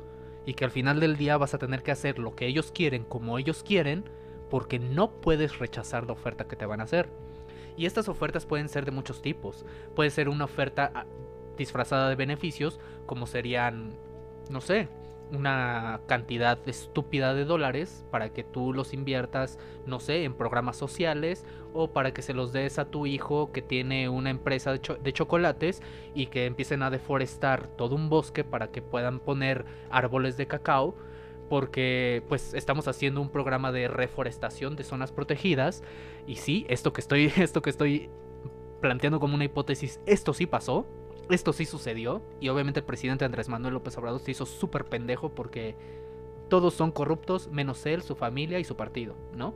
Y 0.47 0.55
que 0.55 0.65
al 0.65 0.71
final 0.71 1.01
del 1.01 1.17
día 1.17 1.37
vas 1.39 1.55
a 1.55 1.59
tener 1.59 1.83
que 1.83 1.91
hacer 1.91 2.21
lo 2.21 2.37
que 2.37 2.47
ellos 2.47 2.71
quieren 2.71 3.03
como 3.03 3.37
ellos 3.37 3.65
quieren, 3.65 4.05
porque 4.51 4.79
no 4.79 5.11
puedes 5.11 5.59
rechazar 5.59 6.07
la 6.07 6.13
oferta 6.13 6.47
que 6.47 6.57
te 6.57 6.67
van 6.67 6.81
a 6.81 6.85
hacer. 6.85 7.09
Y 7.77 7.87
estas 7.87 8.09
ofertas 8.09 8.47
pueden 8.47 8.69
ser 8.69 8.85
de 8.85 8.91
muchos 8.91 9.23
tipos. 9.23 9.65
Puede 9.95 10.11
ser 10.11 10.29
una 10.29 10.45
oferta 10.45 10.91
ah, 10.95 11.07
disfrazada 11.57 12.09
de 12.09 12.17
beneficios, 12.17 12.81
como 13.07 13.27
serían, 13.27 13.95
no 14.51 14.61
sé, 14.61 14.89
una 15.33 16.01
cantidad 16.07 16.59
estúpida 16.69 17.35
de 17.35 17.45
dólares 17.45 18.05
para 18.11 18.31
que 18.31 18.43
tú 18.43 18.73
los 18.73 18.93
inviertas, 18.93 19.59
no 19.87 20.01
sé, 20.01 20.25
en 20.25 20.35
programas 20.35 20.77
sociales 20.77 21.45
o 21.73 21.93
para 21.93 22.13
que 22.13 22.23
se 22.23 22.35
los 22.35 22.53
des 22.53 22.81
a 22.81 22.87
tu 22.87 23.07
hijo 23.07 23.53
que 23.53 23.63
tiene 23.63 24.09
una 24.09 24.31
empresa 24.31 24.73
de, 24.73 24.81
cho- 24.81 24.97
de 24.97 25.13
chocolates 25.13 25.83
y 26.15 26.27
que 26.27 26.47
empiecen 26.47 26.83
a 26.83 26.91
deforestar 26.91 27.69
todo 27.69 27.95
un 27.95 28.09
bosque 28.09 28.43
para 28.43 28.73
que 28.73 28.83
puedan 28.83 29.21
poner 29.21 29.65
árboles 29.91 30.37
de 30.37 30.47
cacao 30.49 30.97
porque 31.51 32.23
pues 32.29 32.55
estamos 32.55 32.87
haciendo 32.87 33.21
un 33.21 33.29
programa 33.29 33.73
de 33.73 33.89
reforestación 33.89 34.77
de 34.77 34.85
zonas 34.85 35.11
protegidas 35.11 35.83
y 36.25 36.37
sí, 36.37 36.65
esto 36.69 36.93
que 36.93 37.01
estoy 37.01 37.27
esto 37.37 37.61
que 37.61 37.71
estoy 37.71 38.09
planteando 38.81 39.19
como 39.19 39.35
una 39.35 39.45
hipótesis, 39.45 40.01
esto 40.07 40.33
sí 40.33 40.47
pasó, 40.47 40.87
esto 41.29 41.53
sí 41.53 41.67
sucedió 41.67 42.23
y 42.41 42.49
obviamente 42.51 42.79
el 42.79 42.87
presidente 42.87 43.25
Andrés 43.25 43.49
Manuel 43.49 43.75
López 43.75 43.99
Obrador 43.99 44.21
se 44.21 44.31
hizo 44.31 44.47
súper 44.47 44.85
pendejo 44.85 45.31
porque 45.31 45.75
todos 46.49 46.73
son 46.73 46.93
corruptos 46.93 47.49
menos 47.49 47.85
él, 47.85 48.03
su 48.03 48.15
familia 48.15 48.61
y 48.61 48.65
su 48.65 48.77
partido, 48.77 49.17
¿no? 49.35 49.53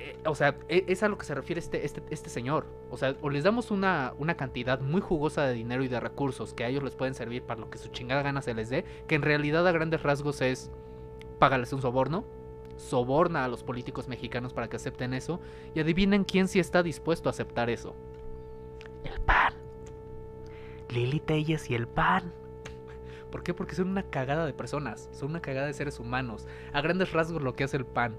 Eh, 0.00 0.16
o 0.24 0.34
sea, 0.36 0.56
e- 0.68 0.84
es 0.86 1.02
a 1.02 1.08
lo 1.08 1.18
que 1.18 1.26
se 1.26 1.34
refiere 1.34 1.58
este, 1.58 1.84
este, 1.84 2.02
este 2.10 2.30
señor. 2.30 2.66
O 2.88 2.96
sea, 2.96 3.16
o 3.20 3.30
les 3.30 3.42
damos 3.42 3.72
una, 3.72 4.14
una 4.18 4.36
cantidad 4.36 4.80
muy 4.80 5.00
jugosa 5.00 5.44
de 5.44 5.54
dinero 5.54 5.82
y 5.82 5.88
de 5.88 5.98
recursos 5.98 6.54
que 6.54 6.62
a 6.64 6.68
ellos 6.68 6.84
les 6.84 6.94
pueden 6.94 7.14
servir 7.14 7.42
para 7.42 7.60
lo 7.60 7.68
que 7.68 7.78
su 7.78 7.88
chingada 7.88 8.22
gana 8.22 8.40
se 8.40 8.54
les 8.54 8.68
dé, 8.68 8.84
que 9.08 9.16
en 9.16 9.22
realidad 9.22 9.66
a 9.66 9.72
grandes 9.72 10.02
rasgos 10.04 10.40
es 10.40 10.70
págales 11.40 11.72
un 11.72 11.82
soborno, 11.82 12.24
soborna 12.76 13.44
a 13.44 13.48
los 13.48 13.64
políticos 13.64 14.06
mexicanos 14.06 14.52
para 14.52 14.68
que 14.68 14.76
acepten 14.76 15.14
eso, 15.14 15.40
y 15.74 15.80
adivinen 15.80 16.22
quién 16.22 16.46
sí 16.46 16.60
está 16.60 16.84
dispuesto 16.84 17.28
a 17.28 17.30
aceptar 17.30 17.68
eso. 17.68 17.96
El 19.02 19.20
PAN. 19.20 19.54
Lili 20.90 21.18
Telles 21.18 21.68
y 21.70 21.74
el 21.74 21.88
PAN. 21.88 22.32
¿Por 23.32 23.42
qué? 23.42 23.52
Porque 23.52 23.74
son 23.74 23.88
una 23.88 24.04
cagada 24.04 24.46
de 24.46 24.54
personas, 24.54 25.08
son 25.12 25.30
una 25.30 25.42
cagada 25.42 25.66
de 25.66 25.74
seres 25.74 25.98
humanos. 25.98 26.46
A 26.72 26.80
grandes 26.82 27.12
rasgos 27.12 27.42
lo 27.42 27.54
que 27.54 27.64
hace 27.64 27.76
el 27.76 27.84
PAN 27.84 28.14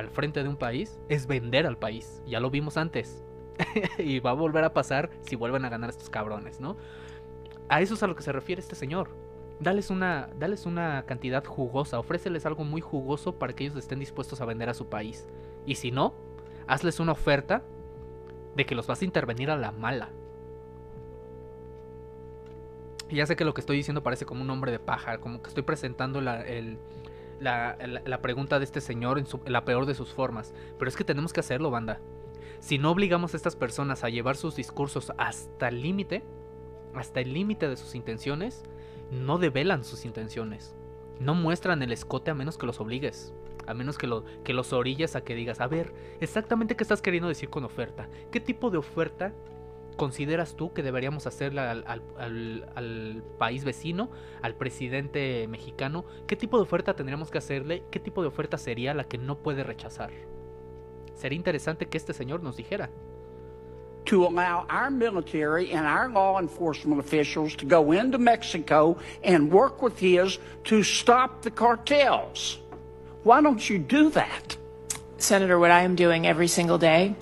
al 0.00 0.10
frente 0.10 0.42
de 0.42 0.48
un 0.48 0.56
país 0.56 0.98
es 1.08 1.26
vender 1.26 1.66
al 1.66 1.78
país. 1.78 2.22
Ya 2.26 2.40
lo 2.40 2.50
vimos 2.50 2.76
antes. 2.76 3.22
y 3.98 4.20
va 4.20 4.30
a 4.30 4.34
volver 4.34 4.64
a 4.64 4.72
pasar 4.72 5.10
si 5.20 5.36
vuelven 5.36 5.64
a 5.64 5.68
ganar 5.68 5.90
estos 5.90 6.10
cabrones, 6.10 6.60
¿no? 6.60 6.76
A 7.68 7.80
eso 7.80 7.94
es 7.94 8.02
a 8.02 8.06
lo 8.06 8.16
que 8.16 8.22
se 8.22 8.32
refiere 8.32 8.60
este 8.60 8.74
señor. 8.74 9.10
Dales 9.60 9.90
una, 9.90 10.30
dales 10.38 10.66
una 10.66 11.04
cantidad 11.06 11.44
jugosa, 11.44 11.98
ofréceles 11.98 12.46
algo 12.46 12.64
muy 12.64 12.80
jugoso 12.80 13.34
para 13.34 13.52
que 13.52 13.64
ellos 13.64 13.76
estén 13.76 13.98
dispuestos 14.00 14.40
a 14.40 14.46
vender 14.46 14.68
a 14.70 14.74
su 14.74 14.86
país. 14.88 15.26
Y 15.66 15.74
si 15.76 15.90
no, 15.90 16.14
hazles 16.66 16.98
una 17.00 17.12
oferta 17.12 17.62
de 18.56 18.64
que 18.66 18.74
los 18.74 18.86
vas 18.86 19.02
a 19.02 19.04
intervenir 19.04 19.50
a 19.50 19.56
la 19.56 19.72
mala. 19.72 20.10
Y 23.08 23.16
ya 23.16 23.26
sé 23.26 23.34
que 23.36 23.44
lo 23.44 23.54
que 23.54 23.60
estoy 23.60 23.76
diciendo 23.76 24.02
parece 24.02 24.24
como 24.24 24.42
un 24.42 24.50
hombre 24.50 24.70
de 24.70 24.78
paja, 24.78 25.18
como 25.18 25.42
que 25.42 25.48
estoy 25.48 25.64
presentando 25.64 26.20
la, 26.20 26.42
el- 26.42 26.78
la- 27.40 27.76
pregunta 28.22 28.58
de 28.58 28.64
este 28.64 28.80
señor 28.80 29.18
en, 29.18 29.26
su- 29.26 29.40
la 29.46 29.64
peor 29.64 29.86
de 29.86 29.94
sus 29.94 30.12
formas. 30.12 30.54
Pero 30.78 30.88
es 30.88 30.96
que 30.96 31.04
tenemos 31.04 31.32
que 31.32 31.40
hacerlo, 31.40 31.70
banda. 31.70 32.00
Si 32.60 32.78
no 32.78 32.90
obligamos 32.90 33.32
a 33.34 33.36
estas 33.36 33.56
personas 33.56 34.04
a 34.04 34.10
llevar 34.10 34.36
sus 34.36 34.56
discursos 34.56 35.12
hasta 35.16 35.68
el 35.68 35.80
límite, 35.80 36.22
hasta 36.94 37.20
el 37.20 37.32
límite 37.32 37.68
de 37.68 37.76
sus 37.76 37.94
intenciones, 37.94 38.62
no 39.10 39.38
develan 39.38 39.82
sus 39.84 40.04
intenciones. 40.04 40.74
No 41.18 41.34
muestran 41.34 41.82
el 41.82 41.92
escote 41.92 42.30
a 42.30 42.34
menos 42.34 42.58
que 42.58 42.66
los 42.66 42.80
obligues. 42.80 43.32
A 43.66 43.74
menos 43.74 43.98
que, 43.98 44.06
lo, 44.06 44.24
que 44.44 44.52
los 44.52 44.72
orilles 44.72 45.16
a 45.16 45.20
que 45.22 45.34
digas, 45.34 45.60
a 45.60 45.66
ver, 45.68 45.92
exactamente 46.20 46.76
qué 46.76 46.82
estás 46.84 47.02
queriendo 47.02 47.28
decir 47.28 47.50
con 47.50 47.64
oferta. 47.64 48.08
¿Qué 48.32 48.40
tipo 48.40 48.70
de 48.70 48.78
oferta 48.78 49.32
consideras 50.00 50.56
tú 50.56 50.72
que 50.72 50.82
deberíamos 50.82 51.26
hacerle 51.26 51.60
al, 51.60 51.84
al- 51.86 52.02
al- 52.16 52.66
al 52.74 53.22
país 53.36 53.64
vecino, 53.64 54.10
al 54.40 54.54
presidente 54.54 55.46
mexicano? 55.46 56.06
¿Qué 56.26 56.36
tipo 56.36 56.56
de 56.56 56.62
oferta 56.62 56.96
tendríamos 56.96 57.30
que 57.30 57.36
hacerle? 57.36 57.82
¿Qué 57.90 58.00
tipo 58.00 58.22
de 58.22 58.28
oferta 58.28 58.56
sería 58.56 58.94
la 58.94 59.04
que 59.04 59.18
no 59.18 59.36
puede 59.36 59.62
rechazar? 59.62 60.10
Sería 61.14 61.36
interesante 61.36 61.84
que 61.86 61.98
este 61.98 62.14
señor 62.14 62.42
nos 62.42 62.56
dijera. 62.56 62.88
to 64.06 64.26
allow 64.26 64.64
our 64.70 64.90
military 64.90 65.72
and 65.74 65.86
our 65.86 66.08
law 66.08 66.40
enforcement 66.40 66.98
officials 66.98 67.54
to 67.54 67.66
go 67.66 67.92
into 67.92 68.16
Mexico 68.18 68.96
and 69.22 69.52
work 69.52 69.82
with 69.82 69.98
his 70.00 70.38
to 70.64 70.82
stop 70.82 71.42
the 71.42 71.50
cartels. 71.50 72.58
Why 73.24 73.42
don't 73.42 73.60
you 73.68 73.78
do 73.78 74.08
that? 74.12 74.56
Senator, 75.18 75.58
what 75.58 75.70
I 75.70 75.82
am 75.84 75.94
doing 75.96 76.26
every 76.26 76.48
single 76.48 76.78
day 76.78 77.14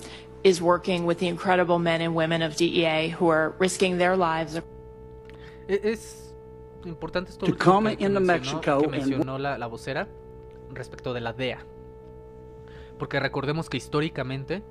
is 0.43 0.61
working 0.61 1.05
with 1.05 1.17
the 1.17 1.27
incredible 1.27 1.79
men 1.79 2.01
and 2.01 2.15
women 2.15 2.41
of 2.41 2.55
DEA 2.55 3.15
who 3.19 3.29
are 3.31 3.53
risking 3.59 3.97
their 3.97 4.15
lives 4.17 4.61
E- 5.67 5.81
Es 5.83 6.33
importante 6.85 7.31
esto 7.31 7.45
come 7.57 7.97
que, 7.97 8.07
mencionó, 8.09 8.25
Mexico 8.25 8.81
que 8.81 8.87
mencionó 8.87 9.37
la, 9.37 9.57
la 9.57 9.67
vocera 9.67 10.07
respecto 10.71 11.13
de 11.13 11.21
la 11.21 11.33
DEA. 11.33 11.59
Porque 12.97 13.19
recordemos 13.19 13.69
que 13.69 13.77
históricamente 13.77 14.61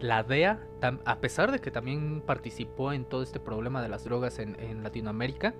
la 0.00 0.22
DEA, 0.22 0.66
a 1.04 1.18
pesar 1.18 1.50
de 1.52 1.58
que 1.60 1.70
también 1.70 2.22
participó 2.24 2.92
en 2.92 3.04
todo 3.04 3.22
este 3.22 3.40
problema 3.40 3.82
de 3.82 3.88
las 3.88 4.04
drogas 4.04 4.38
en, 4.38 4.56
en 4.60 4.82
Latinoamérica, 4.82 5.54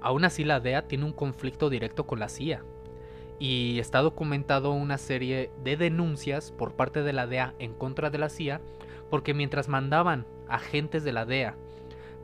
aún 0.00 0.24
así 0.24 0.44
la 0.44 0.60
DEA 0.60 0.86
tiene 0.86 1.04
un 1.04 1.12
conflicto 1.12 1.70
directo 1.70 2.06
con 2.06 2.18
la 2.20 2.28
CIA. 2.28 2.62
Y 3.38 3.78
está 3.78 4.00
documentado 4.00 4.72
una 4.72 4.98
serie 4.98 5.50
de 5.62 5.76
denuncias 5.76 6.50
por 6.50 6.72
parte 6.72 7.02
de 7.02 7.12
la 7.12 7.26
DEA 7.26 7.54
en 7.58 7.72
contra 7.72 8.10
de 8.10 8.18
la 8.18 8.28
CIA, 8.28 8.60
porque 9.10 9.34
mientras 9.34 9.68
mandaban 9.68 10.26
agentes 10.48 11.04
de 11.04 11.12
la 11.12 11.24
DEA 11.24 11.54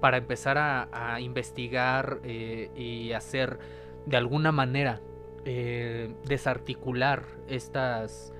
para 0.01 0.19
empezar 0.19 0.59
a, 0.59 1.21
investigar 1.21 2.21
eh, 2.25 2.71
y 2.77 3.13
hacer 3.13 3.59
de 4.07 4.17
alguna 4.17 4.53
manera 4.53 5.01
eh, 5.45 6.15
desarticular 6.27 7.25
estas 7.49 8.33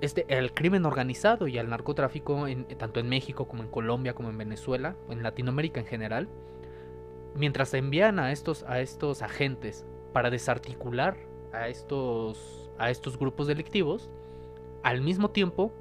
este 0.00 0.26
el 0.28 0.52
crimen 0.52 0.84
organizado 0.84 1.48
y 1.48 1.58
el 1.58 1.70
narcotráfico 1.70 2.46
en, 2.46 2.66
tanto 2.66 3.00
en 3.00 3.08
México 3.08 3.48
como 3.48 3.62
en 3.62 3.68
Colombia 3.68 4.14
como 4.14 4.28
en 4.28 4.38
Venezuela 4.38 4.94
en 5.08 5.22
Latinoamérica 5.22 5.80
en 5.80 5.86
general 5.86 6.28
mientras 7.34 7.72
envían 7.74 8.18
a 8.18 8.32
estos 8.32 8.64
a 8.64 8.80
estos 8.80 9.22
agentes 9.22 9.86
para 10.12 10.30
desarticular 10.30 11.16
a 11.56 11.68
estos 11.68 12.70
a 12.78 12.90
estos 12.90 13.18
grupos 13.18 13.46
delictivos 13.46 14.08
al 14.82 15.00
mismo 15.00 15.30
tiempo 15.30 15.72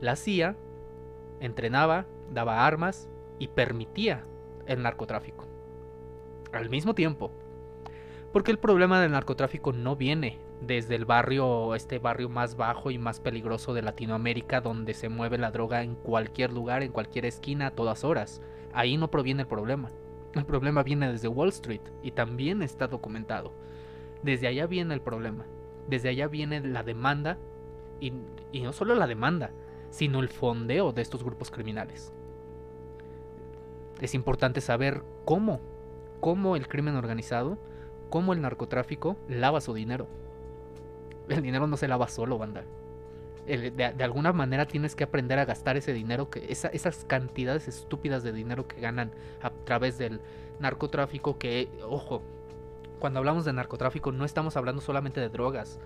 la 0.00 0.16
CIA 0.16 0.56
entrenaba 1.40 2.06
daba 2.32 2.66
armas 2.66 3.08
y 3.38 3.48
permitía 3.48 4.24
el 4.66 4.82
narcotráfico. 4.82 5.46
Al 6.52 6.70
mismo 6.70 6.94
tiempo. 6.94 7.30
Porque 8.32 8.50
el 8.50 8.58
problema 8.58 9.00
del 9.00 9.12
narcotráfico 9.12 9.72
no 9.72 9.96
viene 9.96 10.38
desde 10.60 10.94
el 10.94 11.04
barrio, 11.04 11.74
este 11.74 11.98
barrio 11.98 12.28
más 12.28 12.56
bajo 12.56 12.90
y 12.90 12.98
más 12.98 13.20
peligroso 13.20 13.74
de 13.74 13.82
Latinoamérica, 13.82 14.60
donde 14.60 14.94
se 14.94 15.08
mueve 15.08 15.38
la 15.38 15.50
droga 15.50 15.82
en 15.82 15.96
cualquier 15.96 16.52
lugar, 16.52 16.82
en 16.82 16.92
cualquier 16.92 17.26
esquina, 17.26 17.68
a 17.68 17.70
todas 17.72 18.04
horas. 18.04 18.40
Ahí 18.72 18.96
no 18.96 19.10
proviene 19.10 19.42
el 19.42 19.48
problema. 19.48 19.90
El 20.34 20.46
problema 20.46 20.82
viene 20.82 21.12
desde 21.12 21.28
Wall 21.28 21.50
Street 21.50 21.82
y 22.02 22.12
también 22.12 22.62
está 22.62 22.86
documentado. 22.86 23.52
Desde 24.22 24.46
allá 24.46 24.66
viene 24.66 24.94
el 24.94 25.00
problema. 25.00 25.44
Desde 25.88 26.08
allá 26.08 26.28
viene 26.28 26.60
la 26.60 26.82
demanda 26.82 27.38
y, 28.00 28.12
no 28.60 28.72
solo 28.72 28.94
la 28.94 29.06
demanda, 29.06 29.50
sino 29.90 30.20
el 30.20 30.28
fondeo 30.28 30.92
de 30.92 31.02
estos 31.02 31.22
grupos 31.22 31.50
criminales 31.50 32.12
es 34.02 34.14
importante 34.14 34.60
saber 34.60 35.02
cómo, 35.24 35.60
cómo 36.20 36.56
el 36.56 36.66
crimen 36.66 36.96
organizado, 36.96 37.56
cómo 38.10 38.32
el 38.32 38.40
narcotráfico 38.40 39.16
lava 39.28 39.60
su 39.60 39.74
dinero. 39.74 40.08
El 41.28 41.40
dinero 41.40 41.68
no 41.68 41.76
se 41.76 41.86
lava 41.86 42.08
solo, 42.08 42.36
banda. 42.36 42.64
De, 43.46 44.04
alguna 44.04 44.32
manera 44.32 44.66
tienes 44.66 44.96
que 44.96 45.04
aprender 45.04 45.38
a 45.38 45.44
gastar 45.44 45.76
ese 45.76 45.92
dinero, 45.92 46.30
que 46.30 46.50
esa- 46.50 46.68
esas 46.68 47.04
cantidades 47.04 47.68
estúpidas 47.68 48.24
de 48.24 48.32
dinero 48.32 48.66
que 48.66 48.80
ganan 48.80 49.12
a 49.40 49.50
través 49.50 49.98
del 49.98 50.20
narcotráfico, 50.58 51.38
que, 51.38 51.68
ojo, 51.88 52.22
cuando 53.02 53.18
hablamos 53.18 53.44
de 53.44 53.52
narcotráfico 53.52 54.12
no 54.12 54.24
estamos 54.24 54.56
hablando 54.56 54.80
solamente 54.80 55.20
de 55.20 55.28
drogas, 55.28 55.80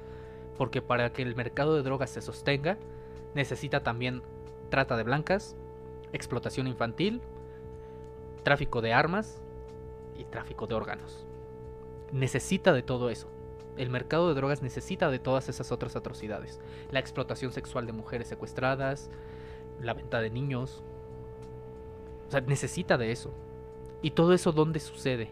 porque 0.59 0.83
para 0.83 1.15
que 1.15 1.23
el 1.23 1.35
mercado 1.35 1.75
de 1.75 1.83
drogas 1.83 2.11
se 2.11 2.21
sostenga, 2.21 2.77
necesita 3.35 3.83
también 3.83 4.21
trata 4.69 4.99
de 4.99 5.03
blancas, 5.03 5.57
explotación 6.13 6.67
infantil, 6.67 7.23
tráfico 8.43 8.83
de 8.83 8.93
armas 8.93 9.41
y 10.19 10.25
tráfico 10.25 10.67
de 10.67 10.75
órganos. 10.75 11.25
Necesita 12.13 12.75
de 12.75 12.83
todo 12.83 13.09
eso. 13.09 13.29
El 13.79 13.89
mercado 13.89 14.29
de 14.29 14.35
drogas 14.35 14.61
necesita 14.61 15.09
de 15.09 15.19
todas 15.19 15.49
esas 15.49 15.73
otras 15.73 15.97
atrocidades. 15.97 16.61
La 16.91 16.99
explotación 16.99 17.51
sexual 17.51 17.87
de 17.87 17.95
mujeres 17.95 18.29
secuestradas, 18.29 19.09
la 19.81 19.95
venta 19.95 20.21
de 20.21 20.29
niños. 20.29 20.83
O 22.29 22.31
sea, 22.33 22.43
necesita 22.43 22.99
de 22.99 23.11
eso. 23.11 23.33
¿Y 24.03 24.11
todo 24.11 24.35
eso 24.35 24.53
dónde 24.53 24.81
sucede? 24.81 25.31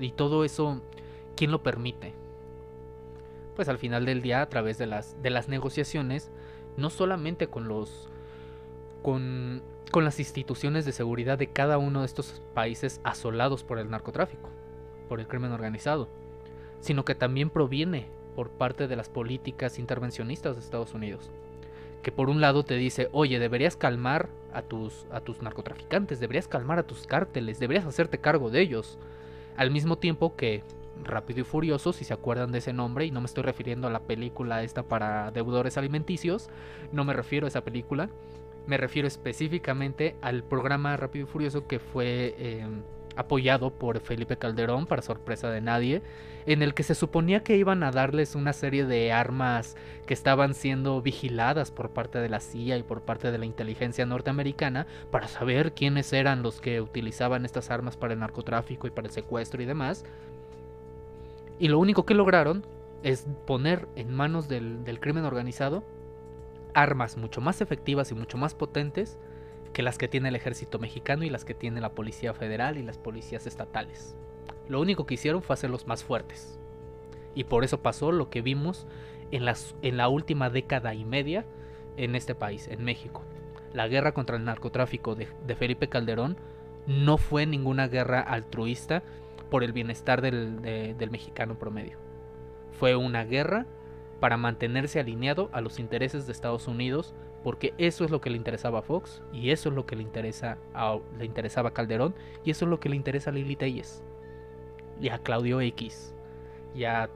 ¿Y 0.00 0.12
todo 0.12 0.44
eso 0.44 0.80
quién 1.36 1.50
lo 1.50 1.62
permite? 1.62 2.12
Pues 3.56 3.68
al 3.68 3.78
final 3.78 4.04
del 4.04 4.22
día 4.22 4.42
a 4.42 4.48
través 4.48 4.78
de 4.78 4.86
las, 4.86 5.20
de 5.22 5.30
las 5.30 5.48
negociaciones, 5.48 6.30
no 6.76 6.90
solamente 6.90 7.46
con 7.46 7.68
los... 7.68 8.08
con 9.02 9.62
con 9.94 10.04
las 10.04 10.18
instituciones 10.18 10.84
de 10.84 10.90
seguridad 10.90 11.38
de 11.38 11.46
cada 11.46 11.78
uno 11.78 12.00
de 12.00 12.06
estos 12.06 12.42
países 12.52 13.00
asolados 13.04 13.62
por 13.62 13.78
el 13.78 13.90
narcotráfico, 13.90 14.48
por 15.08 15.20
el 15.20 15.28
crimen 15.28 15.52
organizado, 15.52 16.08
sino 16.80 17.04
que 17.04 17.14
también 17.14 17.48
proviene 17.48 18.08
por 18.34 18.50
parte 18.50 18.88
de 18.88 18.96
las 18.96 19.08
políticas 19.08 19.78
intervencionistas 19.78 20.56
de 20.56 20.62
Estados 20.62 20.94
Unidos, 20.94 21.30
que 22.02 22.10
por 22.10 22.28
un 22.28 22.40
lado 22.40 22.64
te 22.64 22.74
dice, 22.74 23.08
oye, 23.12 23.38
deberías 23.38 23.76
calmar 23.76 24.30
a 24.52 24.62
tus, 24.62 25.06
a 25.12 25.20
tus 25.20 25.42
narcotraficantes, 25.42 26.18
deberías 26.18 26.48
calmar 26.48 26.80
a 26.80 26.86
tus 26.88 27.06
cárteles, 27.06 27.60
deberías 27.60 27.86
hacerte 27.86 28.18
cargo 28.18 28.50
de 28.50 28.62
ellos, 28.62 28.98
al 29.56 29.70
mismo 29.70 29.96
tiempo 29.96 30.36
que 30.36 30.62
Rápido 31.02 31.40
y 31.40 31.44
Furioso, 31.44 31.92
si 31.92 32.04
se 32.04 32.14
acuerdan 32.14 32.52
de 32.52 32.58
ese 32.58 32.72
nombre, 32.72 33.04
y 33.04 33.10
no 33.10 33.20
me 33.20 33.26
estoy 33.26 33.42
refiriendo 33.42 33.88
a 33.88 33.90
la 33.90 34.00
película 34.00 34.62
esta 34.62 34.84
para 34.84 35.30
deudores 35.32 35.76
alimenticios, 35.76 36.48
no 36.92 37.04
me 37.04 37.12
refiero 37.12 37.46
a 37.46 37.48
esa 37.48 37.62
película, 37.62 38.10
me 38.66 38.76
refiero 38.76 39.08
específicamente 39.08 40.16
al 40.22 40.44
programa 40.44 40.96
Rápido 40.96 41.26
y 41.26 41.28
Furioso 41.28 41.66
que 41.66 41.78
fue 41.78 42.34
eh, 42.38 42.66
apoyado 43.16 43.70
por 43.70 44.00
Felipe 44.00 44.36
Calderón, 44.36 44.86
para 44.86 45.02
sorpresa 45.02 45.50
de 45.50 45.60
nadie, 45.60 46.02
en 46.46 46.62
el 46.62 46.74
que 46.74 46.82
se 46.82 46.94
suponía 46.94 47.42
que 47.42 47.56
iban 47.56 47.82
a 47.82 47.90
darles 47.90 48.34
una 48.34 48.52
serie 48.52 48.84
de 48.84 49.12
armas 49.12 49.76
que 50.06 50.14
estaban 50.14 50.54
siendo 50.54 51.00
vigiladas 51.00 51.70
por 51.70 51.90
parte 51.90 52.18
de 52.18 52.28
la 52.28 52.40
CIA 52.40 52.76
y 52.76 52.82
por 52.82 53.00
parte 53.00 53.32
de 53.32 53.38
la 53.38 53.46
inteligencia 53.46 54.04
norteamericana 54.04 54.86
para 55.10 55.28
saber 55.28 55.72
quiénes 55.72 56.12
eran 56.12 56.42
los 56.42 56.60
que 56.60 56.80
utilizaban 56.80 57.44
estas 57.44 57.70
armas 57.70 57.96
para 57.96 58.12
el 58.12 58.20
narcotráfico 58.20 58.86
y 58.86 58.90
para 58.90 59.08
el 59.08 59.14
secuestro 59.14 59.62
y 59.62 59.66
demás. 59.66 60.04
Y 61.58 61.68
lo 61.68 61.78
único 61.78 62.04
que 62.04 62.14
lograron 62.14 62.64
es 63.02 63.26
poner 63.46 63.86
en 63.96 64.12
manos 64.12 64.48
del, 64.48 64.84
del 64.84 65.00
crimen 65.00 65.24
organizado 65.24 65.82
armas 66.74 67.16
mucho 67.16 67.40
más 67.40 67.60
efectivas 67.60 68.10
y 68.10 68.14
mucho 68.14 68.36
más 68.36 68.54
potentes 68.54 69.16
que 69.74 69.82
las 69.82 69.98
que 69.98 70.08
tiene 70.08 70.30
el 70.30 70.36
ejército 70.36 70.78
mexicano 70.78 71.24
y 71.24 71.30
las 71.30 71.44
que 71.44 71.52
tiene 71.52 71.82
la 71.82 71.90
policía 71.90 72.32
federal 72.32 72.78
y 72.78 72.82
las 72.82 72.96
policías 72.96 73.46
estatales. 73.46 74.16
Lo 74.68 74.80
único 74.80 75.04
que 75.04 75.14
hicieron 75.14 75.42
fue 75.42 75.54
hacerlos 75.54 75.86
más 75.86 76.04
fuertes. 76.04 76.58
Y 77.34 77.44
por 77.44 77.64
eso 77.64 77.82
pasó 77.82 78.12
lo 78.12 78.30
que 78.30 78.40
vimos 78.40 78.86
en, 79.32 79.96
la 79.96 80.08
última 80.08 80.48
década 80.48 80.94
y 80.94 81.04
media 81.04 81.44
en 81.96 82.14
este 82.14 82.34
país, 82.36 82.68
en 82.68 82.84
México. 82.84 83.22
La 83.72 83.88
guerra 83.88 84.12
contra 84.12 84.36
el 84.36 84.44
narcotráfico 84.44 85.16
de, 85.16 85.26
Felipe 85.56 85.88
Calderón 85.88 86.36
no 86.86 87.18
fue 87.18 87.44
ninguna 87.44 87.88
guerra 87.88 88.20
altruista 88.20 89.02
por 89.50 89.64
el 89.64 89.72
bienestar 89.72 90.22
del, 90.22 90.62
de, 90.62 90.94
del 90.94 91.10
mexicano 91.10 91.58
promedio. 91.58 91.98
Fue 92.78 92.94
una 92.94 93.24
guerra 93.24 93.66
para 94.20 94.36
mantenerse 94.36 95.00
alineado 95.00 95.50
a 95.52 95.60
los 95.60 95.80
intereses 95.80 96.26
de 96.26 96.32
Estados 96.32 96.68
Unidos, 96.68 97.12
porque 97.44 97.74
eso 97.76 98.04
es 98.04 98.10
lo 98.10 98.20
que 98.20 98.30
le 98.30 98.36
interesaba 98.36 98.80
a 98.80 98.82
Fox 98.82 99.22
y 99.32 99.50
eso 99.50 99.68
es 99.68 99.74
lo 99.74 99.84
que 99.86 99.94
le 99.94 100.02
interesa 100.02 100.56
a, 100.72 100.98
le 101.18 101.26
interesaba 101.26 101.68
a 101.68 101.72
Calderón 101.72 102.14
y 102.42 102.50
eso 102.50 102.64
es 102.64 102.70
lo 102.70 102.80
que 102.80 102.88
le 102.88 102.96
interesa 102.96 103.30
a 103.30 103.34
Lili 103.34 103.54
Telles 103.54 104.02
y 105.00 105.10
a 105.10 105.18
Claudio 105.18 105.60
X 105.60 106.14
y 106.74 106.84
a 106.84 107.10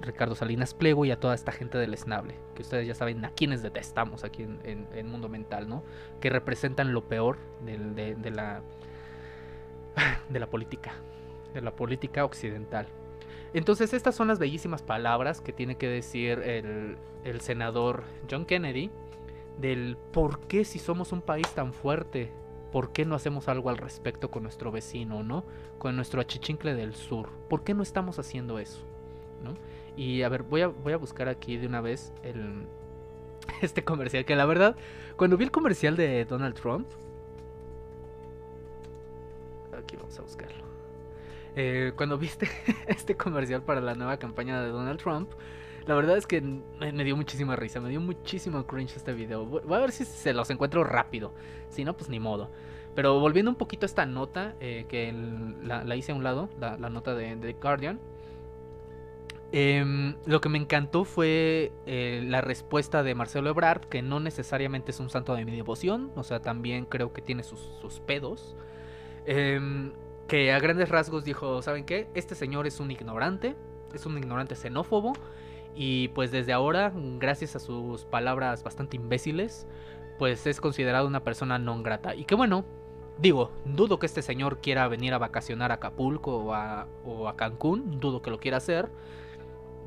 Ricardo 0.00 0.34
Salinas 0.34 0.72
Pliego 0.72 1.04
y 1.04 1.10
a 1.10 1.20
toda 1.20 1.34
esta 1.34 1.52
gente 1.52 1.76
del 1.76 1.92
esnable, 1.92 2.34
que 2.54 2.62
ustedes 2.62 2.86
ya 2.86 2.94
saben 2.94 3.22
a 3.26 3.30
quienes 3.30 3.62
detestamos 3.62 4.24
aquí 4.24 4.42
en, 4.42 4.88
en, 4.90 5.06
Mundo 5.06 5.28
Mental, 5.28 5.68
¿no? 5.68 5.82
Que 6.18 6.30
representan 6.30 6.94
lo 6.94 7.02
peor 7.06 7.36
de, 7.62 8.14
de 8.14 8.30
la 8.30 8.62
de 10.30 10.40
la 10.40 10.46
política, 10.46 10.94
de 11.52 11.60
la 11.60 11.72
política 11.72 12.24
occidental. 12.24 12.86
Entonces 13.52 13.92
estas 13.92 14.14
son 14.14 14.28
las 14.28 14.38
bellísimas 14.38 14.82
palabras 14.82 15.42
que 15.42 15.52
tiene 15.52 15.76
que 15.76 15.88
decir 15.88 16.38
el, 16.38 16.96
el 17.24 17.40
senador 17.42 18.04
John 18.30 18.46
Kennedy 18.46 18.90
del 19.58 19.96
por 20.12 20.40
qué 20.40 20.64
si 20.64 20.78
somos 20.78 21.12
un 21.12 21.22
país 21.22 21.48
tan 21.54 21.72
fuerte 21.72 22.32
¿por 22.72 22.90
qué 22.90 23.04
no 23.04 23.14
hacemos 23.14 23.48
algo 23.48 23.68
al 23.68 23.76
respecto 23.76 24.30
con 24.30 24.42
nuestro 24.42 24.72
vecino, 24.72 25.22
¿no? 25.22 25.44
Con 25.78 25.94
nuestro 25.94 26.20
achichincle 26.22 26.74
del 26.74 26.94
sur. 26.94 27.28
¿Por 27.48 27.62
qué 27.62 27.74
no 27.74 27.82
estamos 27.82 28.18
haciendo 28.18 28.58
eso? 28.58 28.80
¿no? 29.44 29.54
Y 29.94 30.22
a 30.22 30.28
ver, 30.30 30.42
voy 30.42 30.62
a, 30.62 30.68
voy 30.68 30.94
a 30.94 30.96
buscar 30.96 31.28
aquí 31.28 31.58
de 31.58 31.66
una 31.66 31.82
vez 31.82 32.12
el, 32.22 32.66
este 33.60 33.84
comercial, 33.84 34.24
que 34.24 34.34
la 34.34 34.46
verdad, 34.46 34.74
cuando 35.16 35.36
vi 35.36 35.44
el 35.44 35.50
comercial 35.50 35.96
de 35.96 36.24
Donald 36.24 36.54
Trump, 36.54 36.88
aquí 39.76 39.96
vamos 39.96 40.18
a 40.18 40.22
buscarlo. 40.22 40.62
Eh, 41.54 41.92
cuando 41.94 42.16
viste 42.16 42.48
este 42.86 43.14
comercial 43.16 43.62
para 43.62 43.82
la 43.82 43.94
nueva 43.94 44.16
campaña 44.16 44.62
de 44.62 44.70
Donald 44.70 44.98
Trump, 44.98 45.30
la 45.86 45.94
verdad 45.94 46.16
es 46.16 46.26
que 46.26 46.40
me, 46.40 47.04
dio 47.04 47.16
muchísima 47.16 47.56
risa, 47.56 47.80
me 47.80 47.88
dio 47.88 48.00
muchísimo 48.00 48.66
cringe 48.66 48.96
este 48.96 49.12
video. 49.12 49.44
Voy 49.44 49.76
a 49.76 49.80
ver 49.80 49.92
si 49.92 50.04
se 50.04 50.32
los 50.32 50.48
encuentro 50.50 50.84
rápido. 50.84 51.32
Si 51.70 51.84
no, 51.84 51.96
pues 51.96 52.08
ni 52.08 52.20
modo. 52.20 52.50
Pero 52.94 53.18
volviendo 53.18 53.50
un 53.50 53.56
poquito 53.56 53.84
a 53.84 53.88
esta 53.88 54.06
nota, 54.06 54.54
eh, 54.60 54.84
que 54.88 55.12
la, 55.62 55.96
hice 55.96 56.12
a 56.12 56.14
un 56.14 56.22
lado, 56.22 56.48
la, 56.60 56.76
nota 56.76 57.14
de, 57.14 57.36
The 57.36 57.54
Guardian. 57.54 57.98
Em, 59.54 60.14
lo 60.24 60.40
que 60.40 60.48
me 60.48 60.56
encantó 60.56 61.04
fue 61.04 61.72
eh, 61.84 62.22
la 62.26 62.40
respuesta 62.40 63.02
de 63.02 63.14
Marcelo 63.14 63.50
Ebrard, 63.50 63.82
que 63.82 64.00
no 64.00 64.18
necesariamente 64.18 64.92
es 64.92 65.00
un 65.00 65.10
santo 65.10 65.34
de 65.34 65.44
mi 65.44 65.54
devoción, 65.54 66.10
o 66.16 66.22
sea, 66.22 66.40
también 66.40 66.86
creo 66.86 67.12
que 67.12 67.20
tiene 67.20 67.42
sus, 67.42 67.60
sus 67.80 68.00
pedos. 68.00 68.56
Em, 69.26 69.92
que 70.26 70.52
a 70.52 70.58
grandes 70.58 70.88
rasgos 70.88 71.24
dijo, 71.24 71.60
¿saben 71.60 71.84
qué? 71.84 72.08
Este 72.14 72.34
señor 72.34 72.66
es 72.66 72.80
un 72.80 72.90
ignorante, 72.90 73.54
es 73.92 74.06
un 74.06 74.16
ignorante 74.16 74.54
xenófobo 74.54 75.12
y 75.74 76.08
pues 76.08 76.30
desde 76.30 76.52
ahora, 76.52 76.92
gracias 76.94 77.56
a 77.56 77.60
sus 77.60 78.04
palabras 78.04 78.62
bastante 78.62 78.96
imbéciles, 78.96 79.66
pues 80.18 80.46
es 80.46 80.60
considerado 80.60 81.06
una 81.06 81.24
persona 81.24 81.58
no 81.58 81.82
grata. 81.82 82.14
Y 82.14 82.24
que 82.24 82.34
bueno, 82.34 82.64
digo, 83.18 83.50
dudo 83.64 83.98
que 83.98 84.06
este 84.06 84.22
señor 84.22 84.58
quiera 84.60 84.88
venir 84.88 85.14
a 85.14 85.18
vacacionar 85.18 85.70
a 85.70 85.74
Acapulco 85.74 86.36
o 86.36 86.54
a, 86.54 86.86
Cancún, 87.36 88.00
dudo 88.00 88.22
que 88.22 88.30
lo 88.30 88.38
quiera 88.38 88.58
hacer. 88.58 88.90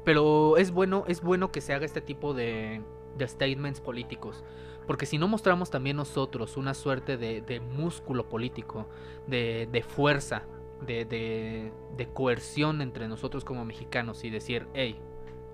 Pero 0.03 0.57
es 0.57 0.71
bueno, 0.71 1.03
es 1.07 1.21
bueno 1.21 1.51
que 1.51 1.61
se 1.61 1.73
haga 1.73 1.85
este 1.85 2.01
tipo 2.01 2.33
de, 2.33 2.81
statements 3.19 3.81
políticos. 3.81 4.43
Porque 4.87 5.07
si 5.07 5.17
no 5.17 5.27
mostramos 5.27 5.71
también 5.71 5.97
nosotros 5.97 6.57
una 6.57 6.73
suerte 6.73 7.17
de, 7.17 7.59
músculo 7.59 8.29
político, 8.29 8.87
de, 9.27 9.67
de 9.71 9.81
fuerza, 9.81 10.43
de, 10.85 11.05
de, 11.05 12.07
coerción 12.13 12.81
entre 12.81 13.07
nosotros 13.07 13.43
como 13.43 13.65
mexicanos 13.65 14.23
y 14.23 14.29
decir, 14.29 14.67
hey, 14.73 14.99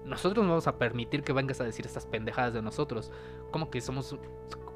nosotros 0.05 0.43
no 0.43 0.51
vamos 0.51 0.67
a 0.67 0.77
permitir 0.77 1.23
que 1.23 1.33
vengas 1.33 1.61
a 1.61 1.63
decir 1.63 1.85
estas 1.85 2.05
pendejadas 2.05 2.53
de 2.53 2.61
nosotros. 2.61 3.11
¿Cómo 3.51 3.69
que 3.69 3.81
somos, 3.81 4.17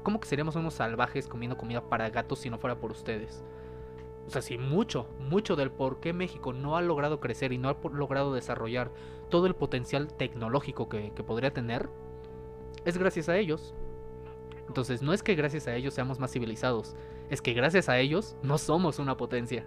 cómo 0.02 0.20
que 0.20 0.28
seríamos 0.28 0.56
unos 0.56 0.74
salvajes 0.74 1.26
comiendo 1.26 1.56
comida 1.56 1.82
para 1.82 2.10
gatos 2.10 2.40
si 2.40 2.50
no 2.50 2.58
fuera 2.58 2.78
por 2.78 2.92
ustedes? 2.92 3.44
O 4.26 4.30
sea, 4.30 4.42
si 4.42 4.58
mucho, 4.58 5.06
mucho 5.18 5.54
del 5.56 5.70
por 5.70 6.00
qué 6.00 6.12
México 6.12 6.52
no 6.52 6.76
ha 6.76 6.82
logrado 6.82 7.20
crecer 7.20 7.52
y 7.52 7.58
no 7.58 7.68
ha 7.68 7.76
logrado 7.92 8.34
desarrollar 8.34 8.90
todo 9.28 9.46
el 9.46 9.54
potencial 9.54 10.12
tecnológico 10.12 10.88
que, 10.88 11.12
que 11.12 11.22
podría 11.22 11.52
tener, 11.52 11.88
es 12.84 12.98
gracias 12.98 13.28
a 13.28 13.36
ellos. 13.36 13.74
Entonces 14.68 15.00
no 15.00 15.12
es 15.12 15.22
que 15.22 15.36
gracias 15.36 15.68
a 15.68 15.74
ellos 15.74 15.94
seamos 15.94 16.18
más 16.18 16.32
civilizados, 16.32 16.96
es 17.30 17.40
que 17.40 17.52
gracias 17.52 17.88
a 17.88 17.98
ellos 17.98 18.36
no 18.42 18.58
somos 18.58 18.98
una 18.98 19.16
potencia. 19.16 19.64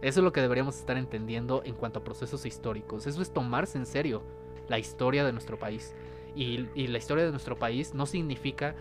Eso 0.00 0.20
es 0.20 0.24
lo 0.24 0.32
que 0.32 0.40
deberíamos 0.40 0.78
estar 0.78 0.96
entendiendo 0.96 1.62
en 1.64 1.74
cuanto 1.74 2.00
a 2.00 2.04
procesos 2.04 2.44
históricos. 2.44 3.06
Eso 3.06 3.22
es 3.22 3.32
tomarse 3.32 3.78
en 3.78 3.86
serio 3.86 4.22
la 4.68 4.78
historia 4.78 5.24
de 5.24 5.32
nuestro 5.32 5.58
país. 5.58 5.94
Y, 6.34 6.66
la 6.88 6.98
historia 6.98 7.24
de 7.24 7.30
nuestro 7.30 7.56
país 7.56 7.94
no 7.94 8.06
significa 8.06 8.74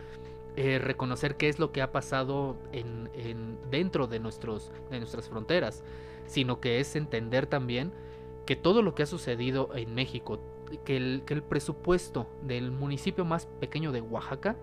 eh, 0.55 0.79
reconocer 0.79 1.36
qué 1.36 1.49
es 1.49 1.59
lo 1.59 1.71
que 1.71 1.81
ha 1.81 1.91
pasado 1.91 2.57
en, 2.71 3.09
dentro 3.69 4.07
de, 4.07 4.19
nuestros, 4.19 4.71
de 4.89 4.99
nuestras 4.99 5.29
fronteras, 5.29 5.84
sino 6.25 6.59
que 6.59 6.79
es 6.79 6.95
entender 6.95 7.45
también 7.45 7.91
que 8.45 8.55
todo 8.55 8.81
lo 8.81 8.95
que 8.95 9.03
ha 9.03 9.05
sucedido 9.07 9.69
en 9.75 9.93
México, 9.93 10.39
que 10.84 10.97
el, 10.97 11.23
que 11.25 11.36
el 11.36 11.43
presupuesto 11.43 12.27
del 12.41 12.71
municipio 12.71 13.23
más 13.23 13.45
pequeño 13.59 13.91
de 13.91 14.01
Oaxaca 14.01 14.57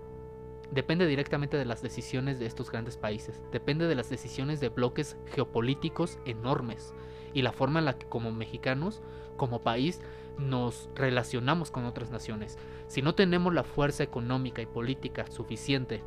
depende 0.71 1.07
directamente 1.07 1.57
de 1.57 1.65
las 1.65 1.83
decisiones 1.83 2.39
de 2.39 2.47
estos 2.47 2.71
grandes 2.71 2.97
países, 2.97 3.43
depende 3.51 3.87
de 3.87 3.95
las 3.95 4.11
decisiones 4.11 4.61
de 4.61 4.69
bloques 4.69 5.17
geopolíticos 5.27 6.19
enormes 6.25 6.95
y 7.33 7.43
la 7.43 7.53
forma 7.53 7.79
en 7.81 7.85
la 7.87 7.99
que 7.99 8.07
como 8.07 8.33
mexicanos, 8.33 9.01
como 9.37 9.61
país, 9.61 10.01
nos 10.41 10.89
relacionamos 10.95 11.71
con 11.71 11.85
otras 11.85 12.11
naciones. 12.11 12.59
Si 12.89 13.03
no 13.03 13.15
tenemos 13.15 13.55
la 13.55 13.63
fuerza 13.63 14.03
económica 14.03 14.63
y 14.63 14.67
política 14.67 15.27
suficiente 15.31 16.03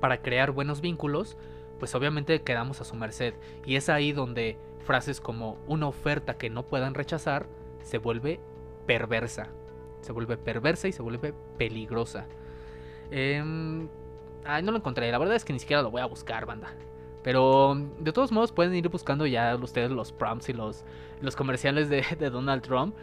para 0.00 0.22
crear 0.22 0.52
buenos 0.52 0.80
vínculos, 0.80 1.36
pues 1.78 1.94
obviamente 1.94 2.42
quedamos 2.42 2.80
a 2.80 2.84
su 2.84 2.96
merced. 2.96 3.34
Y 3.66 3.76
es 3.76 3.88
ahí 3.88 4.12
donde 4.12 4.56
frases 4.84 5.20
como 5.20 5.58
una 5.66 5.86
oferta 5.86 6.38
que 6.38 6.50
no 6.50 6.62
puedan 6.62 6.94
rechazar 6.94 7.46
se 7.82 7.98
vuelve 7.98 8.40
perversa. 8.86 9.48
Se 10.00 10.12
vuelve 10.12 10.36
perversa 10.36 10.88
y 10.88 10.92
se 10.92 11.02
vuelve 11.02 11.34
peligrosa. 11.58 12.26
Ay, 13.10 13.42
no 13.42 14.70
lo 14.70 14.76
encontré. 14.76 15.10
La 15.10 15.18
verdad 15.18 15.36
es 15.36 15.44
que 15.44 15.52
ni 15.52 15.58
siquiera 15.58 15.82
lo 15.82 15.90
voy 15.90 16.00
a 16.00 16.06
buscar, 16.06 16.46
banda. 16.46 16.72
Pero 17.22 17.76
de 17.98 18.12
todos 18.12 18.32
modos 18.32 18.52
pueden 18.52 18.74
ir 18.74 18.88
buscando 18.88 19.26
ya 19.26 19.54
ustedes 19.56 19.90
los 19.90 20.12
prompts 20.12 20.48
y 20.48 20.52
los, 20.52 20.84
los 21.20 21.36
comerciales 21.36 21.88
de 21.90 22.30
Donald 22.30 22.62
Trump 22.62 22.94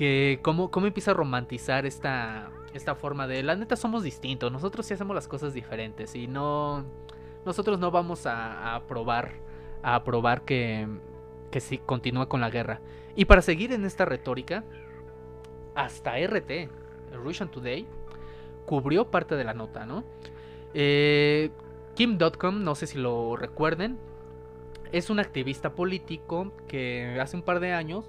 que 0.00 0.38
cómo, 0.40 0.70
cómo 0.70 0.86
empieza 0.86 1.10
a 1.10 1.14
romantizar 1.14 1.84
esta, 1.84 2.50
esta 2.72 2.94
forma 2.94 3.26
de 3.26 3.42
la 3.42 3.54
neta 3.54 3.76
somos 3.76 4.02
distintos, 4.02 4.50
nosotros 4.50 4.86
sí 4.86 4.94
hacemos 4.94 5.14
las 5.14 5.28
cosas 5.28 5.52
diferentes 5.52 6.14
y 6.14 6.26
no 6.26 6.86
nosotros 7.44 7.78
no 7.78 7.90
vamos 7.90 8.22
a, 8.24 8.82
probar 8.88 9.32
a 9.82 10.02
probar 10.02 10.40
que 10.46 10.88
que 11.50 11.80
continúa 11.84 12.30
con 12.30 12.40
la 12.40 12.48
guerra. 12.48 12.80
Y 13.14 13.26
para 13.26 13.42
seguir 13.42 13.72
en 13.72 13.84
esta 13.84 14.06
retórica, 14.06 14.64
hasta 15.74 16.18
RT, 16.18 16.70
Russian 17.22 17.50
Today, 17.50 17.86
cubrió 18.64 19.10
parte 19.10 19.34
de 19.34 19.44
la 19.44 19.52
nota, 19.52 19.84
¿no? 19.84 20.04
Eh, 20.72 21.50
Kim.com, 21.94 22.64
no 22.64 22.74
sé 22.74 22.86
si 22.86 22.96
lo 22.96 23.36
recuerden, 23.36 23.98
es 24.92 25.10
un 25.10 25.18
activista 25.18 25.74
político 25.74 26.52
que 26.68 27.18
hace 27.20 27.36
un 27.36 27.42
par 27.42 27.60
de 27.60 27.74
años 27.74 28.06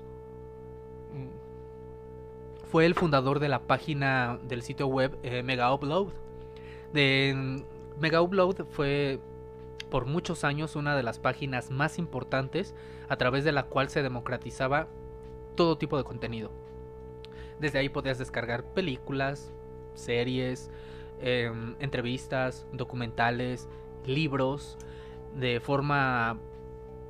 fue 2.71 2.85
el 2.85 2.95
fundador 2.95 3.39
de 3.39 3.49
la 3.49 3.59
página 3.59 4.39
del 4.43 4.61
sitio 4.61 4.87
web 4.87 5.17
eh, 5.23 5.43
Mega 5.43 5.73
Upload. 5.73 6.07
De, 6.93 7.61
Mega 7.99 8.21
Upload 8.21 8.65
fue 8.71 9.19
por 9.89 10.05
muchos 10.05 10.45
años 10.45 10.77
una 10.77 10.95
de 10.95 11.03
las 11.03 11.19
páginas 11.19 11.69
más 11.69 11.99
importantes 11.99 12.73
a 13.09 13.17
través 13.17 13.43
de 13.43 13.51
la 13.51 13.63
cual 13.63 13.89
se 13.89 14.01
democratizaba 14.01 14.87
todo 15.55 15.77
tipo 15.77 15.97
de 15.97 16.05
contenido. 16.05 16.49
Desde 17.59 17.77
ahí 17.77 17.89
podías 17.89 18.17
descargar 18.17 18.63
películas, 18.63 19.51
series, 19.93 20.71
em, 21.19 21.75
entrevistas, 21.81 22.65
documentales, 22.71 23.67
libros 24.05 24.77
de 25.35 25.59
forma 25.59 26.39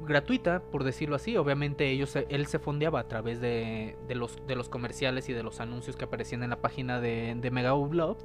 gratuita, 0.05 0.61
por 0.63 0.83
decirlo 0.83 1.15
así. 1.15 1.37
Obviamente 1.37 1.89
ellos, 1.89 2.15
él 2.15 2.45
se 2.47 2.59
fondeaba 2.59 2.99
a 2.99 3.07
través 3.07 3.39
de, 3.41 3.95
los, 4.09 4.37
de 4.47 4.55
los 4.55 4.69
comerciales 4.69 5.29
y 5.29 5.33
de 5.33 5.43
los 5.43 5.59
anuncios 5.59 5.95
que 5.95 6.05
aparecían 6.05 6.43
en 6.43 6.49
la 6.49 6.61
página 6.61 6.99
de, 6.99 7.35
de 7.35 7.51
Mega 7.51 7.73
Upload, 7.75 8.17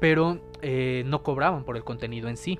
pero 0.00 0.40
eh, 0.62 1.04
no 1.06 1.22
cobraban 1.22 1.64
por 1.64 1.76
el 1.76 1.84
contenido 1.84 2.28
en 2.28 2.36
sí. 2.36 2.58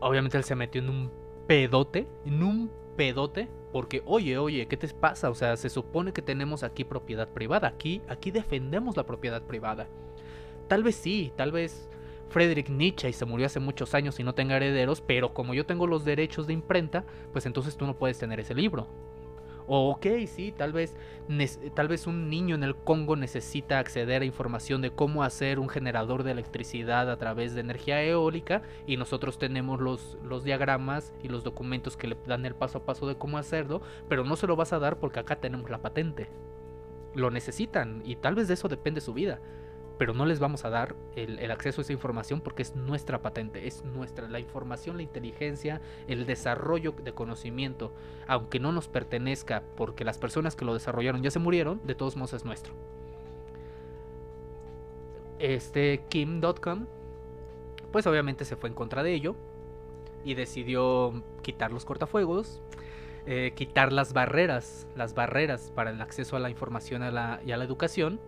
Obviamente 0.00 0.36
él 0.36 0.44
se 0.44 0.54
metió 0.54 0.80
en 0.80 0.90
un 0.90 1.10
pedote, 1.46 2.06
en 2.24 2.42
un 2.42 2.70
pedote, 2.96 3.48
porque 3.72 4.02
oye, 4.06 4.38
oye, 4.38 4.66
¿qué 4.66 4.76
te 4.76 4.88
pasa? 4.88 5.30
O 5.30 5.34
sea, 5.34 5.56
se 5.56 5.68
supone 5.68 6.12
que 6.12 6.22
tenemos 6.22 6.62
aquí 6.62 6.84
propiedad 6.84 7.28
privada, 7.28 7.68
aquí, 7.68 8.02
aquí 8.08 8.30
defendemos 8.30 8.96
la 8.96 9.04
propiedad 9.04 9.42
privada. 9.42 9.88
Tal 10.68 10.82
vez 10.82 10.96
sí, 10.96 11.32
tal 11.36 11.52
vez 11.52 11.88
Friedrich 12.28 12.68
Nietzsche 12.68 13.08
y 13.08 13.12
se 13.12 13.24
murió 13.24 13.46
hace 13.46 13.60
muchos 13.60 13.94
años 13.94 14.20
y 14.20 14.24
no 14.24 14.34
tenga 14.34 14.56
herederos, 14.56 15.00
pero 15.00 15.32
como 15.32 15.54
yo 15.54 15.66
tengo 15.66 15.86
los 15.86 16.04
derechos 16.04 16.46
de 16.46 16.52
imprenta, 16.52 17.04
pues 17.32 17.46
entonces 17.46 17.76
tú 17.76 17.86
no 17.86 17.96
puedes 17.96 18.18
tener 18.18 18.40
ese 18.40 18.54
libro. 18.54 18.88
O 19.70 19.90
ok, 19.90 20.06
sí, 20.26 20.54
tal 20.56 20.72
vez, 20.72 20.96
tal 21.74 21.88
vez 21.88 22.06
un 22.06 22.30
niño 22.30 22.54
en 22.54 22.62
el 22.62 22.74
Congo 22.74 23.16
necesita 23.16 23.78
acceder 23.78 24.22
a 24.22 24.24
información 24.24 24.80
de 24.80 24.90
cómo 24.90 25.22
hacer 25.22 25.58
un 25.58 25.68
generador 25.68 26.22
de 26.22 26.30
electricidad 26.30 27.10
a 27.10 27.18
través 27.18 27.54
de 27.54 27.60
energía 27.60 28.02
eólica 28.02 28.62
y 28.86 28.96
nosotros 28.96 29.38
tenemos 29.38 29.78
los, 29.78 30.16
los 30.22 30.42
diagramas 30.42 31.12
y 31.22 31.28
los 31.28 31.44
documentos 31.44 31.98
que 31.98 32.08
le 32.08 32.16
dan 32.26 32.46
el 32.46 32.54
paso 32.54 32.78
a 32.78 32.86
paso 32.86 33.06
de 33.06 33.18
cómo 33.18 33.36
hacerlo, 33.36 33.82
pero 34.08 34.24
no 34.24 34.36
se 34.36 34.46
lo 34.46 34.56
vas 34.56 34.72
a 34.72 34.78
dar 34.78 34.98
porque 34.98 35.20
acá 35.20 35.36
tenemos 35.36 35.68
la 35.68 35.82
patente. 35.82 36.30
Lo 37.14 37.30
necesitan 37.30 38.00
y 38.06 38.16
tal 38.16 38.36
vez 38.36 38.48
de 38.48 38.54
eso 38.54 38.68
depende 38.68 39.02
su 39.02 39.12
vida 39.12 39.38
pero 39.98 40.14
no 40.14 40.24
les 40.24 40.38
vamos 40.38 40.64
a 40.64 40.70
dar 40.70 40.94
el, 41.16 41.50
acceso 41.50 41.80
a 41.80 41.82
esa 41.82 41.92
información 41.92 42.40
porque 42.40 42.62
es 42.62 42.76
nuestra 42.76 43.20
patente, 43.20 43.66
es 43.66 43.84
nuestra, 43.84 44.28
la 44.28 44.38
información, 44.38 44.96
la 44.96 45.02
inteligencia, 45.02 45.80
el 46.06 46.24
desarrollo 46.24 46.92
de 46.92 47.12
conocimiento, 47.12 47.92
aunque 48.28 48.60
no 48.60 48.70
nos 48.70 48.86
pertenezca 48.88 49.64
porque 49.76 50.04
las 50.04 50.16
personas 50.16 50.54
que 50.54 50.64
lo 50.64 50.72
desarrollaron 50.72 51.22
ya 51.22 51.32
se 51.32 51.40
murieron, 51.40 51.80
de 51.84 51.96
todos 51.96 52.16
modos 52.16 52.32
es 52.32 52.44
nuestro. 52.44 52.72
Este 55.40 56.04
Kim.com, 56.08 56.86
pues 57.90 58.06
obviamente 58.06 58.44
se 58.44 58.56
fue 58.56 58.68
en 58.68 58.74
contra 58.74 59.02
de 59.02 59.12
ello 59.12 59.34
y 60.24 60.34
decidió 60.34 61.22
quitar 61.42 61.72
los 61.72 61.84
cortafuegos, 61.84 62.60
eh, 63.26 63.52
quitar 63.56 63.92
las 63.92 64.12
barreras, 64.12 64.86
las 64.94 65.14
barreras 65.14 65.72
para 65.74 65.90
el 65.90 66.00
acceso 66.00 66.36
a 66.36 66.40
la 66.40 66.50
información 66.50 67.02
a 67.02 67.10
la, 67.10 67.40
y 67.44 67.52
a 67.52 67.56
la 67.56 67.64
educación, 67.64 68.20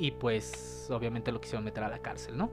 y 0.00 0.12
pues 0.12 0.88
obviamente 0.90 1.30
lo 1.30 1.40
quisieron 1.40 1.62
meter 1.62 1.84
a 1.84 1.88
la 1.88 1.98
cárcel, 1.98 2.36
¿no? 2.36 2.50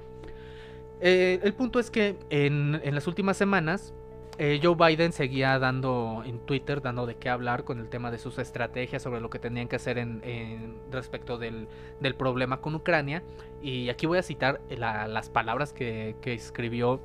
Eh, 0.99 1.39
el 1.43 1.53
punto 1.53 1.79
es 1.79 1.89
que 1.89 2.17
en, 2.29 2.79
en 2.83 2.93
las 2.93 3.07
últimas 3.07 3.37
semanas 3.37 3.93
eh, 4.39 4.59
Joe 4.61 4.75
Biden 4.75 5.13
seguía 5.13 5.57
dando 5.57 6.21
en 6.25 6.39
Twitter, 6.39 6.81
dando 6.81 7.05
de 7.07 7.15
qué 7.15 7.29
hablar 7.29 7.63
con 7.63 7.79
el 7.79 7.89
tema 7.89 8.11
de 8.11 8.19
sus 8.19 8.37
estrategias 8.37 9.01
sobre 9.01 9.21
lo 9.21 9.29
que 9.29 9.39
tenían 9.39 9.67
que 9.67 9.77
hacer 9.77 9.97
en, 9.97 10.75
respecto 10.91 11.37
del, 11.37 11.67
del, 11.99 12.13
problema 12.15 12.61
con 12.61 12.75
Ucrania. 12.75 13.23
Y 13.61 13.89
aquí 13.89 14.05
voy 14.05 14.19
a 14.19 14.23
citar 14.23 14.61
la, 14.69 15.07
las 15.07 15.29
palabras 15.29 15.73
que, 15.73 16.15
que 16.21 16.33
escribió 16.33 16.99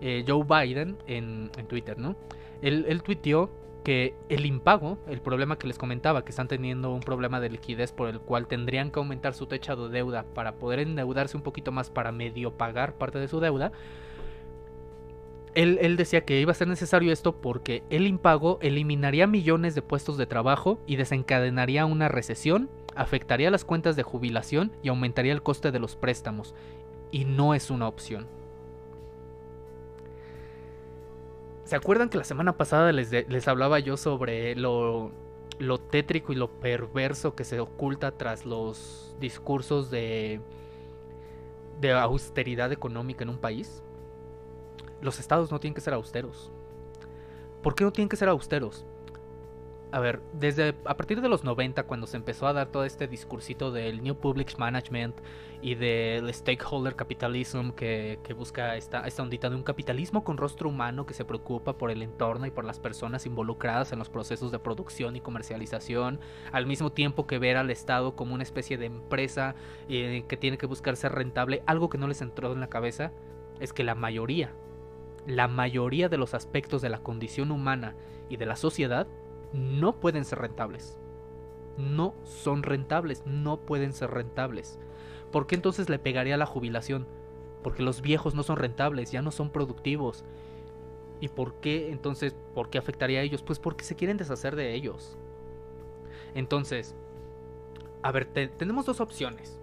eh, 0.00 0.24
Joe 0.26 0.44
Biden 0.44 0.96
en, 1.06 1.52
en, 1.56 1.66
Twitter, 1.66 1.98
¿no? 1.98 2.16
Él, 2.62 2.86
él 2.88 3.02
tuiteó 3.02 3.50
que 3.82 4.14
el 4.28 4.46
impago, 4.46 4.98
el 5.08 5.20
problema 5.20 5.58
que 5.58 5.66
les 5.66 5.78
comentaba, 5.78 6.24
que 6.24 6.30
están 6.30 6.48
teniendo 6.48 6.92
un 6.92 7.00
problema 7.00 7.40
de 7.40 7.50
liquidez 7.50 7.92
por 7.92 8.08
el 8.08 8.20
cual 8.20 8.46
tendrían 8.46 8.90
que 8.90 8.98
aumentar 8.98 9.34
su 9.34 9.46
techo 9.46 9.76
de 9.76 9.92
deuda 9.92 10.24
para 10.34 10.54
poder 10.56 10.80
endeudarse 10.80 11.36
un 11.36 11.42
poquito 11.42 11.72
más 11.72 11.90
para 11.90 12.12
medio 12.12 12.52
pagar 12.52 12.94
parte 12.94 13.18
de 13.18 13.28
su 13.28 13.40
deuda, 13.40 13.72
él, 15.54 15.78
él, 15.82 15.96
decía 15.96 16.24
que 16.24 16.40
iba 16.40 16.52
a 16.52 16.54
ser 16.54 16.68
necesario 16.68 17.12
esto 17.12 17.36
porque 17.36 17.82
el 17.90 18.06
impago 18.06 18.58
eliminaría 18.62 19.26
millones 19.26 19.74
de 19.74 19.82
puestos 19.82 20.16
de 20.16 20.26
trabajo 20.26 20.80
y 20.86 20.96
desencadenaría 20.96 21.84
una 21.84 22.08
recesión, 22.08 22.70
afectaría 22.94 23.50
las 23.50 23.64
cuentas 23.64 23.94
de 23.94 24.02
jubilación 24.02 24.72
y 24.82 24.88
aumentaría 24.88 25.32
el 25.32 25.42
coste 25.42 25.70
de 25.70 25.78
los 25.78 25.96
préstamos. 25.96 26.54
Y 27.10 27.26
no 27.26 27.54
es 27.54 27.70
una 27.70 27.86
opción. 27.86 28.26
¿Se 31.72 31.76
acuerdan 31.76 32.10
que 32.10 32.18
la 32.18 32.24
semana 32.24 32.58
pasada 32.58 32.92
les, 32.92 33.10
les 33.10 33.48
hablaba 33.48 33.78
yo 33.78 33.96
sobre 33.96 34.54
lo, 34.56 35.10
lo 35.58 35.80
tétrico 35.80 36.34
y 36.34 36.36
lo 36.36 36.50
perverso 36.60 37.34
que 37.34 37.44
se 37.44 37.60
oculta 37.60 38.10
tras 38.10 38.44
los 38.44 39.16
discursos 39.18 39.90
de, 39.90 40.42
de 41.80 41.92
austeridad 41.92 42.72
económica 42.72 43.24
en 43.24 43.30
un 43.30 43.38
país? 43.38 43.82
los 45.00 45.18
estados 45.18 45.50
no 45.50 45.60
tienen 45.60 45.74
que 45.74 45.80
ser 45.80 45.94
austeros. 45.94 46.50
¿Por 47.62 47.74
qué 47.74 47.84
no 47.84 47.90
tienen 47.90 48.10
que 48.10 48.16
ser 48.16 48.28
austeros? 48.28 48.84
A 49.92 50.00
ver, 50.00 50.22
desde 50.32 50.74
a 50.86 50.96
partir 50.96 51.20
de 51.20 51.28
los 51.28 51.44
90, 51.44 51.82
cuando 51.82 52.06
se 52.06 52.16
empezó 52.16 52.46
a 52.46 52.54
dar 52.54 52.68
todo 52.68 52.86
este 52.86 53.06
discursito 53.06 53.70
del 53.70 54.02
New 54.02 54.14
Public 54.14 54.56
Management 54.56 55.14
y 55.60 55.74
del 55.74 56.32
Stakeholder 56.32 56.96
Capitalism 56.96 57.72
que, 57.72 58.18
busca 58.34 58.74
esta, 58.78 59.06
esta 59.06 59.22
ondita 59.22 59.50
de 59.50 59.56
un 59.56 59.62
capitalismo 59.62 60.24
con 60.24 60.38
rostro 60.38 60.70
humano 60.70 61.04
que 61.04 61.12
se 61.12 61.26
preocupa 61.26 61.76
por 61.76 61.90
el 61.90 62.00
entorno 62.00 62.46
y 62.46 62.50
por 62.50 62.64
las 62.64 62.80
personas 62.80 63.26
involucradas 63.26 63.92
en 63.92 63.98
los 63.98 64.08
procesos 64.08 64.50
de 64.50 64.58
producción 64.58 65.14
y 65.14 65.20
comercialización, 65.20 66.20
al 66.52 66.64
mismo 66.64 66.90
tiempo 66.90 67.26
que 67.26 67.38
ver 67.38 67.58
al 67.58 67.70
Estado 67.70 68.16
como 68.16 68.32
una 68.32 68.44
especie 68.44 68.78
de 68.78 68.86
empresa 68.86 69.54
eh, 69.90 70.24
que 70.26 70.38
tiene 70.38 70.56
que 70.56 70.64
buscar 70.64 70.96
ser 70.96 71.12
rentable, 71.12 71.62
algo 71.66 71.90
que 71.90 71.98
no 71.98 72.08
les 72.08 72.22
entró 72.22 72.50
en 72.50 72.60
la 72.60 72.70
cabeza 72.70 73.12
es 73.60 73.74
que 73.74 73.84
la 73.84 73.94
mayoría 73.94 74.54
la 75.26 75.46
mayoría 75.46 76.08
de 76.08 76.18
los 76.18 76.34
aspectos 76.34 76.82
de 76.82 76.88
la 76.88 76.98
condición 76.98 77.52
humana 77.52 77.94
y 78.28 78.38
de 78.38 78.46
la 78.46 78.56
sociedad 78.56 79.06
no 79.52 80.00
pueden 80.00 80.24
ser 80.24 80.38
rentables. 80.38 80.98
No 81.76 82.14
son 82.24 82.62
rentables, 82.62 83.22
no 83.26 83.58
pueden 83.58 83.92
ser 83.92 84.10
rentables. 84.10 84.78
¿Por 85.30 85.46
qué 85.46 85.54
entonces 85.54 85.88
le 85.88 85.98
pegaría 85.98 86.36
la 86.36 86.46
jubilación? 86.46 87.06
Porque 87.62 87.82
los 87.82 88.02
viejos 88.02 88.34
no 88.34 88.42
son 88.42 88.56
rentables, 88.56 89.10
ya 89.10 89.22
no 89.22 89.30
son 89.30 89.50
productivos. 89.50 90.24
¿Y 91.20 91.28
por 91.28 91.54
qué 91.54 91.90
entonces, 91.90 92.34
por 92.54 92.68
qué 92.68 92.78
afectaría 92.78 93.20
a 93.20 93.22
ellos? 93.22 93.42
Pues 93.42 93.58
porque 93.58 93.84
se 93.84 93.96
quieren 93.96 94.16
deshacer 94.16 94.56
de 94.56 94.74
ellos. 94.74 95.16
Entonces, 96.34 96.94
a 98.02 98.12
ver, 98.12 98.26
te, 98.26 98.48
tenemos 98.48 98.86
dos 98.86 99.00
opciones. 99.00 99.58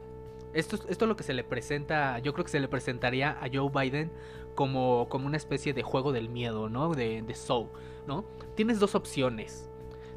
Esto, 0.54 0.78
esto 0.88 1.06
es 1.06 1.10
lo 1.10 1.16
que 1.16 1.24
se 1.24 1.34
le 1.34 1.44
presenta, 1.44 2.18
yo 2.20 2.34
creo 2.34 2.46
que 2.46 2.52
se 2.52 2.60
le 2.60 2.68
presentaría 2.68 3.32
a 3.32 3.48
Joe 3.54 3.70
Biden 3.70 4.10
como, 4.56 5.08
como 5.10 5.28
una 5.28 5.38
especie 5.38 5.74
de 5.74 5.84
juego 5.84 6.12
del 6.12 6.30
miedo, 6.30 6.70
¿no? 6.70 6.94
De, 6.96 7.22
de 7.22 7.36
Soul, 7.36 7.68
¿no? 8.08 8.26
Tienes 8.56 8.80
dos 8.80 8.96
opciones. 8.96 9.70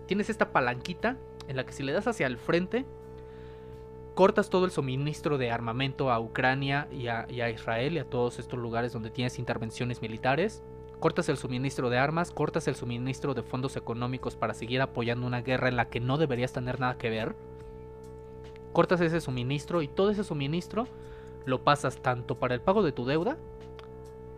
Tienes 0.06 0.30
esta 0.30 0.52
palanquita 0.52 1.16
en 1.48 1.56
la 1.56 1.64
que 1.64 1.72
si 1.72 1.82
le 1.82 1.92
das 1.92 2.06
hacia 2.06 2.26
el 2.26 2.38
frente, 2.38 2.84
cortas 4.14 4.50
todo 4.50 4.64
el 4.64 4.70
suministro 4.70 5.38
de 5.38 5.50
armamento 5.50 6.10
a 6.10 6.20
Ucrania 6.20 6.88
y 6.90 7.08
a, 7.08 7.50
Israel 7.50 7.94
y 7.94 7.98
a 7.98 8.04
todos 8.04 8.38
estos 8.38 8.58
lugares 8.58 8.92
donde 8.92 9.10
tienes 9.10 9.38
intervenciones 9.38 10.02
militares. 10.02 10.62
Cortas 11.00 11.28
el 11.28 11.36
suministro 11.36 11.90
de 11.90 11.98
armas, 11.98 12.30
cortas 12.30 12.68
el 12.68 12.76
suministro 12.76 13.34
de 13.34 13.42
fondos 13.42 13.76
económicos 13.76 14.36
para 14.36 14.54
seguir 14.54 14.80
apoyando 14.80 15.26
una 15.26 15.42
guerra 15.42 15.68
en 15.68 15.76
la 15.76 15.88
que 15.88 15.98
no 15.98 16.16
deberías 16.16 16.52
tener 16.52 16.78
nada 16.78 16.96
que 16.96 17.10
ver. 17.10 17.34
Cortas 18.72 19.00
ese 19.00 19.20
suministro 19.20 19.82
y 19.82 19.88
todo 19.88 20.10
ese 20.10 20.24
suministro 20.24 20.86
lo 21.44 21.62
pasas 21.62 21.96
tanto 21.96 22.36
para 22.36 22.54
el 22.54 22.60
pago 22.60 22.82
de 22.82 22.92
tu 22.92 23.04
deuda 23.04 23.36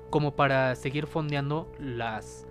como 0.09 0.33
para 0.33 0.75
seguir 0.77 1.07
fondeando 1.07 1.67
las 1.79 2.47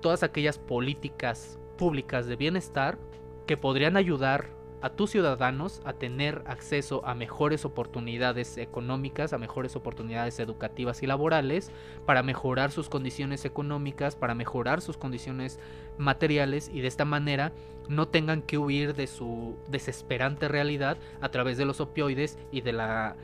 todas 0.00 0.22
aquellas 0.22 0.58
políticas 0.58 1.58
públicas 1.78 2.26
de 2.26 2.36
bienestar 2.36 2.98
que 3.46 3.56
podrían 3.56 3.96
ayudar 3.96 4.50
a 4.80 4.90
tus 4.90 5.10
ciudadanos 5.10 5.80
a 5.84 5.92
tener 5.94 6.42
acceso 6.46 7.04
a 7.04 7.14
mejores 7.14 7.64
oportunidades 7.64 8.58
económicas, 8.58 9.32
a 9.32 9.38
mejores 9.38 9.74
oportunidades 9.74 10.38
educativas 10.38 11.02
y 11.02 11.06
laborales, 11.06 11.72
para 12.06 12.22
mejorar 12.22 12.70
sus 12.70 12.88
condiciones 12.88 13.44
económicas, 13.44 14.14
para 14.14 14.34
mejorar 14.34 14.80
sus 14.80 14.96
condiciones 14.96 15.58
materiales 15.96 16.70
y 16.72 16.80
de 16.80 16.88
esta 16.88 17.04
manera 17.04 17.52
no 17.88 18.06
tengan 18.06 18.42
que 18.42 18.58
huir 18.58 18.94
de 18.94 19.06
su 19.06 19.56
desesperante 19.68 20.46
realidad 20.46 20.98
a 21.20 21.30
través 21.30 21.56
de 21.56 21.64
los 21.64 21.80
opioides 21.80 22.38
y 22.52 22.60
de 22.60 22.72
la 22.72 23.16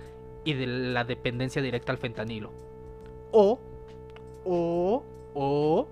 y 0.47 0.55
de 0.55 0.67
la 0.67 1.05
dependencia 1.05 1.63
directa 1.63 1.93
al 1.93 1.99
fentanilo. 1.99 2.51
O 3.31 3.59
o, 4.45 5.03
o 5.35 5.89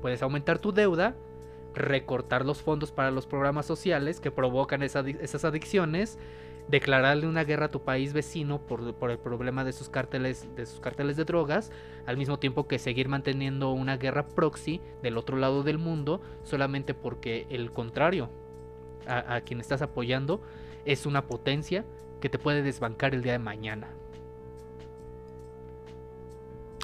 puedes 0.00 0.22
aumentar 0.22 0.58
tu 0.58 0.72
deuda, 0.72 1.14
recortar 1.76 2.44
los 2.44 2.62
fondos 2.62 2.90
para 2.90 3.10
los 3.10 3.26
programas 3.26 3.66
sociales 3.66 4.18
que 4.18 4.30
provocan 4.30 4.82
esa, 4.82 5.00
esas 5.00 5.44
adicciones, 5.44 6.18
declararle 6.68 7.28
una 7.28 7.44
guerra 7.44 7.66
a 7.66 7.70
tu 7.70 7.82
país 7.82 8.12
vecino 8.12 8.58
por, 8.58 8.80
el 9.10 9.18
problema 9.18 9.62
de 9.62 9.72
sus 9.72 9.88
carteles 9.88 10.48
de 10.56 10.66
sus 10.66 10.80
de 10.80 11.24
drogas, 11.24 11.70
al 12.06 12.16
mismo 12.16 12.38
tiempo 12.38 12.66
que 12.66 12.78
seguir 12.78 13.08
manteniendo 13.08 13.72
una 13.72 13.96
guerra 13.98 14.26
proxy 14.26 14.80
del 15.02 15.16
otro 15.16 15.36
lado 15.36 15.62
del 15.62 15.78
mundo, 15.78 16.20
solamente 16.42 16.94
porque 16.94 17.46
el 17.50 17.70
contrario 17.70 18.30
a, 19.06 19.36
a 19.36 19.40
quien 19.42 19.60
estás 19.60 19.82
apoyando 19.82 20.40
es 20.84 21.06
una 21.06 21.26
potencia 21.26 21.84
que 22.20 22.28
te 22.28 22.38
puede 22.38 22.62
desbancar 22.62 23.14
el 23.14 23.22
día 23.22 23.32
de 23.32 23.38
mañana. 23.38 23.88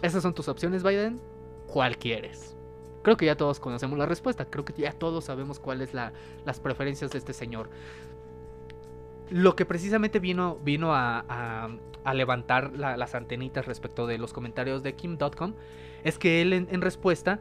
Esas 0.02 0.22
son 0.22 0.34
tus 0.34 0.48
opciones, 0.48 0.82
Biden. 0.82 1.20
¿Cuál 1.66 1.96
quieres? 1.96 2.56
Creo 3.02 3.16
que 3.16 3.26
ya 3.26 3.36
todos 3.36 3.60
conocemos 3.60 3.98
la 3.98 4.06
respuesta. 4.06 4.44
Creo 4.44 4.64
que 4.64 4.72
ya 4.74 4.92
todos 4.92 5.24
sabemos 5.24 5.58
cuáles 5.58 5.92
la, 5.92 6.12
las 6.44 6.60
preferencias 6.60 7.10
de 7.10 7.18
este 7.18 7.32
señor. 7.32 7.68
Lo 9.30 9.56
que 9.56 9.66
precisamente 9.66 10.18
vino, 10.18 10.58
vino 10.62 10.94
a, 10.94 11.68
levantar 12.14 12.72
la, 12.76 12.96
las 12.96 13.14
antenitas 13.14 13.66
respecto 13.66 14.06
de 14.06 14.18
los 14.18 14.32
comentarios 14.32 14.82
de 14.82 14.94
Kim.com 14.94 15.54
es 16.04 16.18
que 16.18 16.42
él 16.42 16.52
en, 16.52 16.68
en, 16.70 16.80
respuesta, 16.80 17.40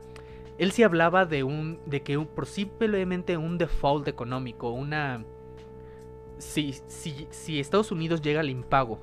él 0.58 0.72
sí 0.72 0.84
hablaba 0.84 1.26
de 1.26 1.44
un 1.44 1.80
de 1.86 2.02
que 2.02 2.18
un, 2.18 2.28
posiblemente 2.28 3.38
un 3.38 3.58
default 3.58 4.08
económico, 4.08 4.72
una... 4.72 5.26
Si, 6.38 6.74
si, 6.88 7.28
si 7.30 7.60
Estados 7.60 7.92
Unidos 7.92 8.22
llega 8.22 8.40
al 8.40 8.50
impago 8.50 9.00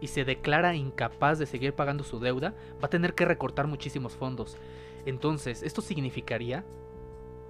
y 0.00 0.08
se 0.08 0.24
declara 0.24 0.76
incapaz 0.76 1.38
de 1.38 1.46
seguir 1.46 1.72
pagando 1.72 2.04
su 2.04 2.20
deuda, 2.20 2.54
va 2.74 2.86
a 2.86 2.90
tener 2.90 3.14
que 3.14 3.24
recortar 3.24 3.66
muchísimos 3.66 4.14
fondos. 4.14 4.56
Entonces, 5.06 5.62
esto 5.62 5.80
significaría 5.82 6.64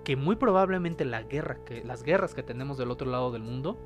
que 0.04 0.16
muy 0.16 0.36
probablemente 0.36 1.04
la 1.04 1.22
guerra 1.22 1.58
que, 1.64 1.84
las 1.84 2.02
guerras 2.02 2.34
que 2.34 2.42
tenemos 2.42 2.78
del 2.78 2.90
otro 2.90 3.10
lado 3.10 3.30
del 3.30 3.42
mundo 3.42 3.76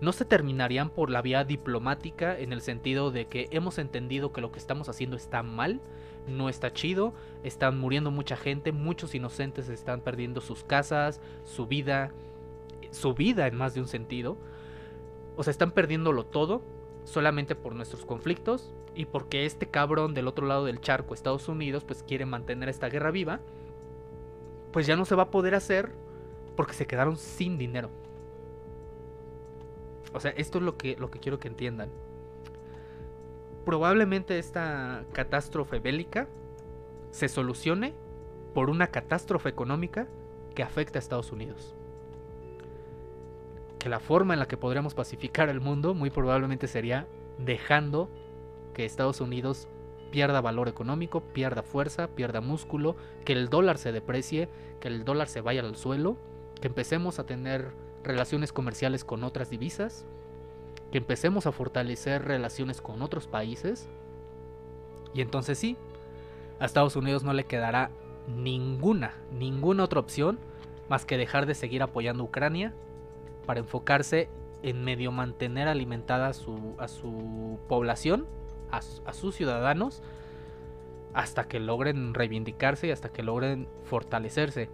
no 0.00 0.12
se 0.12 0.24
terminarían 0.24 0.88
por 0.88 1.10
la 1.10 1.20
vía 1.20 1.44
diplomática 1.44 2.38
en 2.38 2.52
el 2.52 2.62
sentido 2.62 3.10
de 3.10 3.26
que 3.26 3.48
hemos 3.50 3.78
entendido 3.78 4.32
que 4.32 4.40
lo 4.40 4.50
que 4.50 4.58
estamos 4.58 4.88
haciendo 4.88 5.16
está 5.16 5.42
mal, 5.42 5.80
no 6.26 6.48
está 6.48 6.72
chido, 6.72 7.12
están 7.42 7.78
muriendo 7.78 8.10
mucha 8.10 8.36
gente, 8.36 8.72
muchos 8.72 9.14
inocentes 9.14 9.68
están 9.68 10.00
perdiendo 10.00 10.40
sus 10.40 10.64
casas, 10.64 11.20
su 11.44 11.66
vida, 11.66 12.12
su 12.90 13.12
vida 13.12 13.46
en 13.46 13.56
más 13.56 13.74
de 13.74 13.80
un 13.80 13.88
sentido. 13.88 14.38
O 15.36 15.42
sea, 15.42 15.50
están 15.50 15.72
perdiéndolo 15.72 16.24
todo 16.24 16.62
solamente 17.04 17.54
por 17.54 17.74
nuestros 17.74 18.06
conflictos 18.06 18.72
y 18.94 19.06
porque 19.06 19.46
este 19.46 19.66
cabrón 19.66 20.14
del 20.14 20.28
otro 20.28 20.46
lado 20.46 20.64
del 20.64 20.80
charco, 20.80 21.14
Estados 21.14 21.48
Unidos, 21.48 21.84
pues 21.84 22.02
quiere 22.02 22.26
mantener 22.26 22.68
esta 22.68 22.88
guerra 22.88 23.10
viva, 23.10 23.40
pues 24.72 24.86
ya 24.86 24.96
no 24.96 25.04
se 25.04 25.14
va 25.14 25.24
a 25.24 25.30
poder 25.30 25.54
hacer 25.54 25.92
porque 26.56 26.74
se 26.74 26.86
quedaron 26.86 27.16
sin 27.16 27.58
dinero. 27.58 27.90
O 30.12 30.20
sea, 30.20 30.32
esto 30.32 30.58
es 30.58 30.64
lo 30.64 30.76
que, 30.76 30.96
lo 30.96 31.10
que 31.10 31.20
quiero 31.20 31.38
que 31.38 31.48
entiendan. 31.48 31.88
Probablemente 33.64 34.38
esta 34.38 35.04
catástrofe 35.12 35.78
bélica 35.78 36.26
se 37.10 37.28
solucione 37.28 37.94
por 38.54 38.70
una 38.70 38.88
catástrofe 38.88 39.48
económica 39.48 40.08
que 40.54 40.62
afecta 40.62 40.98
a 40.98 41.00
Estados 41.00 41.30
Unidos. 41.30 41.74
Que 43.78 43.88
la 43.88 44.00
forma 44.00 44.34
en 44.34 44.40
la 44.40 44.48
que 44.48 44.56
podríamos 44.56 44.94
pacificar 44.94 45.48
el 45.48 45.60
mundo 45.60 45.94
muy 45.94 46.10
probablemente 46.10 46.66
sería 46.66 47.06
dejando 47.38 48.10
que 48.80 48.86
Estados 48.86 49.20
Unidos 49.20 49.68
pierda 50.10 50.40
valor 50.40 50.66
económico, 50.66 51.20
pierda 51.20 51.62
fuerza, 51.62 52.08
pierda 52.08 52.40
músculo, 52.40 52.96
que 53.26 53.34
el 53.34 53.50
dólar 53.50 53.76
se 53.76 53.92
deprecie, 53.92 54.48
que 54.80 54.88
el 54.88 55.04
dólar 55.04 55.28
se 55.28 55.42
vaya 55.42 55.60
al 55.60 55.76
suelo, 55.76 56.16
que 56.62 56.68
empecemos 56.68 57.18
a 57.18 57.26
tener 57.26 57.72
relaciones 58.02 58.54
comerciales 58.54 59.04
con 59.04 59.22
otras 59.22 59.50
divisas, 59.50 60.06
que 60.92 60.96
empecemos 60.96 61.44
a 61.44 61.52
fortalecer 61.52 62.24
relaciones 62.24 62.80
con 62.80 63.02
otros 63.02 63.26
países. 63.26 63.86
Y 65.12 65.20
entonces 65.20 65.58
sí, 65.58 65.76
a 66.58 66.64
Estados 66.64 66.96
Unidos 66.96 67.22
no 67.22 67.34
le 67.34 67.44
quedará 67.44 67.90
ninguna, 68.34 69.12
ninguna 69.38 69.84
otra 69.84 70.00
opción 70.00 70.38
más 70.88 71.04
que 71.04 71.18
dejar 71.18 71.44
de 71.44 71.54
seguir 71.54 71.82
apoyando 71.82 72.22
a 72.22 72.26
Ucrania 72.26 72.72
para 73.44 73.60
enfocarse 73.60 74.30
en 74.62 74.82
medio 74.84 75.12
mantener 75.12 75.68
alimentada 75.68 76.28
a 76.28 76.32
su, 76.32 76.76
a 76.78 76.88
su 76.88 77.58
población, 77.68 78.26
a, 78.70 79.12
sus 79.12 79.34
ciudadanos, 79.34 80.02
hasta 81.12 81.48
que 81.48 81.60
logren 81.60 82.14
reivindicarse 82.14 82.86
y 82.86 82.90
hasta 82.90 83.10
que 83.10 83.22
logren 83.22 83.68
fortalecerse. 83.84 84.68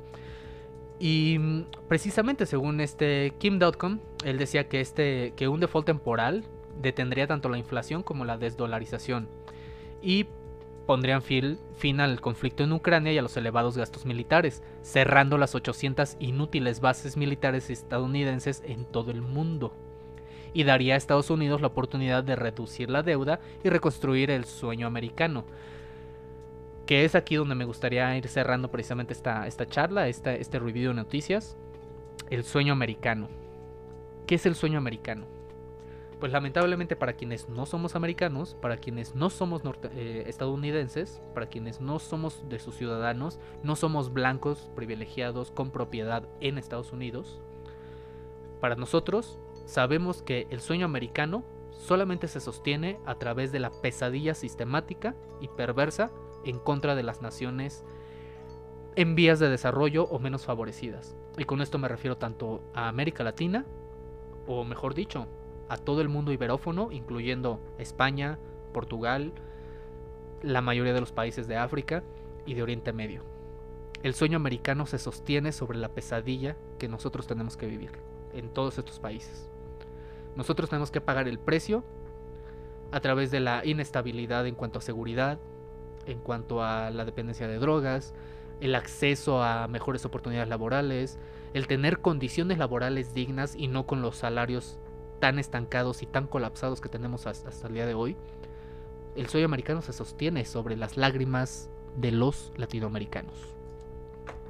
Y 0.99 1.39
mm, 1.39 1.65
precisamente 1.89 2.47
según 2.47 2.81
este 2.81 3.35
Kim.com, 3.39 4.01
él 4.25 4.39
decía 4.39 4.69
que, 4.69 4.81
este, 4.81 5.33
que 5.37 5.49
un 5.49 5.61
default 5.61 5.87
temporal 5.87 6.45
detendría 6.81 7.27
tanto 7.27 7.49
la 7.49 7.59
inflación 7.59 8.03
como 8.03 8.25
la 8.25 8.39
desdolarización 8.39 9.29
y 10.03 10.27
pondrían 10.87 11.23
fin, 11.23 11.59
fin 11.77 12.01
al 12.01 12.21
conflicto 12.21 12.63
en 12.65 12.73
Ucrania 12.73 13.13
y 13.13 13.19
a 13.19 13.23
los 13.23 13.37
elevados 13.37 13.77
gastos 13.77 14.07
militares, 14.07 14.63
cerrando 14.83 15.37
las 15.37 15.55
800 15.55 16.17
inútiles 16.21 16.81
bases 16.81 17.17
militares 17.17 17.71
estadounidenses 17.71 18.63
en 18.65 18.85
todo 18.85 19.11
el 19.11 19.21
mundo. 19.21 19.75
Y 20.57 20.65
daría 20.65 20.95
a 20.95 20.97
Estados 20.97 21.29
Unidos 21.29 21.61
la 21.61 21.67
oportunidad 21.67 22.25
de 22.25 22.35
reducir 22.35 22.89
la 22.89 23.03
deuda 23.03 23.41
y 23.63 23.69
reconstruir 23.69 24.31
el 24.31 24.47
sueño 24.47 24.87
americano, 24.87 25.45
que 26.87 27.05
es 27.05 27.15
aquí 27.15 27.35
donde 27.35 27.55
me 27.55 27.67
gustaría 27.67 28.17
ir 28.17 28.27
cerrando 28.27 28.71
precisamente 28.71 29.13
esta, 29.13 29.47
esta 29.47 29.67
charla, 29.67 30.09
este 30.09 30.59
review 30.59 30.93
de 30.93 30.95
noticias. 30.95 31.59
El 32.31 32.43
sueño 32.43 32.73
americano. 32.73 33.29
¿Qué 34.27 34.37
es 34.37 34.47
el 34.47 34.55
sueño 34.55 34.79
americano? 34.79 35.27
Pues 36.21 36.33
lamentablemente 36.33 36.97
para 36.97 37.13
quienes 37.13 37.51
no 37.51 37.67
somos 37.67 37.95
americanos, 37.95 38.57
para 38.59 38.79
quienes 38.79 39.15
no 39.15 39.29
somos 39.29 39.61
eh, 39.95 40.25
estadounidenses, 40.27 41.21
para 41.35 41.49
quienes 41.49 41.83
no 41.83 41.99
somos 41.99 42.49
de 42.49 42.61
sus 42.61 42.77
ciudadanos, 42.77 43.39
no 43.63 43.77
somos 43.77 44.11
blancos 44.11 44.71
privilegiados 44.75 45.51
con 45.51 45.71
propiedad 45.71 46.27
en 46.41 46.57
Estados 46.57 46.95
Unidos, 46.95 47.43
para 48.63 48.75
nosotros 48.75 49.39
sabemos 49.67 50.23
que 50.23 50.47
el 50.51 50.61
sueño 50.61 50.87
americano 50.87 51.45
solamente 51.71 52.29
se 52.29 52.41
sostiene 52.41 52.99
a 53.05 53.17
través 53.17 53.53
de 53.53 53.61
la 53.61 53.71
pesadilla 53.71 54.35
sistemática 54.35 55.14
y 55.41 55.49
perversa 55.49 56.11
en 56.45 56.59
contra 56.59 56.95
de 56.95 57.03
las 57.03 57.21
naciones 57.21 57.85
en 58.95 59.14
vías 59.14 59.39
de 59.39 59.51
desarrollo 59.51 60.05
o 60.05 60.19
menos 60.19 60.47
favorecidas. 60.47 61.14
Y 61.37 61.45
con 61.45 61.61
esto 61.61 61.79
me 61.79 61.89
refiero 61.89 62.17
tanto 62.17 62.62
a 62.73 62.89
América 62.89 63.23
Latina, 63.23 63.67
o 64.47 64.64
mejor 64.64 64.95
dicho, 64.95 65.27
a 65.69 65.77
todo 65.77 66.01
el 66.01 66.09
mundo 66.09 66.33
iberófono, 66.33 66.93
incluyendo 66.93 67.61
España, 67.79 68.39
Portugal, 68.73 69.33
la 70.43 70.62
mayoría 70.62 70.95
de 70.95 71.01
los 71.01 71.12
países 71.12 71.47
de 71.47 71.57
África 71.57 72.03
y 72.47 72.55
de 72.55 72.62
Oriente 72.62 72.93
Medio. 72.93 73.23
El 74.03 74.14
sueño 74.14 74.37
americano 74.37 74.87
se 74.87 74.99
sostiene 74.99 75.53
sobre 75.53 75.79
la 75.79 75.89
pesadilla 75.89 76.57
que 76.79 76.89
nosotros 76.89 77.27
tenemos 77.27 77.57
que 77.57 77.67
vivir 77.67 77.91
en 78.33 78.49
todos 78.49 78.79
estos 78.79 78.99
países. 78.99 79.51
Nosotros 80.37 80.70
tenemos 80.70 80.91
que 80.91 81.01
pagar 81.01 81.28
el 81.28 81.39
precio 81.39 81.82
a 82.93 83.01
través 83.01 83.30
de 83.30 83.41
la 83.41 83.64
inestabilidad 83.64 84.47
en 84.47 84.55
cuanto 84.55 84.78
a 84.78 84.82
seguridad, 84.82 85.39
en 86.07 86.18
cuanto 86.20 86.62
a 86.62 86.91
la 86.91 87.05
dependencia 87.05 87.49
de 87.49 87.59
drogas, 87.59 88.14
el 88.61 88.74
acceso 88.74 89.43
a 89.43 89.66
mejores 89.68 90.05
oportunidades 90.05 90.49
laborales, 90.49 91.18
el 91.55 91.66
tener 91.66 92.01
condiciones 92.01 92.59
laborales 92.59 93.14
dignas 93.14 93.55
y 93.57 93.68
no 93.68 93.87
con 93.87 94.03
los 94.03 94.16
salarios 94.16 94.78
tan 95.20 95.39
estancados 95.39 96.03
y 96.03 96.07
tan 96.07 96.26
colapsados 96.26 96.80
que 96.80 96.89
tenemos 96.89 97.26
hasta, 97.26 97.66
el 97.66 97.74
día 97.74 97.87
de 97.87 97.95
hoy. 97.95 98.16
El 99.14 99.28
sueño 99.28 99.47
americano 99.47 99.80
se 99.80 99.93
sostiene 99.93 100.45
sobre 100.45 100.76
las 100.76 100.97
lágrimas 100.97 101.70
de 101.97 102.12
los 102.12 102.53
latinoamericanos. 102.57 103.34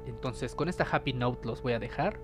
Entonces, 0.05 0.55
con 0.55 0.67
esta 0.67 0.85
happy 0.89 1.13
note 1.13 1.47
los 1.47 1.61
voy 1.61 1.73
a 1.73 1.79
dejar. 1.79 2.19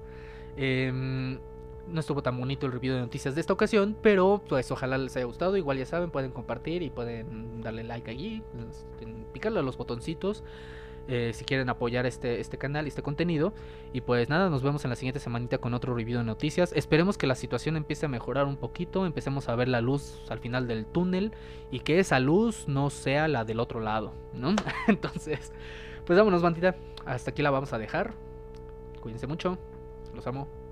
Em, 0.58 1.40
no 1.88 2.00
estuvo 2.00 2.22
tan 2.22 2.38
bonito 2.38 2.66
el 2.66 2.72
review 2.72 2.94
de 2.96 3.02
noticias 3.02 3.36
de 3.36 3.42
esta 3.42 3.54
ocasión, 3.54 3.96
pero 4.02 4.42
pues 4.48 4.72
ojalá 4.72 4.98
les 4.98 5.16
haya 5.16 5.26
gustado. 5.26 5.58
Igual 5.58 5.78
ya 5.78 5.86
saben, 5.86 6.12
pueden 6.12 6.32
compartir 6.32 6.82
y 6.82 6.90
pueden 6.90 7.62
darle 7.62 7.84
like 7.84 8.10
allí, 8.10 8.42
este, 8.70 9.08
picarle 9.34 9.60
a 9.60 9.64
los 9.64 9.78
botoncitos. 9.78 10.44
Eh, 11.10 11.32
si 11.34 11.44
quieren 11.44 11.70
apoyar 11.70 12.06
este, 12.06 12.40
este 12.40 12.58
canal 12.58 12.88
este 12.88 13.02
contenido. 13.02 13.54
Y 13.92 14.02
pues 14.02 14.30
nada, 14.30 14.50
nos 14.50 14.64
vemos 14.64 14.84
en 14.86 14.90
la 14.90 14.96
siguiente 14.96 15.20
semanita 15.20 15.58
con 15.58 15.74
otro 15.74 15.94
review 15.94 16.20
de 16.20 16.24
noticias. 16.24 16.72
Esperemos 16.74 17.18
que 17.18 17.28
la 17.28 17.36
situación 17.36 17.76
empiece 17.76 18.06
a 18.06 18.10
mejorar 18.10 18.46
un 18.46 18.58
poquito, 18.58 19.06
empecemos 19.06 19.50
a 19.50 19.56
ver 19.56 19.68
la 19.68 19.82
luz 19.82 20.22
al 20.30 20.40
final 20.40 20.68
del 20.68 20.86
túnel 20.86 21.34
y 21.72 21.82
que 21.82 22.00
esa 22.00 22.20
luz 22.20 22.68
no 22.68 22.90
sea 22.90 23.28
la 23.28 23.44
del 23.44 23.60
otro 23.60 23.82
lado, 23.82 24.14
¿no? 24.34 24.56
Entonces, 24.88 25.52
pues 26.06 26.18
vámonos, 26.18 26.42
bandita. 26.42 26.76
Hasta 27.06 27.32
aquí 27.32 27.42
la 27.42 27.52
vamos 27.52 27.74
a 27.74 27.78
dejar. 27.78 28.14
Cuídense 29.02 29.28
mucho. 29.28 29.58
Los 30.14 30.26
amo. 30.28 30.48